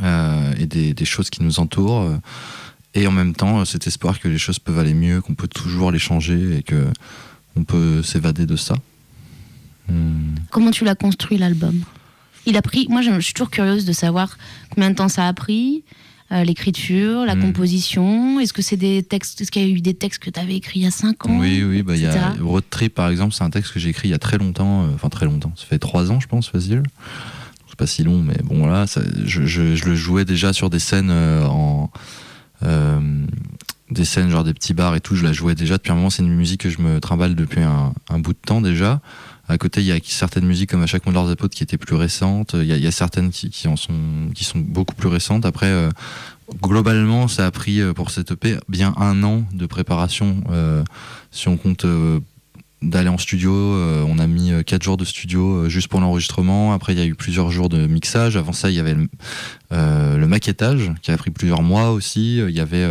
et 0.00 0.66
des, 0.66 1.04
choses 1.04 1.30
qui 1.30 1.42
nous 1.42 1.58
entourent. 1.58 2.08
et 2.94 3.06
en 3.06 3.10
même 3.10 3.34
temps, 3.34 3.64
cet 3.64 3.86
espoir 3.86 4.20
que 4.20 4.28
les 4.28 4.38
choses 4.38 4.58
peuvent 4.60 4.78
aller 4.78 4.94
mieux, 4.94 5.20
qu'on 5.20 5.34
peut 5.34 5.48
toujours 5.48 5.90
les 5.90 5.98
changer 5.98 6.58
et 6.58 6.62
que 6.62 6.86
on 7.56 7.64
peut 7.64 8.02
s'évader 8.02 8.46
de 8.46 8.54
ça. 8.54 8.76
Hmm. 9.88 10.34
Comment 10.50 10.70
tu 10.70 10.84
l'as 10.84 10.94
construit 10.94 11.38
l'album? 11.38 11.82
Il 12.48 12.56
a 12.56 12.62
pris. 12.62 12.86
Moi, 12.88 13.02
je, 13.02 13.20
suis 13.20 13.34
toujours 13.34 13.50
curieuse 13.50 13.84
de 13.84 13.92
savoir 13.92 14.36
combien 14.74 14.90
de 14.90 14.94
temps 14.96 15.08
ça 15.08 15.28
a 15.28 15.32
pris, 15.34 15.84
euh, 16.32 16.44
l'écriture, 16.44 17.24
la 17.26 17.34
Mm. 17.36 17.40
composition. 17.42 18.40
Est-ce 18.40 18.52
que 18.52 18.62
c'est 18.62 18.76
des 18.76 19.02
textes 19.02 19.40
Est-ce 19.40 19.50
qu'il 19.50 19.62
y 19.62 19.64
a 19.66 19.68
eu 19.68 19.80
des 19.80 19.94
textes 19.94 20.22
que 20.22 20.30
tu 20.30 20.40
avais 20.40 20.56
écrits 20.56 20.80
il 20.80 20.84
y 20.84 20.86
a 20.86 20.90
5 20.90 21.26
ans 21.26 21.38
Oui, 21.38 21.62
oui, 21.62 21.82
bah, 21.82 21.94
il 21.96 22.02
y 22.02 22.06
a. 22.06 22.34
Road 22.40 22.64
Trip 22.70 22.94
par 22.94 23.08
exemple, 23.10 23.34
c'est 23.34 23.44
un 23.44 23.50
texte 23.50 23.72
que 23.74 23.78
j'ai 23.80 23.90
écrit 23.90 24.08
il 24.08 24.12
y 24.12 24.14
a 24.14 24.18
très 24.18 24.38
longtemps, 24.38 24.84
euh, 24.84 24.88
enfin 24.94 25.08
très 25.10 25.26
longtemps, 25.26 25.52
ça 25.56 25.64
fait 25.66 25.78
trois 25.78 26.10
ans 26.10 26.20
je 26.20 26.26
pense, 26.26 26.48
facile. 26.48 26.82
C'est 27.68 27.76
pas 27.76 27.86
si 27.86 28.02
long, 28.02 28.22
mais 28.22 28.36
bon 28.44 28.58
voilà, 28.58 28.86
ça- 28.86 29.02
je, 29.24 29.44
je- 29.46 29.74
je 29.76 29.84
le 29.84 29.94
jouais 29.94 30.24
déjà 30.24 30.52
sur 30.52 30.70
des 30.70 30.78
scènes 30.80 31.10
euh, 31.10 31.44
en. 31.46 31.90
des 33.90 34.04
scènes 34.04 34.28
genre 34.30 34.44
des 34.44 34.52
petits 34.54 34.74
bars 34.74 34.94
et 34.96 35.00
tout, 35.00 35.16
je 35.16 35.24
la 35.24 35.32
jouais 35.32 35.54
déjà 35.54 35.76
depuis 35.78 35.92
un 35.92 35.94
moment, 35.94 36.10
c'est 36.10 36.22
une 36.22 36.34
musique 36.34 36.60
que 36.62 36.70
je 36.70 36.80
me 36.82 37.00
trimballe 37.00 37.34
depuis 37.34 37.62
un, 37.62 37.94
un 38.10 38.18
bout 38.18 38.32
de 38.34 38.38
temps 38.44 38.60
déjà. 38.60 39.00
À 39.48 39.56
côté, 39.56 39.80
il 39.80 39.86
y 39.86 39.92
a 39.92 39.98
certaines 40.04 40.44
musiques 40.44 40.70
comme 40.70 40.82
à 40.82 40.86
chaque 40.86 41.06
mot 41.06 41.12
de 41.12 41.16
leurs 41.16 41.30
apôtres 41.30 41.54
qui 41.54 41.62
étaient 41.62 41.78
plus 41.78 41.96
récentes. 41.96 42.54
Il 42.54 42.66
y 42.66 42.86
a, 42.86 42.90
certaines 42.90 43.30
qui, 43.30 43.66
en 43.66 43.76
sont, 43.76 43.94
qui 44.34 44.44
sont 44.44 44.58
beaucoup 44.58 44.94
plus 44.94 45.08
récentes. 45.08 45.46
Après, 45.46 45.66
euh, 45.66 45.88
globalement, 46.62 47.28
ça 47.28 47.46
a 47.46 47.50
pris 47.50 47.80
euh, 47.80 47.94
pour 47.94 48.10
cette 48.10 48.32
EP 48.32 48.58
bien 48.68 48.94
un 48.98 49.22
an 49.24 49.44
de 49.52 49.64
préparation. 49.64 50.42
euh, 50.50 50.84
si 51.30 51.48
on 51.48 51.56
compte 51.56 51.86
d'aller 52.80 53.08
en 53.08 53.18
studio, 53.18 53.52
euh, 53.52 54.04
on 54.08 54.18
a 54.20 54.26
mis 54.28 54.52
euh, 54.52 54.62
quatre 54.62 54.84
jours 54.84 54.96
de 54.96 55.04
studio 55.04 55.64
euh, 55.64 55.68
juste 55.68 55.88
pour 55.88 56.00
l'enregistrement. 56.00 56.72
Après, 56.72 56.92
il 56.92 56.98
y 56.98 57.02
a 57.02 57.06
eu 57.06 57.14
plusieurs 57.16 57.50
jours 57.50 57.68
de 57.68 57.86
mixage. 57.88 58.36
Avant 58.36 58.52
ça, 58.52 58.70
il 58.70 58.76
y 58.76 58.78
avait 58.78 58.94
le, 58.94 59.08
euh, 59.72 60.16
le 60.16 60.28
maquettage 60.28 60.92
qui 61.02 61.10
a 61.10 61.16
pris 61.16 61.30
plusieurs 61.32 61.62
mois 61.62 61.90
aussi. 61.90 62.38
Il 62.38 62.50
y 62.54 62.60
avait 62.60 62.86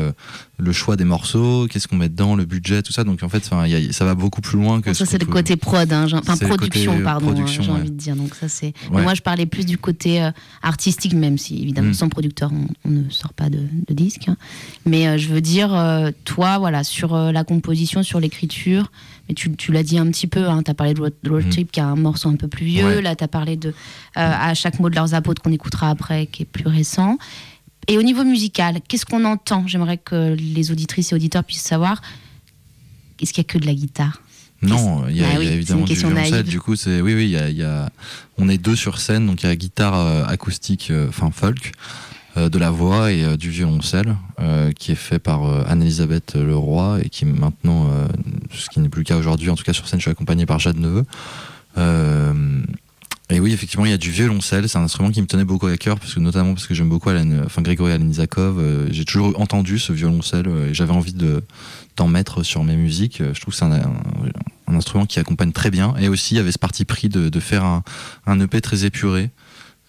le 0.59 0.71
choix 0.73 0.95
des 0.97 1.05
morceaux, 1.05 1.67
qu'est-ce 1.69 1.88
qu'on 1.88 1.95
met 1.95 2.09
dedans, 2.09 2.35
le 2.35 2.43
budget, 2.43 2.81
tout 2.81 2.91
ça. 2.91 3.03
Donc 3.05 3.23
en 3.23 3.29
fait, 3.29 3.49
y 3.67 3.75
a- 3.75 3.93
ça 3.93 4.03
va 4.03 4.13
beaucoup 4.15 4.41
plus 4.41 4.57
loin 4.57 4.81
que 4.81 4.88
Bon, 4.89 4.93
ça, 4.93 5.05
ce 5.05 5.11
c'est 5.11 5.19
le 5.19 5.25
peut- 5.25 5.31
côté 5.31 5.55
prod, 5.55 5.91
hein, 5.93 6.07
enfin 6.13 6.35
production, 6.35 6.91
côté, 6.93 7.03
pardon, 7.03 7.29
hein, 7.38 7.45
j'ai 7.47 7.59
ouais. 7.61 7.69
envie 7.69 7.91
de 7.91 7.95
dire. 7.95 8.15
Donc 8.17 8.35
ça, 8.35 8.49
c'est. 8.49 8.73
Ouais. 8.91 9.01
Moi, 9.03 9.13
je 9.13 9.21
parlais 9.21 9.45
plus 9.45 9.65
du 9.65 9.77
côté 9.77 10.27
artistique, 10.61 11.13
même 11.13 11.38
si 11.38 11.61
évidemment, 11.61 11.89
Mm. 11.89 11.93
sans 11.93 12.09
producteur, 12.09 12.51
on, 12.53 12.67
on 12.89 12.91
ne 12.91 13.09
sort 13.09 13.33
pas 13.33 13.49
de, 13.49 13.59
de 13.88 13.93
disque. 13.93 14.27
hein. 14.27 14.35
Mais 14.85 15.17
je 15.17 15.29
veux 15.29 15.41
dire, 15.41 15.69
toi, 16.25 16.57
voilà, 16.57 16.83
sur 16.83 17.15
la 17.15 17.43
composition, 17.45 18.03
sur 18.03 18.19
l'écriture, 18.19 18.91
mais 19.28 19.36
tu, 19.36 19.55
tu 19.55 19.71
l'as 19.71 19.84
dit 19.84 19.97
un 19.97 20.07
petit 20.11 20.28
peu. 20.28 20.47
Hein, 20.47 20.63
tu 20.63 20.71
as 20.71 20.73
parlé 20.73 20.93
de 20.93 20.99
Road, 21.01 21.13
Mm. 21.23 21.49
Trip, 21.49 21.71
qui 21.71 21.80
a 21.80 21.86
un 21.88 21.95
morceau 21.95 22.30
un 22.30 22.36
peu 22.36 22.47
plus 22.47 22.65
vieux. 22.65 22.86
Ouais. 22.86 23.01
Là, 23.01 23.15
tu 23.15 23.23
as 23.23 23.28
parlé 23.28 23.55
de 23.57 23.69
euh, 23.69 23.73
à 24.15 24.53
chaque 24.53 24.80
mot 24.80 24.89
de 24.89 24.95
leurs 24.95 25.13
apôtres 25.13 25.41
qu'on 25.41 25.51
écoutera 25.51 25.89
après, 25.89 26.28
qui 26.28 26.43
est 26.43 26.45
plus 26.45 26.67
récent. 26.67 27.17
Et 27.88 27.97
au 27.97 28.03
niveau 28.03 28.23
musical, 28.25 28.80
qu'est-ce 28.88 29.05
qu'on 29.05 29.23
entend? 29.25 29.65
J'aimerais 29.67 29.97
que 29.97 30.36
les 30.38 30.71
auditrices 30.71 31.11
et 31.11 31.15
auditeurs 31.15 31.43
puissent 31.43 31.61
savoir. 31.61 32.01
Est-ce 33.21 33.34
qu'il 33.34 33.43
y 33.43 33.47
a 33.47 33.49
que 33.51 33.57
de 33.57 33.65
la 33.65 33.73
guitare? 33.73 34.21
Non, 34.61 35.07
il 35.07 35.17
y 35.17 35.23
a, 35.23 35.28
Ah 35.28 35.30
il 35.30 35.34
y 35.34 35.36
a 35.36 35.39
oui, 35.39 35.45
c'est 35.45 35.51
une 35.51 35.53
évidemment 35.57 35.82
du 35.84 35.88
question 35.88 36.09
violoncelle. 36.09 36.43
Du 36.43 36.59
coup, 36.59 36.75
c'est 36.75 36.99
oui, 37.01 37.13
oui, 37.13 37.23
il 37.25 37.30
y 37.30 37.38
a, 37.38 37.49
il 37.49 37.57
y 37.57 37.63
a- 37.63 37.89
on 38.38 38.49
est 38.49 38.57
deux 38.57 38.75
sur 38.75 38.99
scène, 38.99 39.25
donc 39.28 39.43
il 39.43 39.45
y 39.45 39.49
a 39.49 39.55
guitare 39.55 39.93
euh, 39.95 40.25
acoustique, 40.25 40.88
euh, 40.89 41.07
enfin 41.09 41.30
folk, 41.32 41.71
de 42.49 42.59
la 42.59 42.69
voix 42.69 43.11
et 43.11 43.23
euh, 43.23 43.38
du 43.38 43.49
violoncelle, 43.49 44.15
euh, 44.39 44.71
qui 44.71 44.91
est 44.91 44.95
fait 44.95 45.19
par 45.19 45.45
euh, 45.45 45.63
Anne-Elisabeth 45.67 46.35
Leroy 46.35 46.99
et 47.03 47.09
qui 47.09 47.25
maintenant, 47.25 47.88
euh, 47.89 48.07
ce 48.53 48.69
qui 48.69 48.79
n'est 48.79 48.89
plus 48.89 49.01
le 49.01 49.05
cas 49.05 49.17
aujourd'hui, 49.17 49.49
en 49.49 49.55
tout 49.55 49.63
cas 49.63 49.73
sur 49.73 49.88
scène, 49.88 49.99
je 49.99 50.03
suis 50.03 50.11
accompagné 50.11 50.45
par 50.45 50.59
Jade 50.59 50.77
Neveu. 50.77 51.03
Euh, 51.77 52.61
et 53.29 53.41
oui, 53.41 53.51
effectivement, 53.51 53.85
il 53.85 53.91
y 53.91 53.93
a 53.93 53.97
du 53.97 54.09
violoncelle. 54.09 54.69
C'est 54.69 54.77
un 54.77 54.83
instrument 54.83 55.11
qui 55.11 55.21
me 55.21 55.27
tenait 55.27 55.43
beaucoup 55.43 55.67
à 55.67 55.75
cœur, 55.75 55.99
parce 55.99 56.13
que 56.13 56.19
notamment 56.21 56.53
parce 56.53 56.65
que 56.65 56.73
j'aime 56.73 56.88
beaucoup 56.88 57.09
Alan, 57.09 57.43
enfin 57.45 57.61
Grégory 57.61 57.91
Alenizakov. 57.91 58.57
Euh, 58.57 58.88
j'ai 58.91 59.03
toujours 59.03 59.38
entendu 59.39 59.79
ce 59.79 59.91
violoncelle 59.91 60.47
euh, 60.47 60.69
et 60.69 60.73
j'avais 60.73 60.93
envie 60.93 61.13
de 61.13 61.43
d'en 61.97 62.07
mettre 62.07 62.43
sur 62.43 62.63
mes 62.63 62.77
musiques. 62.77 63.19
Euh, 63.19 63.33
Je 63.33 63.41
trouve 63.41 63.53
que 63.53 63.57
c'est 63.57 63.65
un 63.65 64.75
instrument 64.75 65.05
qui 65.05 65.19
accompagne 65.19 65.51
très 65.51 65.71
bien. 65.71 65.93
Et 65.99 66.07
aussi, 66.07 66.35
il 66.35 66.38
y 66.38 66.39
avait 66.39 66.53
ce 66.53 66.59
parti 66.59 66.85
pris 66.85 67.09
de, 67.09 67.27
de 67.27 67.39
faire 67.41 67.65
un, 67.65 67.83
un 68.27 68.39
EP 68.39 68.61
très 68.61 68.85
épuré. 68.85 69.29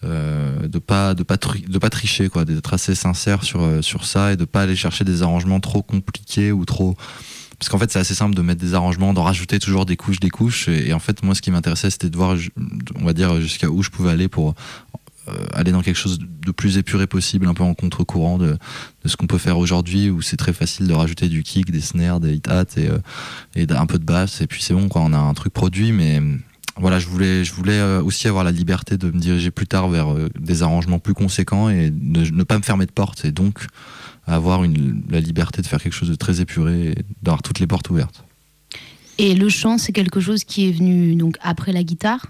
Euh, 0.05 0.67
de 0.67 0.79
pas 0.79 1.13
de 1.13 1.23
pas 1.23 1.35
de 1.35 1.77
pas 1.77 1.89
tricher 1.89 2.29
quoi 2.29 2.45
d'être 2.45 2.73
assez 2.73 2.95
sincère 2.95 3.43
sur 3.43 3.61
euh, 3.61 3.81
sur 3.81 4.05
ça 4.05 4.31
et 4.31 4.37
de 4.37 4.45
pas 4.45 4.61
aller 4.61 4.77
chercher 4.77 5.03
des 5.03 5.23
arrangements 5.23 5.59
trop 5.59 5.81
compliqués 5.81 6.53
ou 6.53 6.63
trop 6.63 6.95
parce 7.59 7.67
qu'en 7.67 7.77
fait 7.77 7.91
c'est 7.91 7.99
assez 7.99 8.15
simple 8.15 8.33
de 8.33 8.41
mettre 8.41 8.61
des 8.61 8.73
arrangements 8.75 9.13
d'en 9.13 9.23
rajouter 9.23 9.59
toujours 9.59 9.85
des 9.85 9.97
couches 9.97 10.21
des 10.21 10.29
couches. 10.29 10.69
Et, 10.69 10.93
en 10.93 10.99
fait 10.99 11.21
moi 11.21 11.35
ce 11.35 11.41
qui 11.41 11.51
m'intéressait 11.51 11.89
c'était 11.89 12.09
de 12.09 12.15
voir 12.15 12.37
on 12.95 13.03
va 13.03 13.13
dire 13.13 13.41
jusqu'à 13.41 13.69
où 13.69 13.83
je 13.83 13.89
pouvais 13.89 14.11
aller 14.11 14.29
pour 14.29 14.55
euh, 15.27 15.45
aller 15.53 15.73
dans 15.73 15.81
quelque 15.81 15.97
chose 15.97 16.17
de 16.17 16.51
plus 16.51 16.77
épuré 16.77 17.05
possible 17.05 17.45
un 17.47 17.53
peu 17.53 17.63
en 17.63 17.73
contre-courant 17.73 18.37
de, 18.37 18.57
de 19.03 19.09
ce 19.09 19.17
qu'on 19.17 19.27
peut 19.27 19.37
faire 19.37 19.57
aujourd'hui 19.57 20.09
où 20.09 20.21
c'est 20.21 20.37
très 20.37 20.53
facile 20.53 20.87
de 20.87 20.93
rajouter 20.93 21.27
du 21.27 21.43
kick 21.43 21.71
des 21.71 21.81
snares 21.81 22.21
des 22.21 22.35
hit-hats 22.35 22.63
et, 22.77 22.87
euh, 22.87 22.99
et 23.55 23.65
d'un 23.65 23.85
peu 23.85 23.99
de 23.99 24.05
basse. 24.05 24.39
Et 24.39 24.47
puis 24.47 24.63
c'est 24.63 24.73
bon 24.73 24.87
quoi 24.87 25.01
on 25.01 25.11
a 25.11 25.17
un 25.17 25.33
truc 25.33 25.51
produit 25.51 25.91
mais 25.91 26.21
voilà, 26.79 26.99
je 26.99 27.07
voulais, 27.07 27.43
je 27.43 27.53
voulais 27.53 27.77
euh, 27.79 28.01
aussi 28.01 28.27
avoir 28.27 28.43
la 28.43 28.51
liberté 28.51 28.97
de 28.97 29.11
me 29.11 29.19
diriger 29.19 29.51
plus 29.51 29.67
tard 29.67 29.89
vers 29.89 30.11
euh, 30.13 30.29
des 30.39 30.63
arrangements 30.63 30.99
plus 30.99 31.13
conséquents 31.13 31.69
et 31.69 31.89
de 31.89 32.31
ne 32.31 32.43
pas 32.43 32.57
me 32.57 32.63
fermer 32.63 32.85
de 32.85 32.91
porte 32.91 33.25
et 33.25 33.31
donc 33.31 33.65
avoir 34.27 34.63
une, 34.63 35.03
la 35.09 35.19
liberté 35.19 35.61
de 35.61 35.67
faire 35.67 35.81
quelque 35.81 35.93
chose 35.93 36.09
de 36.09 36.15
très 36.15 36.39
épuré 36.41 36.91
et 36.91 36.95
d'avoir 37.23 37.41
toutes 37.41 37.59
les 37.59 37.67
portes 37.67 37.89
ouvertes. 37.89 38.23
Et 39.17 39.35
le 39.35 39.49
chant, 39.49 39.77
c'est 39.77 39.91
quelque 39.91 40.19
chose 40.21 40.43
qui 40.43 40.69
est 40.69 40.71
venu 40.71 41.15
donc 41.15 41.37
après 41.41 41.73
la 41.73 41.83
guitare? 41.83 42.27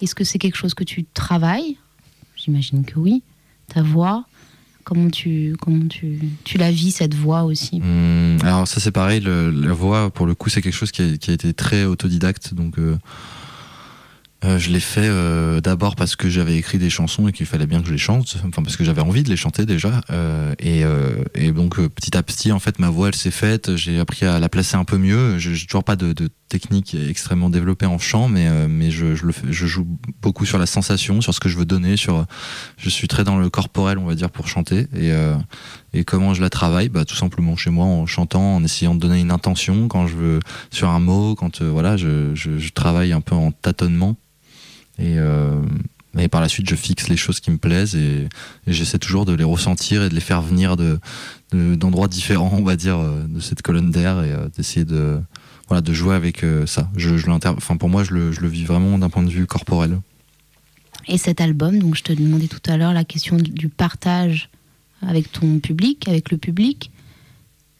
Est-ce 0.00 0.14
que 0.14 0.24
c'est 0.24 0.38
quelque 0.38 0.56
chose 0.56 0.74
que 0.74 0.84
tu 0.84 1.04
travailles? 1.04 1.76
J'imagine 2.36 2.84
que 2.84 2.98
oui. 2.98 3.22
Ta 3.68 3.82
voix, 3.82 4.24
comment 4.84 5.10
tu 5.10 5.54
comment 5.60 5.86
tu, 5.88 6.18
tu 6.44 6.58
la 6.58 6.70
vis 6.70 6.90
cette 6.92 7.14
voix 7.14 7.44
aussi? 7.44 7.80
Hum, 7.82 8.38
alors 8.42 8.66
ça 8.66 8.80
c'est 8.80 8.90
pareil, 8.90 9.20
le- 9.20 9.50
la 9.50 9.72
voix 9.72 10.10
pour 10.10 10.26
le 10.26 10.34
coup 10.34 10.48
c'est 10.48 10.60
quelque 10.62 10.74
chose 10.74 10.90
qui 10.90 11.02
a, 11.02 11.16
qui 11.16 11.30
a 11.30 11.34
été 11.34 11.52
très 11.54 11.84
autodidacte 11.84 12.54
donc 12.54 12.78
euh, 12.78 12.96
euh, 14.44 14.58
je 14.58 14.70
l'ai 14.70 14.80
fait 14.80 15.06
euh, 15.06 15.60
d'abord 15.60 15.94
parce 15.94 16.16
que 16.16 16.28
j'avais 16.28 16.56
écrit 16.56 16.78
des 16.78 16.90
chansons 16.90 17.28
et 17.28 17.32
qu'il 17.32 17.46
fallait 17.46 17.66
bien 17.66 17.80
que 17.80 17.86
je 17.86 17.92
les 17.92 17.98
chante, 17.98 18.36
enfin 18.46 18.62
parce 18.62 18.76
que 18.76 18.82
j'avais 18.84 19.00
envie 19.00 19.22
de 19.22 19.28
les 19.28 19.36
chanter 19.36 19.66
déjà. 19.66 20.00
euh, 20.10 20.54
et, 20.58 20.84
euh, 20.84 21.22
et 21.34 21.52
donc 21.52 21.78
euh, 21.78 21.88
petit 21.88 22.16
à 22.16 22.22
petit, 22.22 22.50
en 22.52 22.58
fait, 22.58 22.78
ma 22.78 22.90
voix 22.90 23.08
elle 23.08 23.14
s'est 23.14 23.30
faite. 23.30 23.76
J'ai 23.76 23.98
appris 24.00 24.26
à 24.26 24.38
la 24.40 24.48
placer 24.48 24.76
un 24.76 24.84
peu 24.84 24.98
mieux. 24.98 25.38
J'ai 25.38 25.66
toujours 25.66 25.84
pas 25.84 25.94
de, 25.96 26.12
de 26.12 26.28
technique 26.48 26.94
extrêmement 26.94 27.50
développée 27.50 27.86
en 27.86 27.98
chant, 27.98 28.28
mais 28.28 28.48
mais 28.68 28.90
je, 28.90 29.14
je 29.14 29.24
le 29.26 29.32
fais- 29.32 29.46
je 29.50 29.66
joue 29.66 29.86
beaucoup 30.20 30.44
sur 30.44 30.58
la 30.58 30.66
sensation, 30.66 31.20
sur 31.20 31.32
ce 31.32 31.40
que 31.40 31.48
je 31.48 31.56
veux 31.56 31.64
donner. 31.64 31.96
Sur, 31.96 32.26
je 32.76 32.90
suis 32.90 33.08
très 33.08 33.24
dans 33.24 33.38
le 33.38 33.48
corporel, 33.48 33.96
on 33.98 34.04
va 34.06 34.14
dire, 34.14 34.30
pour 34.30 34.48
chanter. 34.48 34.86
Et 34.96 35.12
et 35.94 36.04
comment 36.04 36.34
je 36.34 36.40
la 36.42 36.50
travaille? 36.50 36.88
Bah, 36.88 37.04
Tout 37.04 37.14
simplement 37.16 37.56
chez 37.56 37.70
moi, 37.70 37.86
en 37.86 38.06
chantant, 38.06 38.56
en 38.56 38.64
essayant 38.64 38.94
de 38.94 39.00
donner 39.00 39.20
une 39.20 39.30
intention 39.30 39.88
quand 39.88 40.06
je 40.06 40.16
veux 40.16 40.40
sur 40.70 40.88
un 40.88 41.00
mot, 41.00 41.34
quand 41.34 41.62
voilà, 41.62 41.96
je, 41.96 42.34
je, 42.34 42.58
je 42.58 42.72
travaille 42.72 43.12
un 43.12 43.20
peu 43.20 43.34
en 43.34 43.52
tâtonnement. 43.52 44.16
Et, 44.98 45.18
euh, 45.18 45.60
et 46.18 46.28
par 46.28 46.40
la 46.40 46.48
suite, 46.48 46.68
je 46.68 46.74
fixe 46.76 47.08
les 47.08 47.16
choses 47.16 47.40
qui 47.40 47.50
me 47.50 47.56
plaisent 47.58 47.94
et, 47.96 48.28
j'essaie 48.66 48.98
toujours 48.98 49.24
de 49.24 49.32
les 49.32 49.44
ressentir 49.44 50.02
et 50.02 50.08
de 50.08 50.14
les 50.14 50.20
faire 50.20 50.42
venir 50.42 50.76
de 50.76 50.98
de- 51.52 51.74
d'endroits 51.74 52.08
différents, 52.08 52.50
on 52.58 52.62
va 52.62 52.76
dire, 52.76 52.98
euh, 52.98 53.24
de 53.28 53.40
cette 53.40 53.60
colonne 53.62 53.90
d'air 53.90 54.22
et 54.24 54.32
euh, 54.32 54.48
d'essayer 54.56 54.84
de 54.86 55.20
voilà 55.68 55.80
de 55.82 55.92
jouer 55.92 56.14
avec 56.14 56.44
ça. 56.66 56.90
Je, 56.96 57.16
je 57.16 57.30
enfin 57.30 57.76
pour 57.76 57.88
moi, 57.88 58.04
je 58.04 58.12
le, 58.14 58.32
je 58.32 58.40
le 58.40 58.48
vis 58.48 58.64
vraiment 58.64 58.98
d'un 58.98 59.08
point 59.10 59.22
de 59.22 59.30
vue 59.30 59.46
corporel. 59.46 59.98
Et 61.08 61.18
cet 61.18 61.40
album, 61.40 61.78
donc 61.78 61.94
je 61.96 62.02
te 62.02 62.12
demandais 62.12 62.46
tout 62.48 62.60
à 62.70 62.76
l'heure 62.76 62.92
la 62.92 63.04
question 63.04 63.36
du- 63.36 63.68
partage 63.68 64.48
avec 65.00 65.32
ton 65.32 65.58
public, 65.58 66.06
avec 66.08 66.30
le 66.30 66.36
public. 66.38 66.90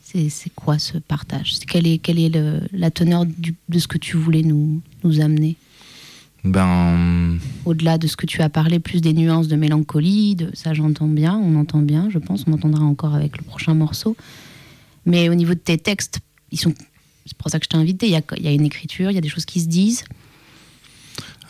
C'est 0.05 0.51
quoi 0.55 0.79
ce 0.79 0.99
partage? 0.99 1.55
C'est- 1.55 1.65
Quelle 1.65 1.87
est, 1.87 1.99
quelle 1.99 2.19
est 2.19 2.31
la 2.73 2.91
teneur 2.91 3.25
de 3.25 3.79
ce 3.79 3.87
que 3.87 3.97
tu 3.99 4.17
voulais 4.19 4.43
nous, 4.43 4.83
nous 5.05 5.21
amener? 5.21 5.57
Ben, 6.45 7.39
Au-delà 7.65 7.99
de 7.99 8.07
ce 8.09 8.17
que 8.17 8.27
tu 8.27 8.43
as 8.43 8.49
parlé, 8.49 8.81
plus 8.81 9.01
des 9.01 9.13
nuances 9.13 9.47
de 9.49 9.55
mélancolie, 9.57 10.35
de, 10.35 10.51
ça 10.55 10.75
j'entends 10.75 11.07
bien, 11.07 11.37
on 11.37 11.55
entend 11.57 11.79
bien, 11.81 12.09
je 12.11 12.19
pense, 12.19 12.45
on 12.49 12.53
entendra 12.53 12.85
encore 12.85 13.15
avec 13.15 13.37
le 13.39 13.45
prochain 13.45 13.75
morceau. 13.75 14.17
Mais 15.07 15.29
au 15.29 15.35
niveau 15.35 15.55
de 15.55 15.59
tes 15.61 15.79
textes, 15.79 16.19
ils 16.51 16.59
sont. 16.59 16.75
C'est 17.27 17.37
pour 17.37 17.49
ça 17.51 17.59
que 17.61 17.65
je 17.65 17.69
t'ai 17.69 17.77
invité. 17.77 18.07
Il 18.07 18.13
y 18.13 18.17
a, 18.17 18.23
il 18.37 18.43
y 18.43 18.49
a 18.49 18.53
une 18.53 18.65
écriture, 18.65 19.11
il 19.11 19.15
y 19.15 19.19
a 19.19 19.21
des 19.21 19.29
choses 19.29 19.45
qui 19.45 19.61
se 19.61 19.67
disent? 19.69 20.05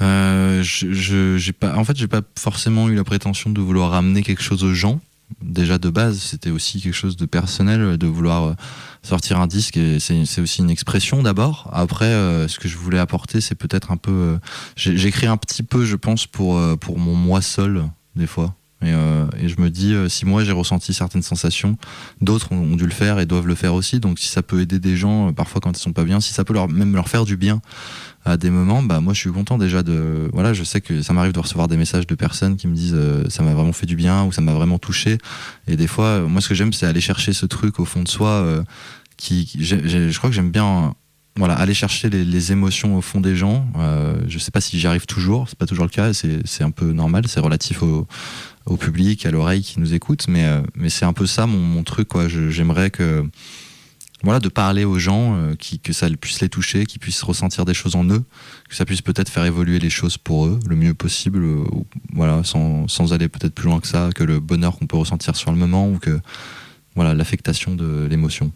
Euh, 0.03 0.63
je, 0.63 0.93
je- 0.93 1.37
j'ai 1.39 1.53
pas, 1.53 1.77
en 1.77 1.85
fait, 1.85 1.97
j'ai 1.97 2.09
pas 2.09 2.21
forcément 2.39 2.89
eu 2.91 2.95
la 2.95 3.05
prétention 3.05 3.51
de 3.51 3.61
vouloir 3.61 3.91
ramener 3.93 4.23
quelque 4.23 4.43
chose 4.43 4.65
aux 4.65 4.75
gens. 4.75 5.01
Déjà 5.41 5.79
de 5.79 5.91
base, 5.91 6.19
c'était 6.19 6.51
aussi 6.51 6.81
quelque 6.81 6.95
chose 6.95 7.17
de 7.17 7.27
personnel, 7.27 7.97
de 7.97 8.07
vouloir 8.07 8.45
euh, 8.45 8.55
sortir 9.03 9.41
un 9.41 9.47
disque. 9.47 9.77
Et 9.77 9.99
c'est, 10.01 10.41
aussi 10.41 10.61
une 10.61 10.71
expression 10.71 11.23
d'abord. 11.23 11.71
Après, 11.73 12.07
euh, 12.07 12.49
ce 12.49 12.59
que 12.59 12.69
je 12.69 12.77
voulais 12.77 12.99
apporter, 12.99 13.41
c'est 13.41 13.55
peut-être 13.55 13.91
un 13.91 13.97
peu. 13.97 14.11
euh, 14.11 14.39
j'écris 14.77 15.27
un 15.27 15.37
petit 15.37 15.63
peu, 15.63 15.85
je 15.85 15.97
pense, 15.97 16.27
pour 16.27 16.57
euh, 16.57 16.77
pour 16.77 16.99
mon 16.99 17.15
moi 17.15 17.41
seul 17.43 17.85
des 18.17 18.27
fois. 18.27 18.55
Et, 18.83 18.93
euh, 18.93 19.27
et 19.39 19.49
je 19.49 19.61
me 19.61 19.71
dis, 19.71 19.95
euh, 19.95 20.09
si 20.09 20.27
moi 20.27 20.43
j'ai 20.43 20.51
ressenti 20.53 20.93
certaines 20.93 21.23
sensations, 21.23 21.77
d'autres 22.21 22.51
ont, 22.51 22.73
ont 22.73 22.77
dû 22.77 22.85
le 22.85 22.91
faire 22.91 23.21
et 23.21 23.27
doivent 23.27 23.47
le 23.47 23.55
faire 23.55 23.75
aussi. 23.75 24.01
Donc 24.01 24.19
si 24.19 24.27
ça 24.29 24.43
peut 24.43 24.61
aider 24.61 24.81
des 24.81 24.97
gens, 24.97 25.29
euh, 25.29 25.33
parfois 25.33 25.61
quand 25.61 25.77
ils 25.77 25.81
sont 25.81 25.93
pas 25.93 26.05
bien, 26.05 26.21
si 26.21 26.33
ça 26.33 26.45
peut 26.45 26.53
leur, 26.53 26.69
même 26.69 26.95
leur 26.95 27.09
faire 27.09 27.25
du 27.25 27.37
bien 27.37 27.63
à 28.25 28.37
des 28.37 28.51
moments, 28.51 28.83
bah 28.83 29.01
moi 29.01 29.15
je 29.15 29.19
suis 29.19 29.33
content 29.33 29.59
déjà 29.59 29.83
de. 29.83 30.31
Voilà, 30.33 30.53
je 30.53 30.63
sais 30.63 30.81
que 30.81 31.03
ça 31.03 31.13
m'arrive 31.13 31.33
de 31.33 31.41
recevoir 31.41 31.67
des 31.67 31.77
messages 31.77 32.07
de 32.07 32.15
personnes 32.15 32.57
qui 32.57 32.69
me 32.69 32.75
disent 32.75 32.95
euh, 32.95 33.29
ça 33.29 33.43
m'a 33.43 33.53
vraiment 33.53 33.73
fait 33.73 33.87
du 33.87 33.97
bien 33.97 34.25
ou 34.25 34.33
ça 34.33 34.41
m'a 34.41 34.53
vraiment 34.53 34.79
touché. 34.79 35.19
Et 35.67 35.77
des 35.77 35.89
fois, 35.89 36.07
euh, 36.07 36.29
moi 36.29 36.41
ce 36.41 36.49
que 36.49 36.55
j'aime, 36.55 36.73
c'est 36.73 36.87
aller 36.87 37.01
chercher 37.01 37.33
ce 37.33 37.47
truc 37.47 37.81
au 37.81 37.85
fond 37.85 38.03
de 38.03 38.09
soi. 38.09 38.29
euh, 38.29 38.63
qui, 39.17 39.49
je 39.61 40.17
crois 40.17 40.31
que 40.31 40.37
j'aime 40.37 40.51
bien. 40.51 40.95
Voilà, 41.37 41.55
aller 41.55 41.73
chercher 41.75 42.11
les, 42.11 42.53
émotions 42.53 42.97
au 42.97 43.01
fond 43.01 43.21
des 43.21 43.37
gens. 43.37 43.67
Je 44.27 44.39
sais 44.39 44.51
pas 44.51 44.61
si 44.61 44.79
j'y 44.79 44.87
arrive 44.87 45.07
toujours, 45.07 45.49
c'est 45.49 45.57
pas 45.57 45.65
toujours 45.65 45.85
le 45.85 45.91
cas, 45.91 46.13
c'est 46.13 46.63
un 46.63 46.71
peu 46.71 46.93
normal, 46.93 47.27
c'est 47.27 47.41
relatif 47.41 47.83
au, 47.83 48.07
au 48.67 48.77
public, 48.77 49.25
à 49.25 49.31
l'oreille 49.31 49.63
qui 49.63 49.81
nous 49.81 49.95
écoute, 49.95 50.27
mais, 50.29 50.47
mais 50.75 50.91
c'est 50.91 51.07
un 51.07 51.15
peu 51.15 51.25
ça 51.25 51.47
mon, 51.47 51.59
mon 51.59 51.85
truc, 51.85 52.09
J'aimerais 52.51 52.91
que, 52.91 53.25
voilà, 54.23 54.39
de 54.39 54.49
parler 54.49 54.85
aux 54.85 54.99
gens, 54.99 55.35
euh, 55.37 55.55
qui, 55.57 55.81
que 55.81 55.93
ça 55.93 56.09
puisse 56.11 56.41
les 56.41 56.49
toucher, 56.49 56.87
qu'ils 56.87 57.01
puissent 57.01 57.23
ressentir 57.23 57.65
des 57.65 57.75
choses 57.75 57.97
en 57.97 58.05
eux, 58.05 58.23
que 58.69 58.77
ça 58.77 58.85
puisse 58.85 59.03
peut-être 59.03 59.29
faire 59.29 59.45
évoluer 59.45 59.79
les 59.79 59.91
choses 59.91 60.17
pour 60.17 60.47
eux 60.47 60.61
le 60.69 60.77
mieux 60.77 60.95
possible, 60.95 61.43
euh, 61.43 61.65
voilà, 62.13 62.45
sans, 62.45 62.87
sans 62.89 63.13
aller 63.13 63.29
peut-être 63.29 63.55
plus 63.55 63.67
loin 63.67 63.81
que 63.81 63.89
ça, 63.89 64.11
que 64.15 64.23
le 64.23 64.39
bonheur 64.39 64.79
qu'on 64.79 64.87
peut 64.87 64.97
ressentir 64.97 65.35
sur 65.35 65.51
le 65.51 65.59
moment, 65.59 65.89
ou 65.89 65.99
que, 65.99 66.21
voilà, 66.95 67.15
l'affectation 67.15 67.75
de 67.75 68.07
l'émotion. 68.09 68.53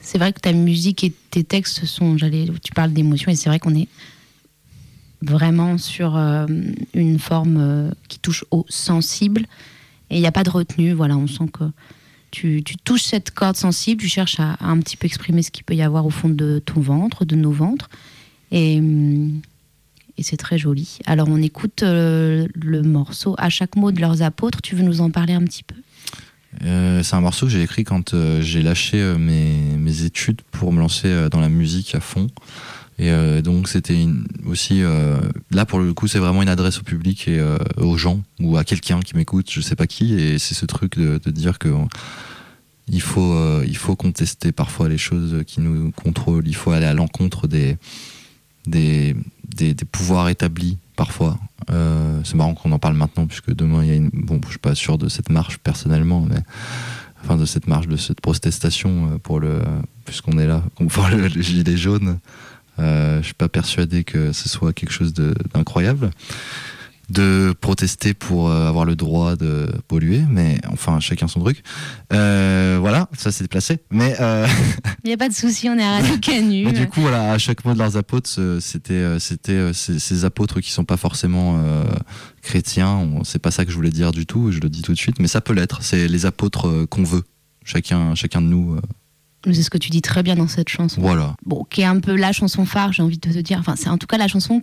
C'est 0.00 0.18
vrai 0.18 0.32
que 0.32 0.40
ta 0.40 0.52
musique 0.52 1.04
et 1.04 1.12
tes 1.30 1.44
textes 1.44 1.84
sont. 1.84 2.16
J'allais, 2.16 2.46
tu 2.62 2.72
parles 2.72 2.92
d'émotion 2.92 3.30
et 3.30 3.36
c'est 3.36 3.50
vrai 3.50 3.58
qu'on 3.58 3.74
est 3.74 3.88
vraiment 5.22 5.76
sur 5.76 6.16
euh, 6.16 6.46
une 6.94 7.18
forme 7.18 7.92
qui 8.08 8.18
touche 8.18 8.44
au 8.50 8.64
sensible 8.70 9.42
et 10.08 10.16
il 10.16 10.20
n'y 10.20 10.26
a 10.26 10.32
pas 10.32 10.42
de 10.42 10.48
retenue. 10.48 10.94
Voilà, 10.94 11.18
on 11.18 11.26
sent 11.26 11.48
que 11.52 11.64
tu, 12.30 12.62
touches 12.84 13.02
cette 13.02 13.30
corde 13.30 13.56
sensible, 13.56 14.00
tu 14.00 14.08
cherches 14.08 14.40
à, 14.40 14.56
un 14.60 14.78
petit 14.78 14.96
peu 14.96 15.06
exprimer 15.06 15.42
ce 15.42 15.50
qu'il 15.50 15.64
peut 15.64 15.74
y 15.74 15.82
avoir 15.82 16.06
au 16.06 16.10
fond 16.10 16.28
de 16.28 16.62
ton 16.64 16.80
ventre, 16.80 17.24
de 17.24 17.36
nos 17.36 17.50
ventres. 17.50 17.88
Et, 18.50 18.78
hum, 18.78 19.40
c'est 20.22 20.36
très 20.36 20.58
joli. 20.58 20.98
Alors 21.06 21.28
on 21.30 21.40
écoute 21.40 21.82
euh, 21.82 22.46
le 22.54 22.82
morceau 22.82 23.34
à 23.38 23.48
chaque 23.48 23.74
mot 23.76 23.90
de 23.90 24.02
leurs 24.02 24.20
apôtres. 24.20 24.60
Tu 24.60 24.74
veux 24.74 24.82
nous 24.82 25.00
en 25.00 25.10
parler 25.10 25.32
un 25.32 25.42
petit 25.44 25.62
peu? 25.62 25.76
Euh, 26.64 27.02
c'est 27.02 27.16
un 27.16 27.22
morceau 27.22 27.46
que 27.46 27.52
j'ai 27.52 27.62
écrit 27.62 27.84
quand 27.84 28.12
euh, 28.12 28.42
j'ai 28.42 28.60
lâché 28.60 29.02
mes, 29.18 29.54
mes 29.78 30.02
études 30.02 30.42
pour 30.50 30.72
me 30.72 30.80
lancer 30.80 31.28
dans 31.30 31.40
la 31.40 31.48
musique 31.48 31.94
à 31.94 32.00
fond. 32.00 32.26
Et 33.00 33.10
euh, 33.10 33.40
donc 33.40 33.66
c'était 33.66 34.06
aussi 34.46 34.82
euh, 34.82 35.18
là 35.50 35.64
pour 35.64 35.78
le 35.78 35.94
coup 35.94 36.06
c'est 36.06 36.18
vraiment 36.18 36.42
une 36.42 36.50
adresse 36.50 36.80
au 36.80 36.82
public 36.82 37.28
et 37.28 37.38
euh, 37.38 37.56
aux 37.78 37.96
gens 37.96 38.20
ou 38.40 38.58
à 38.58 38.64
quelqu'un 38.64 39.00
qui 39.00 39.16
m'écoute, 39.16 39.50
je 39.50 39.62
sais 39.62 39.74
pas 39.74 39.86
qui. 39.86 40.20
Et 40.20 40.38
c'est 40.38 40.54
ce 40.54 40.66
truc 40.66 40.98
de, 40.98 41.18
dire 41.30 41.58
que 41.58 41.70
il 42.88 43.00
faut 43.00 43.62
il 43.62 43.76
faut 43.78 43.96
contester 43.96 44.52
parfois 44.52 44.90
les 44.90 44.98
choses 44.98 45.44
qui 45.46 45.62
nous 45.62 45.92
contrôlent. 45.92 46.46
Il 46.46 46.54
faut 46.54 46.72
aller 46.72 46.84
à 46.84 46.92
l'encontre 46.92 47.46
des 47.48 47.78
des, 48.66 49.16
des 49.56 49.74
pouvoirs 49.90 50.28
établis 50.28 50.76
parfois. 50.94 51.38
C'est 51.68 52.34
marrant 52.34 52.52
qu'on 52.52 52.72
en 52.72 52.78
parle 52.78 52.96
maintenant 52.96 53.26
puisque 53.26 53.54
demain 53.54 53.82
il 53.82 53.88
y 53.88 53.92
a 53.92 53.94
une 53.94 54.10
bon 54.10 54.38
je 54.44 54.50
suis 54.50 54.58
pas 54.58 54.74
sûr 54.74 54.98
de 54.98 55.08
cette 55.08 55.30
marche 55.30 55.56
personnellement 55.56 56.20
mais 56.28 56.40
enfin 57.24 57.38
de 57.38 57.46
cette 57.46 57.66
marche 57.66 57.88
de 57.88 57.96
cette 57.96 58.20
protestation 58.20 59.18
pour 59.22 59.40
le 59.40 59.62
puisqu'on 60.04 60.38
est 60.38 60.46
là 60.46 60.62
pour 60.90 61.08
le, 61.08 61.28
le 61.28 61.28
gilet 61.42 61.78
jaune 61.78 62.18
euh, 62.80 63.20
je 63.20 63.26
suis 63.26 63.34
pas 63.34 63.48
persuadé 63.48 64.04
que 64.04 64.32
ce 64.32 64.48
soit 64.48 64.72
quelque 64.72 64.92
chose 64.92 65.12
d'incroyable 65.12 66.10
de 67.10 67.52
protester 67.60 68.14
pour 68.14 68.48
euh, 68.48 68.68
avoir 68.68 68.84
le 68.84 68.94
droit 68.94 69.34
de 69.34 69.68
polluer 69.88 70.22
mais 70.28 70.60
enfin 70.72 71.00
chacun 71.00 71.26
son 71.26 71.40
truc 71.40 71.62
Euh, 72.12 72.78
voilà 72.80 73.08
ça 73.16 73.32
s'est 73.32 73.42
déplacé 73.44 73.78
mais 73.90 74.16
euh, 74.20 74.46
Il 75.04 75.08
n'y 75.08 75.12
a 75.12 75.16
pas 75.16 75.28
de 75.28 75.34
souci, 75.34 75.68
on 75.68 75.76
est 75.78 75.82
à 75.82 75.98
Radio 76.00 76.18
Canu. 76.22 76.64
mais 76.64 76.72
du 76.72 76.86
coup, 76.88 77.00
voilà, 77.00 77.32
à 77.32 77.38
chaque 77.38 77.64
mot 77.64 77.72
de 77.72 77.78
leurs 77.78 77.96
apôtres, 77.96 78.28
c'était, 78.60 79.18
c'était 79.18 79.72
ces, 79.72 80.24
apôtres 80.24 80.60
qui 80.60 80.70
sont 80.70 80.84
pas 80.84 80.98
forcément 80.98 81.58
euh, 81.58 81.84
chrétiens. 82.42 83.08
C'est 83.24 83.38
pas 83.38 83.50
ça 83.50 83.64
que 83.64 83.70
je 83.70 83.76
voulais 83.76 83.90
dire 83.90 84.12
du 84.12 84.26
tout. 84.26 84.52
Je 84.52 84.60
le 84.60 84.68
dis 84.68 84.82
tout 84.82 84.92
de 84.92 84.98
suite, 84.98 85.18
mais 85.20 85.26
ça 85.26 85.40
peut 85.40 85.54
l'être. 85.54 85.82
C'est 85.82 86.06
les 86.06 86.26
apôtres 86.26 86.84
qu'on 86.90 87.02
veut. 87.02 87.22
Chacun, 87.64 88.14
chacun 88.14 88.42
de 88.42 88.46
nous. 88.46 88.78
C'est 89.44 89.62
ce 89.62 89.70
que 89.70 89.78
tu 89.78 89.90
dis 89.90 90.02
très 90.02 90.22
bien 90.22 90.36
dans 90.36 90.48
cette 90.48 90.68
chanson. 90.68 91.00
voilà. 91.00 91.34
Bon, 91.46 91.64
qui 91.70 91.80
est 91.80 91.84
un 91.86 92.00
peu 92.00 92.14
la 92.14 92.32
chanson 92.32 92.66
phare, 92.66 92.92
j'ai 92.92 93.02
envie 93.02 93.18
de 93.18 93.30
te 93.32 93.38
dire. 93.38 93.58
Enfin, 93.58 93.74
c'est 93.76 93.88
en 93.88 93.96
tout 93.98 94.06
cas 94.06 94.18
la 94.18 94.28
chanson 94.28 94.62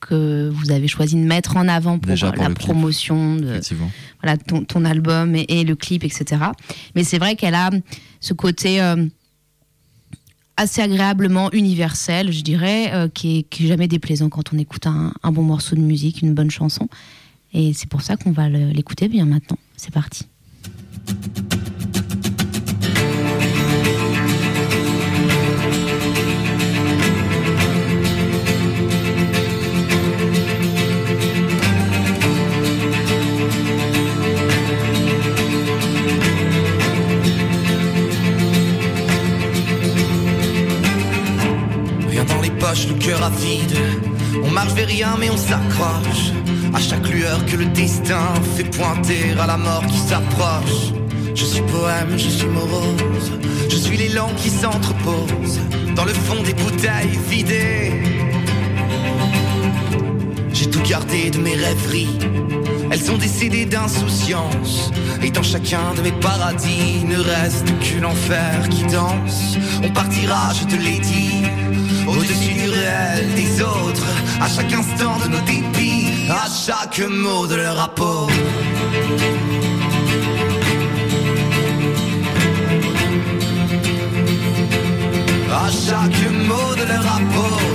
que 0.00 0.48
vous 0.48 0.70
avez 0.70 0.88
choisi 0.88 1.14
de 1.16 1.20
mettre 1.20 1.58
en 1.58 1.68
avant 1.68 1.98
pour, 1.98 2.10
Déjà 2.10 2.32
pour 2.32 2.42
la 2.42 2.46
clip. 2.48 2.58
promotion 2.60 3.36
de 3.36 3.60
voilà, 4.22 4.38
ton, 4.38 4.64
ton 4.64 4.86
album 4.86 5.36
et, 5.36 5.44
et 5.48 5.64
le 5.64 5.76
clip, 5.76 6.04
etc. 6.04 6.40
Mais 6.94 7.04
c'est 7.04 7.18
vrai 7.18 7.36
qu'elle 7.36 7.54
a 7.54 7.68
ce 8.20 8.32
côté 8.32 8.80
euh, 8.80 9.04
assez 10.56 10.80
agréablement 10.80 11.52
universel, 11.52 12.32
je 12.32 12.40
dirais, 12.42 12.90
euh, 12.94 13.08
qui, 13.08 13.40
est, 13.40 13.42
qui 13.42 13.64
est 13.66 13.68
jamais 13.68 13.88
déplaisant 13.88 14.30
quand 14.30 14.54
on 14.54 14.58
écoute 14.58 14.86
un, 14.86 15.12
un 15.22 15.32
bon 15.32 15.42
morceau 15.42 15.76
de 15.76 15.82
musique, 15.82 16.22
une 16.22 16.32
bonne 16.32 16.50
chanson. 16.50 16.88
Et 17.52 17.74
c'est 17.74 17.88
pour 17.88 18.00
ça 18.00 18.16
qu'on 18.16 18.32
va 18.32 18.48
l'écouter 18.48 19.08
bien 19.08 19.26
maintenant. 19.26 19.58
C'est 19.76 19.92
parti. 19.92 20.24
Le 42.70 42.94
cœur 42.94 43.20
avide. 43.24 43.76
On 44.44 44.50
marche 44.52 44.72
vers 44.74 44.86
rien, 44.86 45.16
mais 45.18 45.28
on 45.28 45.36
s'accroche. 45.36 46.30
À 46.72 46.78
chaque 46.78 47.08
lueur 47.08 47.44
que 47.46 47.56
le 47.56 47.64
destin 47.64 48.32
fait 48.56 48.62
pointer 48.62 49.32
à 49.40 49.46
la 49.48 49.56
mort 49.56 49.84
qui 49.86 49.98
s'approche. 49.98 50.92
Je 51.34 51.44
suis 51.44 51.62
poème, 51.62 52.12
je 52.16 52.28
suis 52.28 52.46
morose. 52.46 53.32
Je 53.68 53.74
suis 53.74 53.96
l'élan 53.96 54.30
qui 54.36 54.50
s'entrepose 54.50 55.58
dans 55.96 56.04
le 56.04 56.12
fond 56.12 56.40
des 56.44 56.54
bouteilles 56.54 57.18
vidées. 57.28 57.92
J'ai 60.52 60.70
tout 60.70 60.82
gardé 60.82 61.30
de 61.30 61.38
mes 61.38 61.56
rêveries. 61.56 62.18
Elles 62.92 63.02
sont 63.02 63.18
décédées 63.18 63.66
d'insouciance. 63.66 64.92
Et 65.22 65.30
dans 65.30 65.42
chacun 65.42 65.92
de 65.96 66.02
mes 66.02 66.12
paradis 66.12 67.04
ne 67.04 67.18
reste 67.18 67.66
qu'une 67.80 68.04
enfer 68.04 68.68
qui 68.70 68.84
danse. 68.84 69.58
On 69.82 69.90
partira, 69.90 70.52
je 70.54 70.66
te 70.66 70.80
l'ai 70.80 71.00
dit, 71.00 71.42
au-dessus 72.06 72.59
des 73.36 73.62
autres. 73.62 74.06
À 74.40 74.48
chaque 74.48 74.72
instant 74.72 75.18
de 75.22 75.28
nos 75.28 75.40
dépits, 75.40 76.06
à 76.30 76.46
chaque 76.48 77.00
mot 77.08 77.46
de 77.46 77.56
leur 77.56 77.78
apôtre. 77.80 78.32
À 85.52 85.70
chaque 85.70 86.22
mot 86.48 86.74
de 86.74 86.84
leur 86.88 87.06
apôtre. 87.16 87.69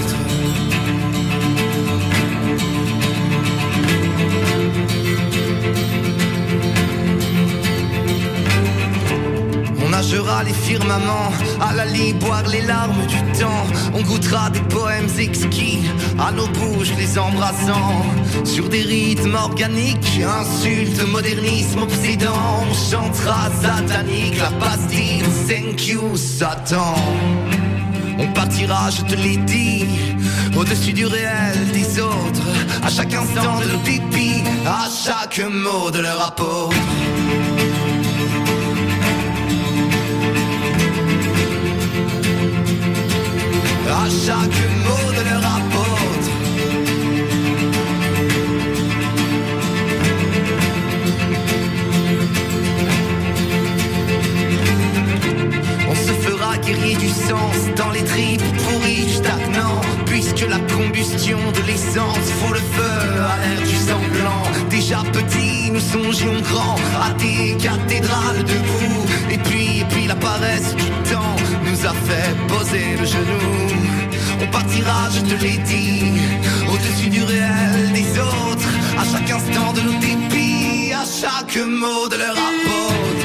Nagera 9.96 10.44
les 10.44 10.54
firmaments, 10.54 11.32
à 11.62 11.74
la 11.74 11.86
lit 11.86 12.14
boire 12.14 12.48
les 12.52 12.62
larmes 12.62 13.06
du 13.08 13.20
temps. 13.40 13.66
On 13.94 14.02
goûtera 14.02 14.50
des 14.50 14.66
poèmes 14.76 15.08
exquis, 15.18 15.80
à 16.20 16.32
nos 16.32 16.48
bouches 16.48 16.94
les 16.98 17.18
embrassant 17.18 18.06
sur 18.44 18.68
des 18.68 18.82
rythmes 18.82 19.36
organiques, 19.36 20.20
insultes, 20.42 21.02
modernisme 21.08 21.84
obsédant. 21.84 22.66
On 22.70 22.74
chantera 22.92 23.44
satanique, 23.62 24.38
la 24.38 24.52
pastille, 24.66 25.24
thank 25.48 25.88
you, 25.88 26.18
Satan. 26.18 26.96
On 28.18 28.28
partira, 28.34 28.90
je 28.90 29.02
te 29.10 29.16
l'ai 29.16 29.38
dit, 29.38 29.86
au-dessus 30.58 30.94
du 30.94 31.06
réel 31.06 31.58
des 31.74 32.00
autres, 32.02 32.48
à 32.84 32.90
chaque 32.90 33.14
instant 33.14 33.60
de 33.62 33.68
leur 33.72 33.82
pipi, 33.84 34.44
à 34.66 34.88
chaque 35.06 35.40
mot 35.50 35.90
de 35.90 36.00
leur 36.00 36.20
apôtre. 36.30 36.76
Chaque 44.08 44.38
mot 44.84 45.12
de 45.12 45.24
leur 45.30 45.44
apôtre. 45.44 46.30
On 55.90 55.96
se 55.96 56.14
fera 56.22 56.58
guérir 56.60 57.00
du 57.00 57.10
sens 57.10 57.74
dans 57.76 57.90
les 57.90 58.04
tripes 58.04 58.44
pourries 58.64 59.10
stagnant 59.10 59.82
Puisque 60.16 60.48
la 60.48 60.60
combustion 60.74 61.38
de 61.52 61.68
l'essence 61.68 62.32
fout 62.40 62.54
le 62.54 62.62
feu 62.62 63.22
à 63.22 63.38
l'air 63.42 63.60
du 63.68 63.76
semblant 63.76 64.44
Déjà 64.70 65.00
petit, 65.12 65.70
nous 65.70 65.82
songions 65.82 66.40
grand 66.40 66.78
à 67.04 67.12
des 67.16 67.58
cathédrales 67.62 68.46
debout 68.46 69.06
Et 69.30 69.38
puis, 69.38 69.82
et 69.82 69.86
puis 69.90 70.08
la 70.08 70.16
paresse 70.16 70.74
du 70.74 70.90
temps 71.12 71.36
nous 71.66 71.86
a 71.86 71.94
fait 72.08 72.34
poser 72.48 72.96
le 72.98 73.06
genou. 73.06 73.76
On 74.42 74.48
partira, 74.52 75.10
je 75.12 75.20
te 75.20 75.44
l'ai 75.44 75.58
dit, 75.58 76.14
au-dessus 76.72 77.10
du 77.10 77.22
réel 77.22 77.92
des 77.94 78.18
autres. 78.18 78.70
À 78.98 79.04
chaque 79.04 79.30
instant 79.30 79.74
de 79.74 79.82
nos 79.82 80.00
dépits, 80.00 80.94
à 80.94 81.04
chaque 81.04 81.58
mot 81.58 82.08
de 82.08 82.16
leur 82.16 82.38
apôtre 82.38 83.25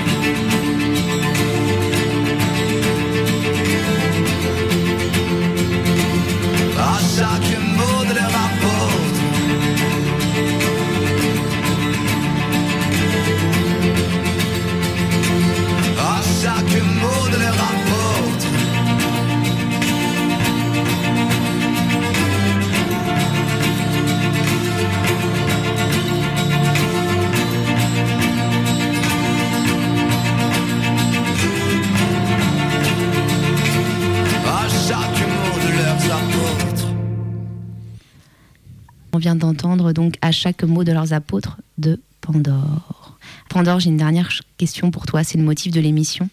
On 39.12 39.18
vient 39.18 39.34
d'entendre 39.34 39.92
donc 39.92 40.16
à 40.22 40.32
chaque 40.32 40.62
mot 40.62 40.84
de 40.84 40.92
leurs 40.92 41.12
apôtres 41.12 41.58
de 41.78 42.00
Pandore. 42.20 43.18
Pandore, 43.48 43.80
j'ai 43.80 43.90
une 43.90 43.96
dernière 43.96 44.30
question 44.56 44.90
pour 44.90 45.06
toi, 45.06 45.24
c'est 45.24 45.38
le 45.38 45.44
motif 45.44 45.72
de 45.72 45.80
l'émission. 45.80 46.28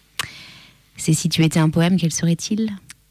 C'est 0.96 1.12
si 1.14 1.28
tu 1.28 1.42
étais 1.44 1.60
un 1.60 1.70
poème, 1.70 1.96
quel 1.96 2.12
serait-il? 2.12 2.70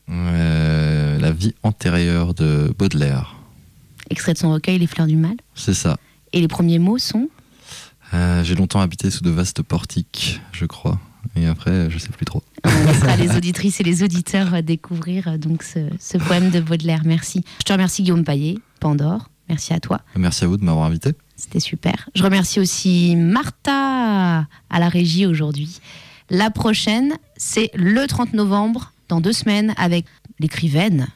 Euh, 0.09 1.19
la 1.19 1.31
vie 1.31 1.53
antérieure 1.63 2.33
de 2.33 2.73
Baudelaire. 2.77 3.35
Extrait 4.09 4.33
de 4.33 4.37
son 4.37 4.51
recueil 4.51 4.77
Les 4.79 4.87
fleurs 4.87 5.07
du 5.07 5.17
mal. 5.17 5.35
C'est 5.55 5.73
ça. 5.73 5.97
Et 6.31 6.39
les 6.39 6.47
premiers 6.47 6.79
mots 6.79 6.97
sont? 6.97 7.29
Euh, 8.13 8.43
J'ai 8.43 8.55
longtemps 8.55 8.79
habité 8.79 9.11
sous 9.11 9.23
de 9.23 9.29
vastes 9.29 9.61
portiques, 9.63 10.39
je 10.53 10.65
crois. 10.65 10.99
Et 11.35 11.45
après, 11.45 11.89
je 11.89 11.97
sais 11.97 12.09
plus 12.09 12.25
trop. 12.25 12.41
On 12.63 12.85
laissera 12.85 13.15
les 13.17 13.35
auditrices 13.35 13.81
et 13.81 13.83
les 13.83 14.03
auditeurs 14.03 14.63
découvrir 14.63 15.27
euh, 15.27 15.37
donc 15.37 15.63
ce, 15.63 15.79
ce 15.99 16.17
poème 16.17 16.51
de 16.51 16.61
Baudelaire. 16.61 17.01
Merci. 17.03 17.43
Je 17.59 17.63
te 17.65 17.73
remercie 17.73 18.03
Guillaume 18.03 18.23
Paillet, 18.23 18.59
Pandore. 18.79 19.29
Merci 19.49 19.73
à 19.73 19.79
toi. 19.79 20.01
Merci 20.15 20.43
à 20.43 20.47
vous 20.47 20.57
de 20.57 20.63
m'avoir 20.63 20.85
invité. 20.85 21.13
C'était 21.35 21.59
super. 21.59 22.09
Je 22.15 22.23
remercie 22.23 22.59
aussi 22.59 23.15
Martha 23.15 24.47
à 24.69 24.79
la 24.79 24.89
régie 24.89 25.25
aujourd'hui. 25.25 25.79
La 26.29 26.49
prochaine, 26.49 27.13
c'est 27.37 27.69
le 27.73 28.05
30 28.05 28.33
novembre, 28.33 28.91
dans 29.07 29.21
deux 29.21 29.33
semaines, 29.33 29.73
avec 29.77 30.05
l'écrivaine 30.39 31.07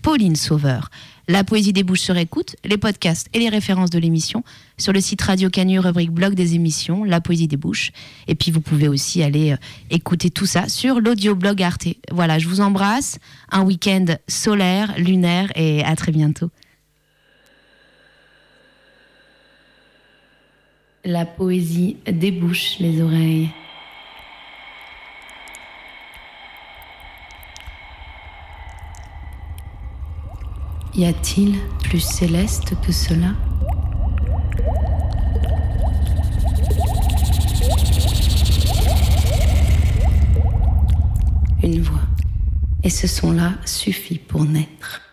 Pauline 0.00 0.36
Sauveur. 0.36 0.90
La 1.28 1.44
poésie 1.44 1.72
des 1.72 1.82
bouches 1.82 2.00
sur 2.00 2.16
écoute, 2.18 2.56
les 2.64 2.76
podcasts 2.76 3.28
et 3.32 3.38
les 3.38 3.48
références 3.48 3.88
de 3.88 3.98
l'émission 3.98 4.44
sur 4.76 4.92
le 4.92 5.00
site 5.00 5.22
Radio 5.22 5.48
Canu, 5.48 5.78
rubrique 5.78 6.10
blog 6.10 6.34
des 6.34 6.54
émissions, 6.54 7.04
La 7.04 7.22
poésie 7.22 7.48
des 7.48 7.56
bouches. 7.56 7.92
Et 8.28 8.34
puis 8.34 8.50
vous 8.50 8.60
pouvez 8.60 8.88
aussi 8.88 9.22
aller 9.22 9.52
euh, 9.52 9.56
écouter 9.90 10.30
tout 10.30 10.44
ça 10.44 10.68
sur 10.68 11.00
l'audioblog 11.00 11.62
Arte. 11.62 11.88
Voilà, 12.10 12.38
je 12.38 12.48
vous 12.48 12.60
embrasse. 12.60 13.18
Un 13.50 13.62
week-end 13.62 14.04
solaire, 14.28 14.94
lunaire 14.98 15.50
et 15.56 15.82
à 15.82 15.96
très 15.96 16.12
bientôt. 16.12 16.50
La 21.06 21.26
poésie 21.26 21.98
débouche 22.10 22.78
les 22.80 23.02
oreilles. 23.02 23.50
Y 30.94 31.04
a-t-il 31.04 31.58
plus 31.82 32.00
céleste 32.00 32.80
que 32.80 32.90
cela? 32.90 33.32
Une 41.62 41.82
voix. 41.82 42.00
Et 42.82 42.88
ce 42.88 43.06
son-là 43.06 43.52
suffit 43.66 44.18
pour 44.18 44.46
naître. 44.46 45.04